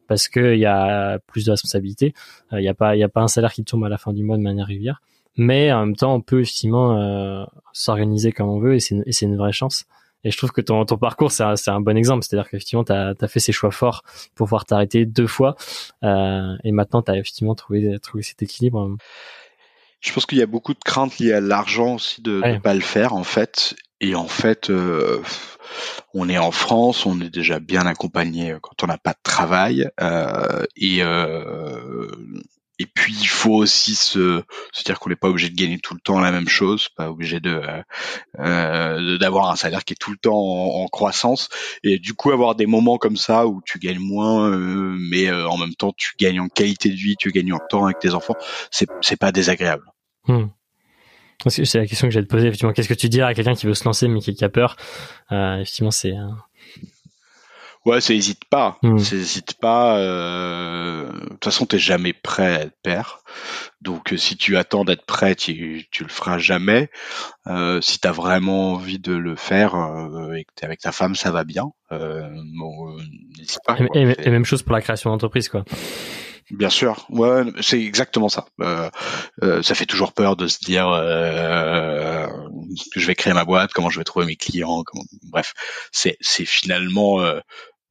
Parce 0.08 0.28
que 0.28 0.52
il 0.54 0.60
y 0.60 0.66
a 0.66 1.18
plus 1.26 1.46
de 1.46 1.50
responsabilités. 1.52 2.12
Euh, 2.52 2.60
il 2.60 2.62
n'y 2.62 2.68
a 2.68 2.74
pas, 2.74 2.96
il 2.96 2.98
y 2.98 3.02
a 3.02 3.08
pas 3.08 3.22
un 3.22 3.28
salaire 3.28 3.52
qui 3.52 3.64
tombe 3.64 3.84
à 3.84 3.88
la 3.88 3.96
fin 3.96 4.12
du 4.12 4.24
mois 4.24 4.36
de 4.36 4.42
manière 4.42 4.66
régulière 4.66 5.00
mais 5.36 5.72
en 5.72 5.86
même 5.86 5.96
temps 5.96 6.14
on 6.14 6.20
peut 6.20 6.40
effectivement 6.42 6.98
euh, 6.98 7.44
s'organiser 7.72 8.32
comme 8.32 8.48
on 8.48 8.60
veut 8.60 8.74
et 8.74 8.80
c'est 8.80 8.94
une, 8.94 9.04
une 9.22 9.36
vraie 9.36 9.52
chance 9.52 9.86
Et 10.24 10.30
je 10.30 10.36
trouve 10.36 10.52
que 10.52 10.60
ton, 10.60 10.84
ton 10.84 10.98
parcours, 10.98 11.32
c'est 11.32 11.42
un, 11.42 11.54
un, 11.66 11.80
bon 11.80 11.96
exemple. 11.96 12.22
C'est-à-dire 12.22 12.48
qu'effectivement, 12.48 12.84
tu 12.84 12.92
as, 12.92 13.14
fait 13.26 13.40
ces 13.40 13.52
choix 13.52 13.70
forts 13.70 14.02
pour 14.34 14.46
pouvoir 14.46 14.64
t'arrêter 14.64 15.04
deux 15.04 15.26
fois. 15.26 15.56
Euh, 16.04 16.54
et 16.62 16.70
maintenant, 16.70 17.02
tu 17.02 17.10
as 17.10 17.16
effectivement 17.16 17.54
trouvé, 17.56 17.98
trouvé 17.98 18.22
cet 18.22 18.42
équilibre. 18.42 18.96
Je 20.02 20.12
pense 20.12 20.26
qu'il 20.26 20.38
y 20.38 20.42
a 20.42 20.46
beaucoup 20.46 20.74
de 20.74 20.80
craintes 20.84 21.18
liées 21.18 21.32
à 21.32 21.40
l'argent 21.40 21.94
aussi 21.94 22.20
de 22.22 22.42
ne 22.44 22.58
pas 22.58 22.74
le 22.74 22.80
faire, 22.80 23.14
en 23.14 23.24
fait. 23.24 23.74
Et 24.00 24.14
en 24.16 24.26
fait, 24.26 24.68
euh, 24.68 25.22
on 26.12 26.28
est 26.28 26.38
en 26.38 26.50
France, 26.50 27.06
on 27.06 27.20
est 27.20 27.30
déjà 27.30 27.60
bien 27.60 27.86
accompagné 27.86 28.56
quand 28.60 28.82
on 28.82 28.88
n'a 28.88 28.98
pas 28.98 29.12
de 29.12 29.22
travail. 29.22 29.88
Euh, 30.00 30.64
et 30.76 31.02
euh, 31.02 32.08
et 32.82 32.86
puis 32.86 33.14
il 33.20 33.28
faut 33.28 33.54
aussi 33.54 33.94
se, 33.94 34.42
se 34.72 34.82
dire 34.82 34.98
qu'on 34.98 35.10
n'est 35.10 35.16
pas 35.16 35.28
obligé 35.28 35.48
de 35.50 35.54
gagner 35.54 35.78
tout 35.78 35.94
le 35.94 36.00
temps 36.00 36.18
la 36.18 36.32
même 36.32 36.48
chose, 36.48 36.88
pas 36.88 37.10
obligé 37.10 37.38
de 37.38 37.62
euh, 38.40 39.18
d'avoir 39.18 39.50
un 39.50 39.56
salaire 39.56 39.84
qui 39.84 39.92
est 39.92 40.00
tout 40.00 40.10
le 40.10 40.16
temps 40.16 40.34
en, 40.34 40.88
croissance. 40.88 41.48
Et 41.84 42.00
du 42.00 42.14
coup 42.14 42.32
avoir 42.32 42.56
des 42.56 42.66
moments 42.66 42.98
comme 42.98 43.16
ça 43.16 43.46
où 43.46 43.62
tu 43.64 43.78
gagnes 43.78 44.00
moins, 44.00 44.50
euh, 44.50 44.96
mais 44.98 45.28
euh, 45.28 45.46
en 45.48 45.58
même 45.58 45.74
temps 45.74 45.92
tu 45.96 46.14
gagnes 46.18 46.40
en 46.40 46.48
qualité 46.48 46.88
de 46.88 46.96
vie, 46.96 47.14
tu 47.16 47.30
gagnes 47.30 47.52
en 47.52 47.60
temps 47.70 47.84
avec 47.84 48.00
tes 48.00 48.14
enfants, 48.14 48.36
c'est 48.70 49.16
pas 49.16 49.30
désagréable. 49.30 49.91
Hmm. 50.28 50.46
C'est 51.48 51.78
la 51.78 51.86
question 51.86 52.06
que 52.06 52.14
j'ai 52.14 52.22
te 52.22 52.28
poser. 52.28 52.46
Effectivement, 52.46 52.72
qu'est-ce 52.72 52.88
que 52.88 52.94
tu 52.94 53.08
dirais 53.08 53.28
à 53.28 53.34
quelqu'un 53.34 53.54
qui 53.54 53.66
veut 53.66 53.74
se 53.74 53.84
lancer 53.84 54.06
mais 54.06 54.20
qui, 54.20 54.44
a 54.44 54.48
peur? 54.48 54.76
Euh, 55.32 55.56
Effectivement, 55.56 55.90
c'est 55.90 56.12
Ouais, 57.84 58.00
c'est 58.00 58.16
hésite 58.16 58.44
pas. 58.44 58.78
Hmm. 58.82 58.96
Hésite 58.96 59.54
pas. 59.54 59.98
Euh... 59.98 61.10
De 61.12 61.28
toute 61.30 61.44
façon, 61.44 61.66
t'es 61.66 61.78
jamais 61.78 62.12
prêt 62.12 62.56
à 62.56 62.60
être 62.62 62.76
père. 62.82 63.18
Donc, 63.80 64.12
euh, 64.12 64.16
si 64.16 64.36
tu 64.36 64.56
attends 64.56 64.84
d'être 64.84 65.04
prêt, 65.04 65.34
tu, 65.34 65.84
tu 65.90 66.04
le 66.04 66.08
feras 66.08 66.38
jamais. 66.38 66.90
Euh, 67.48 67.80
si 67.80 67.98
t'as 67.98 68.12
vraiment 68.12 68.74
envie 68.74 69.00
de 69.00 69.12
le 69.12 69.34
faire 69.34 69.74
euh, 69.74 70.34
et 70.34 70.44
que 70.44 70.52
t'es 70.54 70.64
avec 70.64 70.78
ta 70.78 70.92
femme, 70.92 71.16
ça 71.16 71.32
va 71.32 71.42
bien. 71.42 71.64
Euh, 71.90 72.30
bon, 72.56 72.96
n'hésite 73.36 73.58
pas. 73.66 73.76
Et, 73.94 74.14
et, 74.26 74.30
même 74.30 74.44
chose 74.44 74.62
pour 74.62 74.74
la 74.74 74.80
création 74.80 75.10
d'entreprise, 75.10 75.48
quoi. 75.48 75.64
Bien 76.50 76.70
sûr, 76.70 77.06
ouais, 77.08 77.44
c'est 77.60 77.80
exactement 77.80 78.28
ça. 78.28 78.46
Euh, 78.60 78.90
euh, 79.42 79.62
ça 79.62 79.74
fait 79.74 79.86
toujours 79.86 80.12
peur 80.12 80.36
de 80.36 80.46
se 80.46 80.58
dire 80.58 80.88
euh, 80.88 82.26
que 82.92 83.00
je 83.00 83.06
vais 83.06 83.14
créer 83.14 83.32
ma 83.32 83.44
boîte, 83.44 83.72
comment 83.72 83.90
je 83.90 83.98
vais 83.98 84.04
trouver 84.04 84.26
mes 84.26 84.36
clients, 84.36 84.82
comment... 84.84 85.04
bref, 85.30 85.54
c'est 85.92 86.16
c'est 86.20 86.44
finalement 86.44 87.20
euh, 87.20 87.40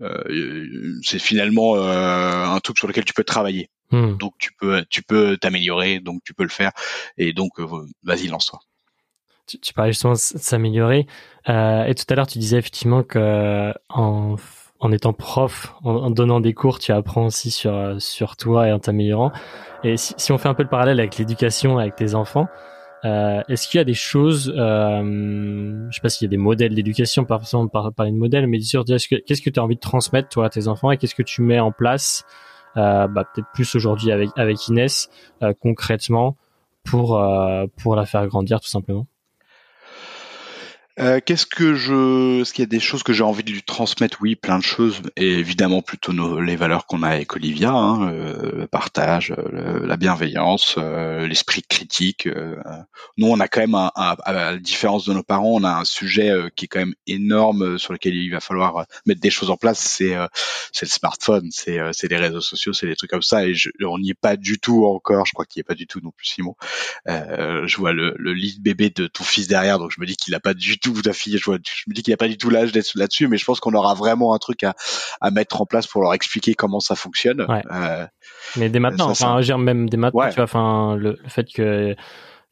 euh, 0.01 0.99
c'est 1.03 1.19
finalement 1.19 1.75
euh, 1.75 2.45
un 2.45 2.59
truc 2.59 2.77
sur 2.77 2.87
lequel 2.87 3.05
tu 3.05 3.13
peux 3.13 3.23
travailler. 3.23 3.69
Hmm. 3.91 4.17
Donc 4.17 4.33
tu 4.37 4.51
peux 4.59 4.85
tu 4.89 5.01
peux 5.01 5.37
t'améliorer, 5.37 5.99
donc 5.99 6.21
tu 6.23 6.33
peux 6.33 6.43
le 6.43 6.49
faire 6.49 6.71
et 7.17 7.33
donc 7.33 7.59
vas-y 8.03 8.27
lance-toi. 8.27 8.59
Tu, 9.47 9.59
tu, 9.59 9.73
parlais 9.73 9.91
justement 9.91 10.13
de 10.13 10.17
s'améliorer 10.17 11.07
et 11.47 11.95
tout 11.95 12.05
à 12.09 12.15
l'heure 12.15 12.27
tu 12.27 12.39
disais 12.39 12.57
effectivement 12.57 13.03
que 13.03 13.73
en 13.89 14.37
en 14.81 14.91
étant 14.91 15.13
prof, 15.13 15.75
en, 15.83 16.09
donnant 16.09 16.41
des 16.41 16.53
cours, 16.53 16.79
tu 16.79 16.91
apprends 16.91 17.27
aussi 17.27 17.51
sur 17.51 18.01
sur 18.01 18.35
toi 18.35 18.67
et 18.67 18.71
en 18.71 18.79
t'améliorant. 18.79 19.31
Et 19.83 19.95
si, 19.97 20.13
si, 20.17 20.31
on 20.31 20.37
fait 20.37 20.49
un 20.49 20.53
peu 20.53 20.63
le 20.63 20.69
parallèle 20.69 20.99
avec 20.99 21.17
l'éducation 21.17 21.77
avec 21.77 21.95
tes 21.95 22.15
enfants, 22.15 22.47
euh, 23.03 23.41
est-ce 23.47 23.67
qu'il 23.67 23.79
y 23.79 23.81
a 23.81 23.83
des 23.83 23.95
choses, 23.95 24.53
euh, 24.55 25.87
je 25.89 25.95
sais 25.95 26.01
pas 26.01 26.09
s'il 26.09 26.25
y 26.25 26.29
a 26.29 26.31
des 26.31 26.37
modèles 26.37 26.75
d'éducation, 26.75 27.25
par 27.25 27.41
exemple 27.41 27.71
par 27.71 27.91
parler 27.93 28.11
de 28.11 28.17
modèles, 28.17 28.47
mais 28.47 28.59
qu'est-ce 28.59 29.41
que 29.41 29.49
tu 29.49 29.59
as 29.59 29.63
envie 29.63 29.75
de 29.75 29.79
transmettre 29.79 30.29
toi 30.29 30.45
à 30.45 30.49
tes 30.49 30.67
enfants 30.67 30.91
et 30.91 30.97
qu'est-ce 30.97 31.15
que 31.15 31.23
tu 31.23 31.41
mets 31.41 31.59
en 31.59 31.71
place, 31.71 32.25
euh, 32.77 33.07
bah, 33.07 33.25
peut-être 33.33 33.49
plus 33.53 33.73
aujourd'hui 33.75 34.11
avec 34.11 34.29
avec 34.35 34.67
Inès 34.67 35.09
euh, 35.41 35.53
concrètement 35.59 36.37
pour 36.83 37.17
euh, 37.17 37.65
pour 37.81 37.95
la 37.95 38.05
faire 38.05 38.27
grandir 38.27 38.59
tout 38.59 38.69
simplement? 38.69 39.07
Euh, 40.99 41.19
qu'est-ce 41.25 41.45
que 41.45 41.73
je, 41.73 42.41
est-ce 42.41 42.53
qu'il 42.53 42.63
y 42.63 42.67
a 42.67 42.67
des 42.67 42.81
choses 42.81 43.01
que 43.03 43.13
j'ai 43.13 43.23
envie 43.23 43.43
de 43.43 43.51
lui 43.51 43.63
transmettre? 43.63 44.17
Oui, 44.21 44.35
plein 44.35 44.59
de 44.59 44.63
choses, 44.63 45.01
et 45.15 45.31
évidemment 45.31 45.81
plutôt 45.81 46.11
nos, 46.11 46.41
les 46.41 46.57
valeurs 46.57 46.85
qu'on 46.85 47.01
a 47.01 47.09
avec 47.09 47.33
Olivia, 47.35 47.71
hein, 47.71 48.11
euh, 48.11 48.51
le 48.57 48.67
partage, 48.67 49.33
euh, 49.37 49.85
la 49.87 49.95
bienveillance, 49.95 50.77
l'esprit 50.77 51.63
critique. 51.63 52.27
nous, 53.17 53.27
on 53.27 53.39
a 53.39 53.47
quand 53.47 53.61
même, 53.61 53.75
un, 53.75 53.91
à 53.95 54.33
la 54.33 54.57
différence 54.57 55.05
de 55.05 55.13
nos 55.13 55.23
parents, 55.23 55.53
on 55.53 55.63
a 55.63 55.71
un 55.71 55.85
sujet 55.85 56.31
qui 56.55 56.65
est 56.65 56.67
quand 56.67 56.79
même 56.79 56.95
énorme 57.07 57.77
sur 57.77 57.93
lequel 57.93 58.15
il 58.15 58.29
va 58.29 58.39
falloir 58.39 58.85
mettre 59.05 59.21
des 59.21 59.29
choses 59.29 59.49
en 59.49 59.57
place. 59.57 59.79
C'est, 59.79 60.15
c'est 60.71 60.85
le 60.85 60.91
smartphone, 60.91 61.49
c'est, 61.51 61.79
c'est 61.93 62.09
les 62.09 62.17
réseaux 62.17 62.41
sociaux, 62.41 62.73
c'est 62.73 62.87
des 62.87 62.95
trucs 62.95 63.11
comme 63.11 63.21
ça, 63.21 63.45
et 63.45 63.53
je, 63.53 63.69
on 63.83 63.97
n'y 63.97 64.11
est 64.11 64.19
pas 64.19 64.35
du 64.35 64.59
tout 64.59 64.85
encore. 64.85 65.25
Je 65.25 65.33
crois 65.33 65.45
qu'il 65.45 65.59
n'y 65.59 65.61
est 65.61 65.69
pas 65.69 65.75
du 65.75 65.87
tout 65.87 66.01
non 66.03 66.11
plus, 66.11 66.27
Simon. 66.27 66.55
je 67.07 67.77
vois 67.77 67.93
le, 67.93 68.13
le 68.17 68.33
lit 68.33 68.59
bébé 68.59 68.89
de 68.89 69.07
ton 69.07 69.23
fils 69.23 69.47
derrière, 69.47 69.79
donc 69.79 69.91
je 69.95 70.01
me 70.01 70.05
dis 70.05 70.15
qu'il 70.15 70.33
n'a 70.33 70.39
pas 70.39 70.53
du 70.53 70.80
tout 70.81 71.01
ta 71.01 71.13
fille. 71.13 71.37
Je, 71.37 71.45
vois, 71.45 71.57
je 71.63 71.83
me 71.87 71.93
dis 71.93 72.03
qu'il 72.03 72.11
n'y 72.11 72.15
a 72.15 72.17
pas 72.17 72.27
du 72.27 72.37
tout 72.37 72.49
l'âge 72.49 72.71
d'être 72.71 72.91
là-dessus, 72.95 73.27
mais 73.27 73.37
je 73.37 73.45
pense 73.45 73.59
qu'on 73.59 73.73
aura 73.73 73.93
vraiment 73.93 74.33
un 74.33 74.39
truc 74.39 74.63
à, 74.63 74.75
à 75.21 75.31
mettre 75.31 75.61
en 75.61 75.65
place 75.65 75.87
pour 75.87 76.01
leur 76.01 76.13
expliquer 76.13 76.53
comment 76.53 76.79
ça 76.79 76.95
fonctionne. 76.95 77.45
Euh, 77.49 78.05
mais 78.57 78.69
dès 78.69 78.79
maintenant, 78.79 79.09
enfin, 79.09 79.39
enfin, 79.39 79.57
même 79.57 79.89
dès 79.89 79.97
maintenant, 79.97 80.27
tu 80.29 80.35
vois, 80.35 80.43
enfin, 80.43 80.95
le, 80.97 81.17
fait 81.27 81.47
que 81.53 81.95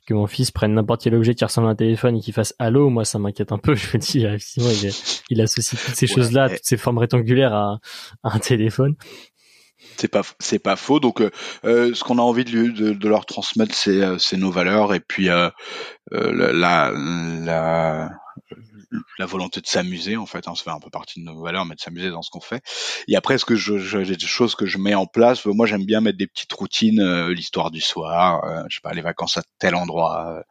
que 0.10 0.16
mon 0.16 0.26
fils 0.26 0.50
prenne 0.50 0.74
n'importe 0.74 1.04
quel 1.04 1.14
objet 1.14 1.36
qui 1.36 1.46
ressemble 1.46 1.68
à 1.68 1.72
un 1.72 1.76
téléphone 1.76 2.18
et 2.18 2.20
qu'il 2.20 2.34
fasse 2.34 2.56
allô, 2.58 2.90
moi 2.90 3.06
ça 3.06 3.20
m'inquiète 3.20 3.52
un 3.52 3.60
peu. 3.60 3.76
Je 3.76 3.96
me 3.96 4.02
dis 4.02 4.26
effectivement 4.26 4.70
il, 4.72 4.92
il 5.30 5.40
associe 5.40 5.80
toutes 5.80 5.96
ces 5.96 6.08
choses-là, 6.08 6.50
toutes 6.50 6.60
ces 6.64 6.78
formes 6.78 6.98
rectangulaires 6.98 7.54
à, 7.54 7.80
à 8.24 8.36
un 8.36 8.40
téléphone. 8.40 8.96
C'est 9.98 10.08
pas 10.08 10.22
c'est 10.40 10.60
pas 10.60 10.76
faux. 10.76 11.00
Donc 11.00 11.22
euh, 11.22 11.30
euh, 11.66 11.94
ce 11.94 12.04
qu'on 12.04 12.18
a 12.18 12.22
envie 12.22 12.46
de, 12.46 13.08
leur 13.08 13.26
transmettre 13.26 13.76
c'est 13.76 14.02
euh, 14.02 14.18
c'est 14.18 14.38
nos 14.38 14.52
valeurs 14.52 14.94
et 14.94 15.00
puis 15.00 15.30
euh, 15.30 15.50
euh 16.14 16.52
la 16.54 16.92
la 16.92 18.10
la 19.18 19.26
volonté 19.26 19.62
de 19.62 19.68
s'amuser 19.68 20.18
en 20.18 20.26
fait, 20.26 20.48
hein, 20.48 20.56
ça 20.56 20.64
fait 20.64 20.70
un 20.72 20.80
peu 20.80 20.90
partie 20.90 21.20
de 21.20 21.26
nos 21.26 21.42
valeurs, 21.42 21.66
mais 21.66 21.76
de 21.76 21.80
s'amuser 21.80 22.10
dans 22.10 22.22
ce 22.22 22.30
qu'on 22.30 22.42
fait. 22.42 22.64
Et 23.08 23.16
après, 23.16 23.38
ce 23.38 23.46
que 23.46 23.56
je, 23.56 23.78
j'ai 23.78 24.16
des 24.16 24.26
choses 24.26 24.56
que 24.56 24.66
je 24.66 24.78
mets 24.78 24.96
en 24.96 25.06
place. 25.06 25.46
Moi, 25.46 25.68
j'aime 25.68 25.86
bien 25.86 26.02
mettre 26.02 26.18
des 26.18 26.28
petites 26.28 26.52
routines, 26.54 27.00
euh, 27.00 27.34
l'histoire 27.34 27.72
du 27.72 27.82
soir, 27.82 28.44
euh, 28.46 28.64
je 28.70 28.76
sais 28.76 28.82
pas, 28.82 28.94
les 28.94 29.02
vacances 29.02 29.38
à 29.38 29.44
tel 29.60 29.76
endroit, 29.76 30.38
euh, 30.38 30.42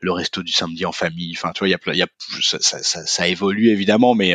le 0.00 0.12
resto 0.12 0.42
du 0.42 0.52
samedi 0.52 0.86
en 0.86 0.92
famille. 0.92 1.34
Enfin, 1.36 1.52
tu 1.52 1.60
vois, 1.60 1.68
il 1.68 1.72
y 1.72 1.74
a, 1.74 1.94
y 1.94 2.02
a 2.02 2.08
ça, 2.40 2.58
ça, 2.60 3.06
ça, 3.06 3.28
évolue 3.28 3.70
évidemment, 3.70 4.14
mais 4.14 4.34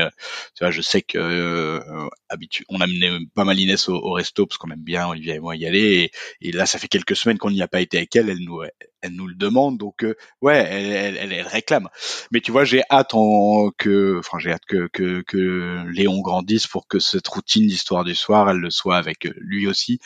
tu 0.56 0.64
vois, 0.64 0.72
je 0.72 0.82
sais 0.82 1.02
que 1.02 1.82
habitu 2.30 2.66
on 2.70 2.82
a 2.82 2.88
mené 2.88 3.10
pas 3.36 3.44
mal 3.44 3.60
Inès 3.60 3.88
au, 3.90 4.12
resto 4.12 4.46
parce 4.46 4.58
qu'on 4.58 4.72
aime 4.72 4.84
bien 4.84 5.08
Olivier 5.08 5.36
et 5.36 5.40
moi 5.40 5.56
y 5.56 5.66
aller. 5.66 6.12
Et, 6.42 6.50
et 6.50 6.52
là, 6.52 6.66
ça 6.66 6.80
fait 6.80 6.88
quelques 6.88 7.16
semaines 7.16 7.38
qu'on 7.38 7.52
n'y 7.52 7.62
a 7.62 7.68
pas 7.68 7.82
été 7.82 7.98
avec 7.98 8.16
elle. 8.16 8.30
Elle 8.30 8.40
nous, 8.40 8.62
elle 9.04 9.16
nous 9.16 9.28
le 9.28 9.36
demande, 9.36 9.78
donc 9.78 10.06
ouais, 10.42 10.58
elle, 10.58 11.18
elle, 11.18 11.34
elle, 11.34 11.48
réclame. 11.48 11.90
Mais 12.32 12.40
tu 12.40 12.52
vois, 12.52 12.64
j'ai 12.64 12.84
hâte 12.90 13.14
en, 13.14 13.70
que, 13.78 14.18
enfin, 14.18 14.40
j'ai 14.40 14.52
hâte 14.52 14.66
que, 14.66 14.88
que, 14.88 15.22
que 15.22 15.84
Léon 15.92 16.22
grandisse 16.22 16.68
pour 16.68 16.88
que 16.88 17.00
cette 17.00 17.28
routine 17.28 17.68
d'histoire 17.68 18.06
du 18.06 18.16
soir, 18.16 18.50
elle 18.50 18.58
le 18.58 18.72
soit 18.72 18.96
avec 18.96 19.26
lui 19.36 19.68
aussi. 19.68 20.00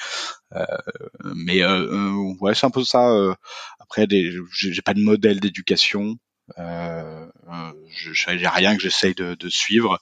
Euh, 0.54 0.66
mais 1.36 1.62
euh, 1.62 1.92
euh 1.92 2.36
ouais, 2.42 2.56
c'est 2.56 2.66
un 2.66 2.72
peu 2.72 2.84
ça. 2.84 3.10
Euh, 3.12 3.36
après, 3.80 4.08
j'ai 4.10 4.82
pas 4.82 4.96
de 4.96 5.02
modèle 5.02 5.40
d'éducation. 5.40 6.18
Euh, 6.58 7.28
j'ai 7.90 8.48
rien 8.48 8.76
que 8.76 8.82
j'essaye 8.82 9.14
de, 9.14 9.36
de, 9.36 9.50
suivre. 9.50 10.00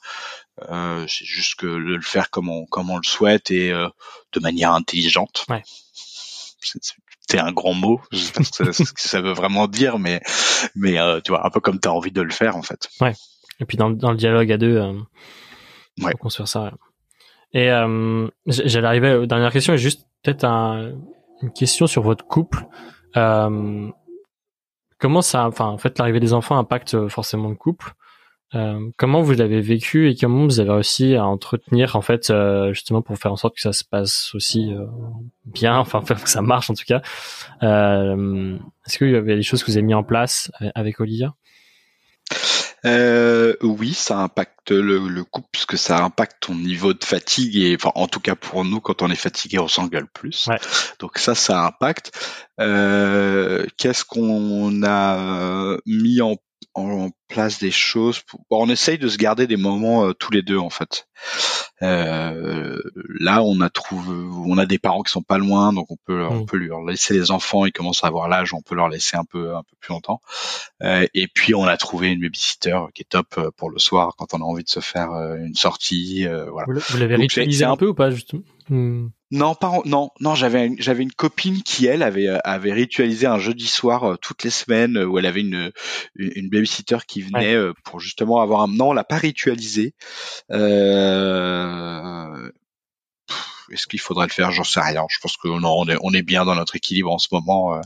Euh, 0.70 1.04
c'est 1.06 1.26
juste 1.26 1.56
que 1.56 1.66
de 1.66 1.96
le 1.96 2.00
faire 2.00 2.30
comme 2.30 2.48
on, 2.48 2.64
comme 2.64 2.90
on 2.90 2.96
le 2.96 3.04
souhaite 3.04 3.50
et 3.50 3.70
de 3.72 4.40
manière 4.40 4.72
intelligente. 4.72 5.44
Ouais 5.50 5.62
c'est 7.28 7.38
un 7.38 7.52
grand 7.52 7.74
mot, 7.74 8.00
je 8.12 8.18
sais 8.18 8.32
pas 8.32 8.42
ce 8.72 8.82
que 8.92 9.00
ça, 9.00 9.20
veut 9.20 9.32
vraiment 9.32 9.66
dire, 9.66 9.98
mais 9.98 10.20
mais 10.74 10.98
euh, 10.98 11.20
tu 11.20 11.32
vois, 11.32 11.46
un 11.46 11.50
peu 11.50 11.60
comme 11.60 11.80
tu 11.80 11.88
as 11.88 11.92
envie 11.92 12.12
de 12.12 12.22
le 12.22 12.30
faire 12.30 12.56
en 12.56 12.62
fait. 12.62 12.88
Ouais. 13.00 13.14
Et 13.60 13.64
puis 13.64 13.76
dans, 13.76 13.90
dans 13.90 14.10
le 14.10 14.16
dialogue 14.16 14.52
à 14.52 14.58
deux, 14.58 14.76
euh, 14.76 14.92
ouais. 16.02 16.12
faut 16.12 16.18
construire 16.18 16.48
ça. 16.48 16.72
Et 17.52 17.70
euh, 17.70 18.28
j'allais 18.46 18.86
arriver 18.86 19.14
aux 19.14 19.26
dernières 19.26 19.52
questions 19.52 19.72
et 19.72 19.78
juste 19.78 20.06
peut-être 20.22 20.44
un, 20.44 20.92
une 21.42 21.52
question 21.52 21.86
sur 21.86 22.02
votre 22.02 22.26
couple. 22.26 22.66
Euh, 23.16 23.88
comment 24.98 25.22
ça, 25.22 25.46
enfin 25.46 25.66
en 25.66 25.78
fait 25.78 25.98
l'arrivée 25.98 26.20
des 26.20 26.34
enfants 26.34 26.58
impacte 26.58 27.08
forcément 27.08 27.48
le 27.48 27.54
couple. 27.54 27.94
Euh, 28.54 28.90
comment 28.96 29.22
vous 29.22 29.32
l'avez 29.32 29.60
vécu 29.60 30.08
et 30.08 30.14
comment 30.14 30.44
vous 30.44 30.60
avez 30.60 30.70
réussi 30.70 31.16
à 31.16 31.26
entretenir 31.26 31.96
en 31.96 32.00
fait 32.00 32.30
euh, 32.30 32.72
justement 32.72 33.02
pour 33.02 33.18
faire 33.18 33.32
en 33.32 33.36
sorte 33.36 33.56
que 33.56 33.60
ça 33.60 33.72
se 33.72 33.82
passe 33.82 34.32
aussi 34.34 34.72
euh, 34.72 34.86
bien, 35.44 35.76
enfin 35.78 36.00
faire 36.02 36.22
que 36.22 36.30
ça 36.30 36.42
marche 36.42 36.70
en 36.70 36.74
tout 36.74 36.84
cas. 36.86 37.02
Est-ce 37.60 38.98
qu'il 38.98 39.10
y 39.10 39.16
avait 39.16 39.36
des 39.36 39.42
choses 39.42 39.62
que 39.62 39.70
vous 39.70 39.76
avez 39.76 39.86
mis 39.86 39.94
en 39.94 40.04
place 40.04 40.50
avec 40.74 41.00
Olivia? 41.00 41.34
Oui, 42.84 43.94
ça 43.94 44.20
impacte 44.20 44.70
le, 44.70 45.24
couple 45.24 45.48
puisque 45.50 45.76
ça 45.76 46.04
impacte 46.04 46.36
ton 46.42 46.54
niveau 46.54 46.94
de 46.94 47.02
fatigue 47.04 47.56
et 47.56 47.74
enfin 47.74 47.90
en 47.96 48.06
tout 48.06 48.20
cas 48.20 48.36
pour 48.36 48.64
nous 48.64 48.80
quand 48.80 49.02
on 49.02 49.10
est 49.10 49.16
fatigué 49.16 49.58
on 49.58 49.66
s'engueule 49.66 50.06
plus. 50.06 50.48
Donc 51.00 51.18
ça, 51.18 51.34
ça 51.34 51.66
impacte. 51.66 52.16
Qu'est-ce 52.58 54.04
qu'on 54.04 54.84
a 54.84 55.76
mis 55.84 56.20
en 56.20 56.36
en 56.76 57.10
place 57.28 57.58
des 57.58 57.70
choses. 57.70 58.22
on 58.50 58.68
essaye 58.68 58.98
de 58.98 59.08
se 59.08 59.16
garder 59.16 59.46
des 59.46 59.56
moments 59.56 60.12
tous 60.12 60.30
les 60.32 60.42
deux 60.42 60.58
en 60.58 60.70
fait. 60.70 61.06
Euh, 61.82 62.78
là, 63.18 63.42
on 63.42 63.60
a 63.60 63.68
trouvé, 63.68 64.08
on 64.46 64.56
a 64.56 64.66
des 64.66 64.78
parents 64.78 65.02
qui 65.02 65.12
sont 65.12 65.22
pas 65.22 65.38
loin, 65.38 65.72
donc 65.72 65.90
on 65.90 65.96
peut, 65.96 66.24
on 66.24 66.42
mm. 66.42 66.46
peut 66.46 66.56
leur 66.56 66.82
laisser 66.82 67.14
les 67.14 67.30
enfants. 67.30 67.66
Ils 67.66 67.72
commencent 67.72 68.04
à 68.04 68.06
avoir 68.06 68.28
l'âge, 68.28 68.54
on 68.54 68.62
peut 68.62 68.74
leur 68.74 68.88
laisser 68.88 69.16
un 69.16 69.24
peu, 69.24 69.54
un 69.54 69.62
peu 69.62 69.76
plus 69.80 69.92
longtemps. 69.92 70.20
Euh, 70.82 71.06
et 71.14 71.28
puis, 71.28 71.54
on 71.54 71.64
a 71.64 71.76
trouvé 71.76 72.12
une 72.12 72.20
babysitter 72.20 72.78
qui 72.94 73.02
est 73.02 73.08
top 73.08 73.34
euh, 73.38 73.50
pour 73.56 73.70
le 73.70 73.78
soir 73.78 74.14
quand 74.16 74.32
on 74.32 74.38
a 74.38 74.44
envie 74.44 74.64
de 74.64 74.68
se 74.68 74.80
faire 74.80 75.12
euh, 75.12 75.36
une 75.36 75.54
sortie. 75.54 76.26
voilà. 76.26 76.66
Vous 76.88 76.98
l'avez 76.98 77.16
ritualisé 77.16 77.64
un, 77.64 77.76
peu 77.76 77.88
ou 77.88 77.94
pas 77.94 78.10
justement? 78.10 78.42
Non, 79.30 79.54
pas 79.54 79.80
non, 79.84 80.10
non. 80.20 80.34
J'avais 80.34 80.70
j'avais 80.78 81.02
une 81.02 81.12
copine 81.12 81.62
qui 81.62 81.86
elle 81.86 82.02
avait 82.02 82.28
avait 82.44 82.72
ritualisé 82.72 83.26
un 83.26 83.38
jeudi 83.38 83.66
soir 83.66 84.18
toutes 84.20 84.44
les 84.44 84.50
semaines 84.50 84.96
où 84.98 85.18
elle 85.18 85.26
avait 85.26 85.40
une 85.40 85.72
une 86.14 86.48
babysitter 86.48 86.98
qui 87.06 87.22
venait 87.22 87.56
pour 87.84 87.98
justement 88.00 88.40
avoir 88.40 88.62
un. 88.62 88.68
Non, 88.68 88.90
on 88.90 88.92
l'a 88.92 89.04
pas 89.04 89.18
ritualisé. 89.18 89.94
Euh, 90.52 91.16
euh, 91.86 92.50
est-ce 93.70 93.86
qu'il 93.86 94.00
faudrait 94.00 94.26
le 94.26 94.32
faire? 94.32 94.52
J'en 94.52 94.64
sais 94.64 94.80
rien. 94.80 95.04
Je 95.10 95.18
pense 95.20 95.36
qu'on 95.36 95.62
on 95.64 95.88
est, 95.88 95.96
on 96.02 96.12
est 96.12 96.22
bien 96.22 96.44
dans 96.44 96.54
notre 96.54 96.76
équilibre 96.76 97.12
en 97.12 97.18
ce 97.18 97.28
moment. 97.32 97.74
Euh, 97.74 97.80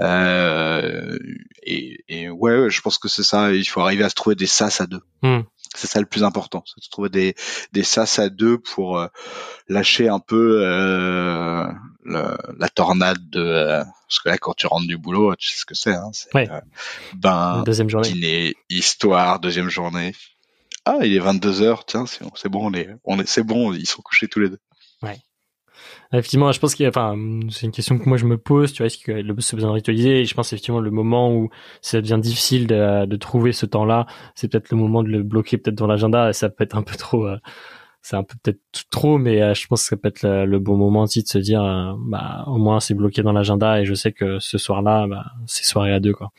euh, 0.00 1.18
et, 1.62 2.28
ouais, 2.30 2.70
je 2.70 2.80
pense 2.80 2.98
que 2.98 3.08
c'est 3.08 3.22
ça. 3.22 3.52
Il 3.52 3.64
faut 3.64 3.80
arriver 3.80 4.04
à 4.04 4.08
se 4.08 4.14
trouver 4.14 4.34
des 4.34 4.46
sas 4.46 4.80
à 4.80 4.86
deux. 4.86 5.02
Hmm. 5.22 5.42
C'est 5.74 5.86
ça 5.86 6.00
le 6.00 6.06
plus 6.06 6.24
important, 6.24 6.64
c'est 6.66 6.84
de 6.84 6.90
trouver 6.90 7.08
des, 7.08 7.34
des 7.72 7.82
sas 7.82 8.18
à 8.18 8.28
deux 8.28 8.58
pour 8.58 9.06
lâcher 9.68 10.08
un 10.08 10.20
peu 10.20 10.62
la 12.04 12.68
tornade 12.74 13.30
de 13.30 13.82
parce 14.12 14.20
que 14.20 14.28
là 14.28 14.36
quand 14.36 14.52
tu 14.52 14.66
rentres 14.66 14.86
du 14.86 14.98
boulot, 14.98 15.34
tu 15.36 15.48
sais 15.48 15.56
ce 15.56 15.64
que 15.64 15.74
c'est. 15.74 15.94
Hein, 15.94 16.10
c'est 16.12 16.30
ben, 17.14 17.62
deuxième 17.64 17.88
journée. 17.88 18.10
dîner, 18.10 18.54
histoire, 18.68 19.40
deuxième 19.40 19.70
journée. 19.70 20.14
Ah, 20.84 20.98
il 21.02 21.14
est 21.14 21.20
22 21.20 21.62
heures. 21.62 21.86
Tiens, 21.86 22.04
c'est 22.06 22.48
bon, 22.48 22.66
on 22.66 22.74
est, 22.74 22.88
on 23.04 23.18
est, 23.18 23.26
c'est 23.26 23.42
bon. 23.42 23.72
Ils 23.72 23.86
sont 23.86 24.02
couchés 24.02 24.28
tous 24.28 24.40
les 24.40 24.50
deux. 24.50 24.58
Ouais. 25.02 25.18
Effectivement, 26.12 26.52
je 26.52 26.60
pense 26.60 26.74
qu'il 26.74 26.86
enfin, 26.86 27.16
c'est 27.50 27.66
une 27.66 27.72
question 27.72 27.98
que 27.98 28.08
moi 28.08 28.18
je 28.18 28.26
me 28.26 28.36
pose, 28.36 28.72
tu 28.72 28.78
vois, 28.78 28.86
est-ce 28.86 28.98
que 28.98 29.12
le 29.12 29.34
besoin 29.34 29.70
de 29.70 29.74
ritualiser, 29.74 30.20
et 30.20 30.24
je 30.24 30.34
pense 30.34 30.52
effectivement 30.52 30.80
le 30.80 30.90
moment 30.90 31.32
où 31.32 31.48
ça 31.80 32.00
devient 32.00 32.18
difficile 32.20 32.66
de, 32.66 33.06
de 33.06 33.16
trouver 33.16 33.52
ce 33.52 33.64
temps-là, 33.66 34.06
c'est 34.34 34.48
peut-être 34.48 34.70
le 34.70 34.76
moment 34.76 35.02
de 35.02 35.08
le 35.08 35.22
bloquer 35.22 35.56
peut-être 35.56 35.76
dans 35.76 35.86
l'agenda, 35.86 36.28
et 36.28 36.32
ça 36.32 36.50
peut 36.50 36.64
être 36.64 36.76
un 36.76 36.82
peu 36.82 36.96
trop, 36.96 37.26
euh, 37.26 37.38
c'est 38.02 38.16
un 38.16 38.24
peu 38.24 38.34
peut-être 38.42 38.60
trop, 38.90 39.16
mais 39.16 39.40
euh, 39.40 39.54
je 39.54 39.66
pense 39.66 39.82
que 39.82 39.88
ça 39.88 39.96
peut 39.96 40.08
être 40.08 40.22
le, 40.22 40.58
bon 40.58 40.76
moment 40.76 41.02
aussi 41.02 41.22
de 41.22 41.28
se 41.28 41.38
dire, 41.38 41.62
euh, 41.62 41.92
bah, 41.98 42.44
au 42.46 42.58
moins 42.58 42.78
c'est 42.80 42.94
bloqué 42.94 43.22
dans 43.22 43.32
l'agenda, 43.32 43.80
et 43.80 43.86
je 43.86 43.94
sais 43.94 44.12
que 44.12 44.38
ce 44.38 44.58
soir-là, 44.58 45.06
bah, 45.06 45.24
c'est 45.46 45.64
soirée 45.64 45.94
à 45.94 46.00
deux, 46.00 46.12
quoi. 46.12 46.30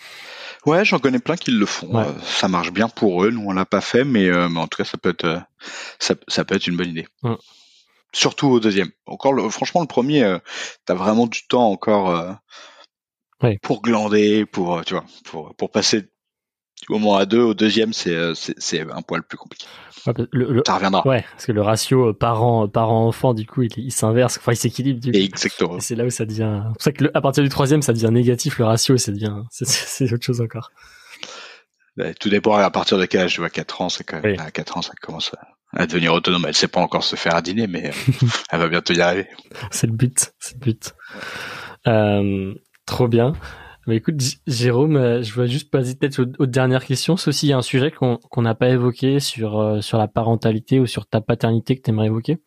Ouais, 0.67 0.85
j'en 0.85 0.99
connais 0.99 1.19
plein 1.19 1.35
qui 1.35 1.51
le 1.51 1.65
font. 1.65 1.89
Ça 2.21 2.47
marche 2.47 2.71
bien 2.71 2.87
pour 2.87 3.25
eux. 3.25 3.31
Nous, 3.31 3.43
on 3.45 3.51
l'a 3.51 3.65
pas 3.65 3.81
fait, 3.81 4.05
mais, 4.05 4.29
mais 4.49 4.59
en 4.59 4.67
tout 4.67 4.77
cas, 4.77 4.85
ça 4.85 4.97
peut 4.97 5.09
être 5.09 5.41
ça, 5.99 6.15
ça, 6.29 6.45
peut 6.45 6.55
être 6.55 6.67
une 6.67 6.77
bonne 6.77 6.89
idée. 6.89 7.05
Surtout 8.13 8.47
au 8.47 8.59
deuxième. 8.59 8.91
Encore, 9.05 9.33
le, 9.33 9.49
franchement, 9.49 9.81
le 9.81 9.87
premier, 9.87 10.23
euh, 10.23 10.39
t'as 10.85 10.93
vraiment 10.93 11.27
du 11.27 11.47
temps 11.47 11.69
encore 11.69 12.37
pour 13.61 13.81
glander, 13.81 14.45
pour 14.45 14.83
tu 14.85 14.93
vois, 14.93 15.05
pour 15.25 15.55
pour 15.55 15.71
passer 15.71 16.01
du 16.01 16.93
moment 16.93 17.15
à 17.15 17.25
deux 17.25 17.41
au 17.41 17.53
deuxième, 17.53 17.93
c'est 17.93 18.17
c'est 18.35 18.81
un 18.81 19.01
poil 19.01 19.23
plus 19.23 19.37
compliqué. 19.37 19.65
le, 20.31 20.61
ça 20.65 20.75
reviendra. 20.75 21.05
Ouais, 21.07 21.23
parce 21.31 21.45
que 21.45 21.51
le 21.51 21.61
ratio 21.61 22.13
parent 22.13 22.67
parent 22.67 23.07
enfant 23.07 23.33
du 23.33 23.45
coup 23.45 23.61
il, 23.63 23.71
il 23.77 23.91
s'inverse, 23.91 24.37
enfin 24.37 24.53
il 24.53 24.57
s'équilibre. 24.57 24.99
Du 24.99 25.11
Exactement. 25.15 25.79
C'est 25.79 25.95
là 25.95 26.05
où 26.05 26.09
ça 26.09 26.25
devient. 26.25 26.61
C'est 26.63 26.73
pour 26.73 26.81
ça 26.81 26.91
que 26.91 27.05
à 27.13 27.21
partir 27.21 27.43
du 27.43 27.49
troisième 27.49 27.81
ça 27.81 27.93
devient 27.93 28.11
négatif 28.11 28.59
le 28.59 28.65
ratio 28.65 28.97
ça 28.97 29.11
devient 29.11 29.43
c'est 29.51 30.11
autre 30.11 30.23
chose 30.23 30.41
encore. 30.41 30.71
tout 32.19 32.29
dépend 32.29 32.55
à 32.55 32.69
partir 32.69 32.97
de 32.97 33.05
quel 33.05 33.21
âge 33.21 33.33
tu 33.33 33.39
vois 33.39 33.49
4 33.49 33.81
ans 33.81 33.89
c'est 33.89 34.03
quand 34.03 34.21
même 34.21 34.39
à 34.39 34.51
4 34.51 34.77
ans 34.77 34.81
ça 34.81 34.93
commence 35.01 35.33
à, 35.33 35.47
devenir 35.79 36.13
autonome 36.13 36.45
elle 36.47 36.55
sait 36.55 36.67
pas 36.67 36.81
encore 36.81 37.03
se 37.03 37.15
faire 37.15 37.35
à 37.35 37.41
dîner 37.41 37.67
mais 37.67 37.89
euh, 37.89 38.27
elle 38.51 38.59
va 38.59 38.67
bientôt 38.67 38.93
y 38.93 39.01
arriver 39.01 39.27
c'est 39.71 39.87
le 39.87 39.93
but 39.93 40.33
c'est 40.39 40.55
le 40.55 40.59
but 40.59 40.93
euh, 41.87 42.53
trop 42.85 43.07
bien 43.07 43.33
mais 43.85 43.97
écoute, 43.97 44.15
Jérôme, 44.47 44.95
euh, 44.95 45.21
je 45.23 45.33
voulais 45.33 45.49
juste 45.49 45.69
passer 45.69 45.95
peut-être 45.95 46.25
aux, 46.39 46.45
dernières 46.45 46.85
questions. 46.85 47.17
C'est 47.17 47.27
aussi 47.27 47.51
un 47.51 47.61
sujet 47.61 47.91
qu'on 47.91 48.41
n'a 48.41 48.55
pas 48.55 48.69
évoqué 48.69 49.19
sur 49.19 49.59
euh, 49.59 49.81
sur 49.81 49.97
la 49.97 50.07
parentalité 50.07 50.79
ou 50.79 50.85
sur 50.85 51.05
ta 51.05 51.19
paternité 51.19 51.75
que 51.75 51.81
tu 51.81 51.89
aimerais 51.89 52.07
évoquer. 52.07 52.37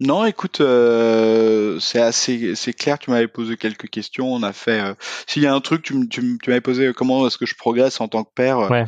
Non, 0.00 0.24
écoute, 0.24 0.60
euh, 0.60 1.80
c'est 1.80 2.00
assez, 2.00 2.54
c'est 2.54 2.72
clair. 2.72 2.98
Tu 2.98 3.10
m'avais 3.10 3.26
posé 3.26 3.56
quelques 3.56 3.88
questions. 3.88 4.32
On 4.32 4.42
a 4.42 4.52
fait. 4.52 4.80
S'il 5.26 5.42
y 5.42 5.46
a 5.46 5.54
un 5.54 5.60
truc, 5.60 5.82
tu, 5.82 6.08
tu, 6.08 6.38
tu 6.40 6.50
m'avais 6.50 6.60
posé 6.60 6.92
comment 6.94 7.26
est-ce 7.26 7.36
que 7.36 7.46
je 7.46 7.56
progresse 7.56 8.00
en 8.00 8.06
tant 8.06 8.22
que 8.22 8.32
père. 8.32 8.70
Ouais. 8.70 8.86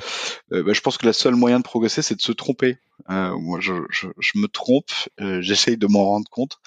Bah, 0.50 0.72
je 0.72 0.80
pense 0.80 0.98
que 0.98 1.06
le 1.06 1.12
seul 1.12 1.34
moyen 1.34 1.58
de 1.58 1.64
progresser, 1.64 2.02
c'est 2.02 2.14
de 2.14 2.22
se 2.22 2.32
tromper. 2.32 2.78
moi, 3.08 3.58
je, 3.60 3.74
je, 3.90 4.06
je, 4.18 4.38
me 4.38 4.46
trompe. 4.46 4.90
J'essaye 5.40 5.76
de 5.76 5.88
m'en 5.88 6.04
rendre 6.04 6.30
compte, 6.30 6.58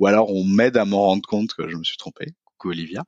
ou 0.00 0.06
alors 0.06 0.34
on 0.34 0.44
m'aide 0.44 0.76
à 0.76 0.84
m'en 0.84 1.02
rendre 1.02 1.26
compte 1.28 1.54
que 1.54 1.68
je 1.68 1.76
me 1.76 1.84
suis 1.84 1.96
trompé. 1.96 2.26
Olivia, 2.68 3.04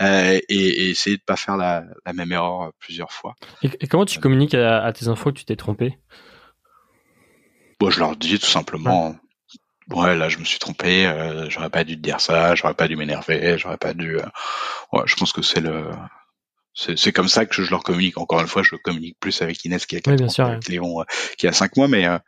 euh, 0.00 0.40
et, 0.48 0.90
essayer 0.90 1.16
de 1.16 1.22
pas 1.22 1.36
faire 1.36 1.56
la, 1.56 1.84
même 2.12 2.32
erreur 2.32 2.62
euh, 2.62 2.70
plusieurs 2.78 3.12
fois. 3.12 3.34
Et, 3.62 3.86
comment 3.86 4.04
tu 4.04 4.20
communiques 4.20 4.54
à, 4.54 4.92
tes 4.92 5.08
enfants 5.08 5.30
que 5.30 5.38
tu 5.38 5.44
t'es 5.44 5.56
trompé? 5.56 5.98
Bon, 7.80 7.90
je 7.90 8.00
leur 8.00 8.16
dis 8.16 8.38
tout 8.38 8.46
simplement. 8.46 9.10
Ouais. 9.10 9.14
Là 9.90 10.28
je 10.28 10.38
me 10.38 10.44
suis 10.44 10.58
trompé, 10.58 11.06
euh, 11.06 11.48
j'aurais 11.50 11.70
pas 11.70 11.84
dû 11.84 11.96
te 11.96 12.02
dire 12.02 12.20
ça, 12.20 12.54
j'aurais 12.54 12.74
pas 12.74 12.88
dû 12.88 12.96
m'énerver, 12.96 13.58
j'aurais 13.58 13.78
pas 13.78 13.94
dû. 13.94 14.16
Ouais, 14.92 15.02
je 15.06 15.14
pense 15.16 15.32
que 15.32 15.42
c'est 15.42 15.60
le 15.60 15.90
c'est 16.74 17.12
comme 17.12 17.28
ça 17.28 17.46
que 17.46 17.62
je 17.62 17.70
leur 17.70 17.84
communique. 17.84 18.18
Encore 18.18 18.40
une 18.40 18.48
fois, 18.48 18.64
je 18.64 18.74
communique 18.74 19.16
plus 19.20 19.42
avec 19.42 19.64
Inès 19.64 19.86
qui 19.86 19.96
a 19.96 20.00
4 20.00 20.20
mois, 20.20 20.46
avec 20.50 20.68
Léon 20.68 21.00
euh, 21.00 21.04
qui 21.38 21.46
a 21.46 21.52
5 21.52 21.76
mois, 21.76 21.86
mais 21.86 22.06
euh, 22.06 22.18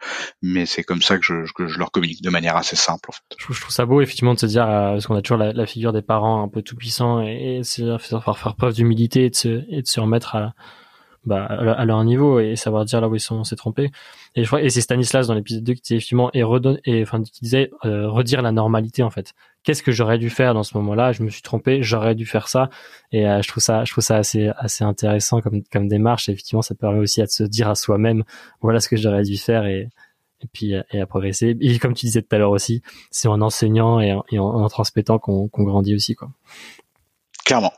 mais 0.40 0.66
c'est 0.66 0.84
comme 0.84 1.02
ça 1.02 1.18
que 1.18 1.24
je, 1.24 1.52
que 1.52 1.66
je 1.66 1.78
leur 1.78 1.90
communique 1.90 2.22
de 2.22 2.30
manière 2.30 2.56
assez 2.56 2.76
simple. 2.76 3.10
En 3.10 3.12
fait. 3.12 3.22
je, 3.36 3.60
trouve 3.60 3.72
ça 3.72 3.84
beau 3.86 4.00
effectivement 4.00 4.34
de 4.34 4.38
se 4.38 4.46
dire 4.46 4.62
euh, 4.68 4.92
parce 4.92 5.06
qu'on 5.06 5.16
a 5.16 5.22
toujours 5.22 5.38
la, 5.38 5.52
la, 5.52 5.66
figure 5.66 5.92
des 5.92 6.02
parents 6.02 6.44
un 6.44 6.48
peu 6.48 6.62
tout 6.62 6.76
puissants 6.76 7.22
et, 7.22 7.58
et 7.58 7.64
c'est 7.64 7.82
faire, 7.98 8.38
faire 8.38 8.54
preuve 8.54 8.74
d'humilité 8.74 9.24
et 9.24 9.30
de 9.30 9.34
se 9.34 9.64
et 9.68 9.82
de 9.82 9.86
se 9.86 9.98
remettre 9.98 10.36
à 10.36 10.54
bah, 11.26 11.44
à 11.44 11.84
leur 11.84 12.02
niveau 12.04 12.40
et 12.40 12.56
savoir 12.56 12.84
dire 12.84 13.00
là 13.00 13.08
où 13.08 13.14
ils 13.14 13.20
sont 13.20 13.44
s'est 13.44 13.56
trompé 13.56 13.90
et 14.34 14.42
je 14.42 14.46
crois 14.46 14.62
et 14.62 14.70
c'est 14.70 14.80
Stanislas 14.80 15.26
dans 15.26 15.34
l'épisode 15.34 15.64
2 15.64 15.74
qui 15.74 15.94
effectivement 15.94 16.30
et 16.32 16.42
redonne 16.42 16.78
et 16.84 17.02
enfin 17.02 17.22
qui 17.22 17.40
disait 17.42 17.70
redire 17.82 18.42
la 18.42 18.52
normalité 18.52 19.02
en 19.02 19.10
fait 19.10 19.34
qu'est-ce 19.66 19.82
que 19.82 19.92
j'aurais 19.92 20.18
dû 20.18 20.30
faire 20.30 20.54
dans 20.54 20.62
ce 20.62 20.76
moment-là? 20.78 21.12
Je 21.12 21.22
me 21.22 21.28
suis 21.28 21.42
trompé, 21.42 21.82
j'aurais 21.82 22.14
dû 22.14 22.24
faire 22.24 22.48
ça. 22.48 22.70
Et 23.12 23.28
euh, 23.28 23.42
je 23.42 23.48
trouve 23.48 23.62
ça, 23.62 23.84
je 23.84 23.92
trouve 23.92 24.04
ça 24.04 24.16
assez 24.16 24.48
assez 24.56 24.84
intéressant 24.84 25.42
comme 25.42 25.62
comme 25.64 25.88
démarche. 25.88 26.28
Et 26.28 26.32
effectivement, 26.32 26.62
ça 26.62 26.74
permet 26.74 27.00
aussi 27.00 27.20
à 27.20 27.26
se 27.26 27.42
dire 27.42 27.68
à 27.68 27.74
soi-même, 27.74 28.24
voilà 28.62 28.80
ce 28.80 28.88
que 28.88 28.96
j'aurais 28.96 29.24
dû 29.24 29.36
faire 29.36 29.66
et 29.66 29.90
et 30.40 30.46
puis 30.52 30.74
et 30.92 31.00
à 31.00 31.06
progresser. 31.06 31.56
Et 31.60 31.78
comme 31.78 31.94
tu 31.94 32.06
disais 32.06 32.22
tout 32.22 32.34
à 32.34 32.38
l'heure 32.38 32.52
aussi, 32.52 32.82
c'est 33.10 33.28
en 33.28 33.42
enseignant 33.42 34.00
et 34.00 34.12
en, 34.12 34.24
en, 34.38 34.68
transmettant 34.68 35.18
qu'on 35.18 35.48
qu'on 35.48 35.64
grandit 35.64 35.94
aussi 35.94 36.14
quoi. 36.14 36.30
Clairement. 37.44 37.72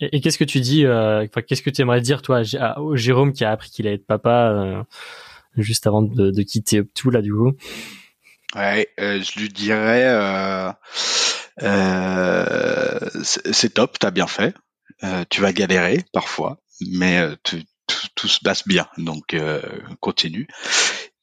Et, 0.00 0.20
qu'est-ce 0.20 0.38
que 0.38 0.44
tu 0.44 0.60
dis 0.60 0.84
euh, 0.84 1.26
Qu'est-ce 1.46 1.62
que 1.62 1.70
tu 1.70 1.82
aimerais 1.82 2.00
dire 2.00 2.22
toi 2.22 2.42
à, 2.58 2.76
Jérôme 2.94 3.32
qui 3.32 3.44
a 3.44 3.50
appris 3.50 3.70
qu'il 3.70 3.86
allait 3.86 3.96
être 3.96 4.06
papa 4.06 4.50
euh, 4.50 4.82
juste 5.56 5.86
avant 5.86 6.02
de, 6.02 6.42
quitter 6.42 6.82
tout 6.94 7.10
là 7.10 7.22
du 7.22 7.32
coup? 7.32 7.52
Ouais, 8.54 8.88
euh, 9.00 9.20
je 9.22 9.40
lui 9.40 9.48
dirais, 9.48 10.04
c'est 13.22 13.74
top, 13.74 13.98
t'as 13.98 14.10
bien 14.10 14.26
fait. 14.26 14.54
tu 15.30 15.40
vas 15.40 15.52
galérer 15.52 16.04
parfois, 16.12 16.58
mais 16.80 17.20
tout, 17.44 18.28
se 18.28 18.40
passe 18.40 18.66
bien, 18.66 18.88
donc 18.98 19.36
continue. 20.00 20.48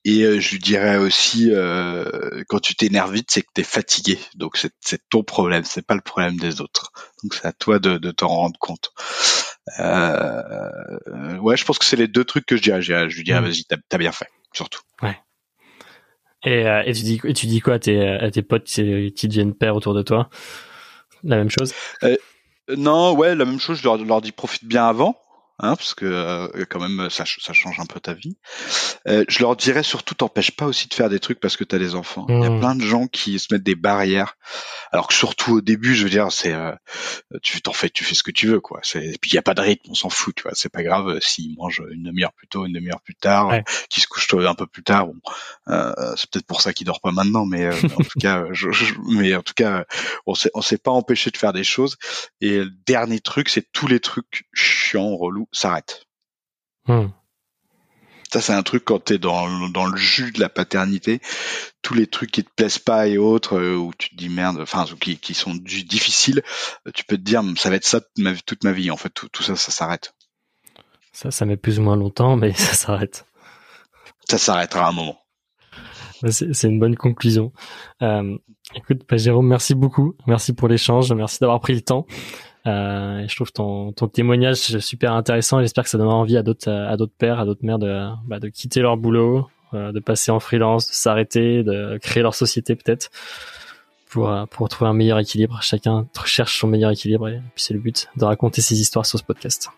Et 0.04 0.40
je 0.40 0.52
lui 0.52 0.60
dirais 0.60 0.98
aussi, 0.98 1.52
quand 2.48 2.60
tu 2.60 2.76
t'énerves 2.76 3.14
vite, 3.14 3.30
c'est 3.30 3.44
que 3.44 3.52
t'es 3.54 3.64
fatigué, 3.64 4.18
donc 4.36 4.58
c'est 4.80 5.10
ton 5.10 5.24
problème, 5.24 5.64
c'est 5.64 5.86
pas 5.86 5.94
le 5.96 6.02
problème 6.02 6.38
des 6.38 6.60
autres. 6.60 6.92
Donc 7.24 7.36
c'est 7.36 7.46
à 7.46 7.54
toi 7.54 7.78
de, 7.78 7.98
de 7.98 8.10
t'en 8.12 8.28
rendre 8.28 8.60
compte. 8.60 8.92
ouais, 9.78 11.58
je 11.58 11.66
pense 11.66 11.78
que 11.78 11.86
c'est 11.86 11.98
les 11.98 12.08
deux 12.08 12.24
trucs 12.24 12.48
que 12.48 12.58
je 12.58 12.64
dirais. 12.64 12.82
Je 12.82 13.16
lui 13.16 13.24
dirais, 13.24 13.42
mmh. 13.42 13.46
vas-y, 13.46 13.64
t'as 13.66 13.78
as 13.92 13.98
bien 14.00 14.12
fait, 14.12 14.28
surtout. 14.54 14.82
Ouais. 15.04 15.18
Et, 16.44 16.66
euh, 16.66 16.84
et, 16.86 16.94
tu 16.94 17.04
dis, 17.04 17.22
et 17.24 17.34
tu 17.34 17.46
dis 17.46 17.60
quoi 17.60 17.76
à 17.76 17.80
tes, 17.80 18.02
à 18.02 18.32
tes 18.32 18.42
potes 18.42 18.66
qui, 18.66 19.28
deviennent 19.28 19.54
pères 19.54 19.76
autour 19.76 19.94
de 19.94 20.02
toi? 20.02 20.30
La 21.24 21.38
même 21.38 21.52
chose? 21.52 21.74
Euh, 22.04 22.18
Non, 22.76 23.14
ouais, 23.14 23.36
la 23.36 23.46
même 23.46 23.60
chose. 23.60 23.78
Je 23.78 23.84
leur, 23.84 23.98
leur 23.98 24.22
dis 24.22 24.32
profite 24.32 24.66
bien 24.66 24.88
avant 24.88 25.16
hein, 25.62 25.76
parce 25.76 25.94
que 25.94 26.06
euh, 26.06 26.66
quand 26.70 26.80
même 26.80 27.10
ça, 27.10 27.24
ça, 27.26 27.54
change 27.54 27.80
un 27.80 27.86
peu 27.86 28.00
ta 28.00 28.14
vie. 28.14 28.38
Euh, 29.08 29.24
je 29.28 29.40
leur 29.40 29.56
dirais 29.56 29.84
surtout 29.84 30.16
t'empêche 30.16 30.52
pas 30.52 30.66
aussi 30.66 30.88
de 30.88 30.94
faire 30.94 31.10
des 31.10 31.20
trucs 31.20 31.40
parce 31.40 31.56
que 31.56 31.64
tu 31.64 31.76
as 31.76 31.80
des 31.80 31.96
enfants. 31.96 32.26
Il 32.30 32.40
y 32.40 32.46
a 32.46 32.50
mmh. 32.50 32.60
plein 32.60 32.76
de 32.76 32.82
gens 32.82 33.08
qui 33.08 33.40
se 33.40 33.54
mettent 33.54 33.64
des 33.64 33.76
barrières, 33.76 34.38
alors 34.92 35.08
que 35.08 35.14
surtout 35.14 35.58
au 35.58 35.62
début, 35.62 35.96
je 35.96 36.04
veux 36.04 36.10
dire, 36.10 36.32
c'est 36.32 36.54
euh, 36.54 36.74
tu 37.42 37.62
t'en 37.62 37.74
fais, 37.74 37.90
tu 37.90 38.04
fais 38.04 38.16
ce 38.16 38.24
que 38.24 38.32
tu 38.32 38.48
veux 38.48 38.60
quoi. 38.60 38.82
Et 38.96 39.18
puis 39.22 39.32
il 39.32 39.36
y 39.36 39.38
a 39.38 39.44
pas 39.44 39.54
de 39.54 39.62
rythme, 39.62 39.90
on 39.90 39.96
s'en 39.96 40.10
fout, 40.10 40.36
tu 40.36 40.44
vois. 40.44 40.52
C'est 40.56 40.72
pas 40.72 40.84
grave 40.84 41.20
s'ils 41.22 41.56
mangent 41.56 41.84
une 41.92 42.04
demi-heure 42.04 42.34
plus 42.34 42.48
tôt, 42.48 42.66
une 42.66 42.74
demi-heure 42.74 43.02
plus 43.02 43.16
tard, 43.16 43.50
ouais. 43.50 43.64
qu'ils 43.90 44.04
se 44.04 44.08
couchent 44.08 44.34
un 44.34 44.56
peu 44.56 44.66
plus 44.66 44.84
tard. 44.84 45.08
Bon, 45.08 45.16
c'est 46.16 46.30
peut-être 46.30 46.48
pour 46.48 46.62
ça 46.62 46.74
qu'ils 46.74 46.88
dorment 46.88 47.00
pas 47.04 47.12
maintenant, 47.12 47.46
mais 47.46 47.70
en 47.70 48.04
tout 48.04 48.20
cas, 48.20 48.46
je, 48.52 48.70
mais 49.08 49.36
en 49.36 49.44
tout 49.44 49.54
cas, 49.54 49.86
on 50.26 50.36
s'est 50.36 50.50
on 50.54 50.62
s'est 50.62 50.78
pas 50.78 50.92
empêché 50.92 51.30
de 51.32 51.38
faire 51.38 51.54
des 51.54 51.64
choses. 51.64 51.98
Et 52.40 52.58
le 52.58 52.72
dernier 52.86 53.20
truc, 53.20 53.50
c'est 53.50 53.72
tous 53.72 53.88
les 53.88 54.00
trucs 54.00 54.46
chiants, 54.54 55.16
relous 55.16 55.48
s'arrête. 55.52 56.06
Hmm. 56.88 57.08
Ça, 58.32 58.40
c'est 58.40 58.54
un 58.54 58.64
truc 58.64 58.86
quand 58.86 59.00
t'es 59.00 59.18
dans, 59.18 59.68
dans 59.70 59.86
le 59.86 59.98
jus 59.98 60.32
de 60.32 60.40
la 60.40 60.48
paternité, 60.48 61.20
tous 61.82 61.94
les 61.94 62.08
trucs 62.08 62.32
qui 62.32 62.46
te 62.46 62.50
plaisent 62.56 62.80
pas 62.80 63.08
et 63.08 63.18
autres, 63.18 63.60
euh, 63.60 63.76
où 63.76 63.94
tu 63.98 64.10
te 64.10 64.16
dis 64.16 64.30
merde, 64.30 64.60
enfin, 64.62 64.86
qui, 65.02 65.18
qui 65.18 65.34
sont 65.34 65.54
du, 65.54 65.84
difficiles, 65.84 66.42
euh, 66.88 66.92
tu 66.94 67.04
peux 67.04 67.18
te 67.18 67.24
dire, 67.24 67.44
ça 67.58 67.70
va 67.70 67.76
être 67.76 67.86
ça 67.86 68.00
toute 68.00 68.18
ma, 68.20 68.34
toute 68.36 68.64
ma 68.64 68.72
vie. 68.72 68.90
En 68.90 68.96
fait, 68.96 69.10
tout, 69.10 69.28
tout 69.28 69.44
ça, 69.44 69.58
ça 69.58 69.72
s'arrête. 69.72 70.14
Ça, 71.12 71.30
ça 71.30 71.46
met 71.46 71.58
plus 71.58 71.80
ou 71.80 71.82
moins 71.82 71.98
longtemps, 71.98 72.38
mais 72.38 72.54
ça 72.56 72.74
s'arrête. 72.74 73.26
Ça 74.30 74.38
s'arrêtera 74.38 74.86
à 74.86 74.90
un 74.90 74.94
moment. 74.94 75.18
C'est 76.30 76.68
une 76.68 76.80
bonne 76.80 76.96
conclusion. 76.96 77.52
Euh, 78.02 78.38
écoute, 78.76 79.02
bah, 79.10 79.18
Jérôme, 79.18 79.48
merci 79.48 79.76
beaucoup. 79.76 80.16
Merci 80.28 80.54
pour 80.54 80.68
l'échange. 80.68 81.12
Merci 81.12 81.40
d'avoir 81.42 81.60
pris 81.60 81.74
le 81.74 81.82
temps. 81.82 82.06
Euh, 82.68 83.26
je 83.28 83.36
trouve 83.36 83.52
ton, 83.52 83.92
ton 83.92 84.08
témoignage 84.08 84.78
super 84.80 85.14
intéressant. 85.14 85.62
J'espère 85.62 85.84
que 85.84 85.90
ça 85.90 85.98
donnera 85.98 86.16
envie 86.16 86.38
à 86.38 86.44
d'autres 86.44 86.72
à 86.72 86.96
d'autres 86.98 87.16
pères, 87.18 87.40
à 87.40 87.46
d'autres 87.46 87.66
mères 87.66 87.80
de, 87.80 88.08
bah, 88.28 88.40
de 88.40 88.50
quitter 88.50 88.82
leur 88.82 88.98
boulot, 88.98 89.50
euh, 89.74 89.92
de 89.92 90.00
passer 90.00 90.32
en 90.32 90.40
freelance, 90.40 90.88
de 90.88 90.94
s'arrêter, 90.94 91.64
de 91.64 91.98
créer 92.02 92.22
leur 92.22 92.36
société 92.36 92.76
peut-être 92.76 93.10
pour 94.12 94.30
euh, 94.30 94.46
pour 94.46 94.70
trouver 94.70 94.90
un 94.90 94.94
meilleur 94.94 95.18
équilibre. 95.18 95.60
Chacun 95.62 96.06
cherche 96.26 96.60
son 96.60 96.68
meilleur 96.68 96.92
équilibre 96.92 97.30
et 97.30 97.42
puis 97.56 97.64
c'est 97.64 97.74
le 97.74 97.80
but 97.80 98.08
de 98.18 98.26
raconter 98.26 98.62
ces 98.62 98.80
histoires 98.80 99.06
sur 99.06 99.18
ce 99.18 99.24
podcast. 99.24 99.70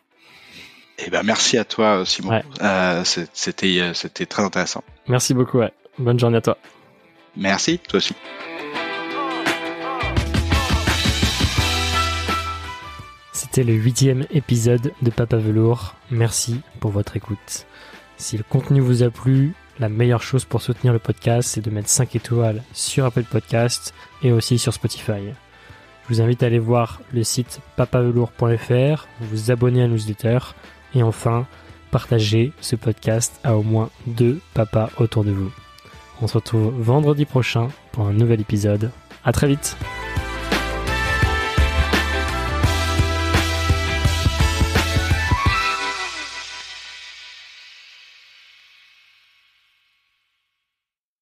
Eh 1.00 1.10
ben 1.10 1.24
merci 1.24 1.58
à 1.58 1.64
toi 1.64 2.04
Simon. 2.06 2.42
Euh, 2.62 3.04
c'était 3.06 3.80
euh, 3.80 3.94
c'était 3.94 4.26
très 4.26 4.44
intéressant. 4.44 4.84
Merci 5.08 5.34
beaucoup. 5.34 5.60
Ouais. 5.60 5.72
Bonne 5.98 6.20
journée 6.20 6.38
à 6.38 6.42
toi. 6.42 6.58
Merci 7.36 7.80
toi 7.80 7.98
aussi. 7.98 8.14
C'était 13.56 13.72
le 13.72 13.78
huitième 13.78 14.26
épisode 14.32 14.94
de 15.04 15.12
Papa 15.12 15.38
Velours. 15.38 15.94
Merci 16.10 16.62
pour 16.80 16.90
votre 16.90 17.18
écoute. 17.18 17.68
Si 18.18 18.36
le 18.36 18.42
contenu 18.42 18.80
vous 18.80 19.04
a 19.04 19.12
plu, 19.12 19.54
la 19.78 19.90
meilleure 19.90 20.24
chose 20.24 20.44
pour 20.44 20.64
soutenir 20.64 20.92
le 20.92 20.98
podcast, 20.98 21.50
c'est 21.50 21.62
de 21.62 21.70
mettre 21.70 21.88
5 21.88 22.16
étoiles 22.16 22.64
sur 22.74 23.06
Apple 23.06 23.26
Podcast 23.26 23.94
et 24.24 24.32
aussi 24.32 24.58
sur 24.58 24.74
Spotify. 24.74 25.22
Je 26.02 26.08
vous 26.08 26.20
invite 26.20 26.42
à 26.42 26.48
aller 26.48 26.58
voir 26.58 27.00
le 27.14 27.24
site 27.24 27.60
papavelours.fr, 27.76 29.08
vous 29.22 29.52
abonner 29.52 29.84
à 29.84 29.88
newsletter 29.88 30.40
et 30.96 31.04
enfin, 31.04 31.46
partager 31.92 32.54
ce 32.60 32.76
podcast 32.76 33.40
à 33.44 33.56
au 33.56 33.62
moins 33.62 33.92
deux 34.08 34.42
papas 34.56 34.90
autour 34.98 35.24
de 35.24 35.32
vous. 35.32 35.52
On 36.24 36.28
se 36.28 36.34
retrouve 36.40 36.74
vendredi 36.82 37.26
prochain 37.26 37.68
pour 37.92 38.08
un 38.08 38.14
nouvel 38.14 38.42
épisode. 38.42 38.90
À 39.24 39.32
très 39.32 39.46
vite! 39.46 39.78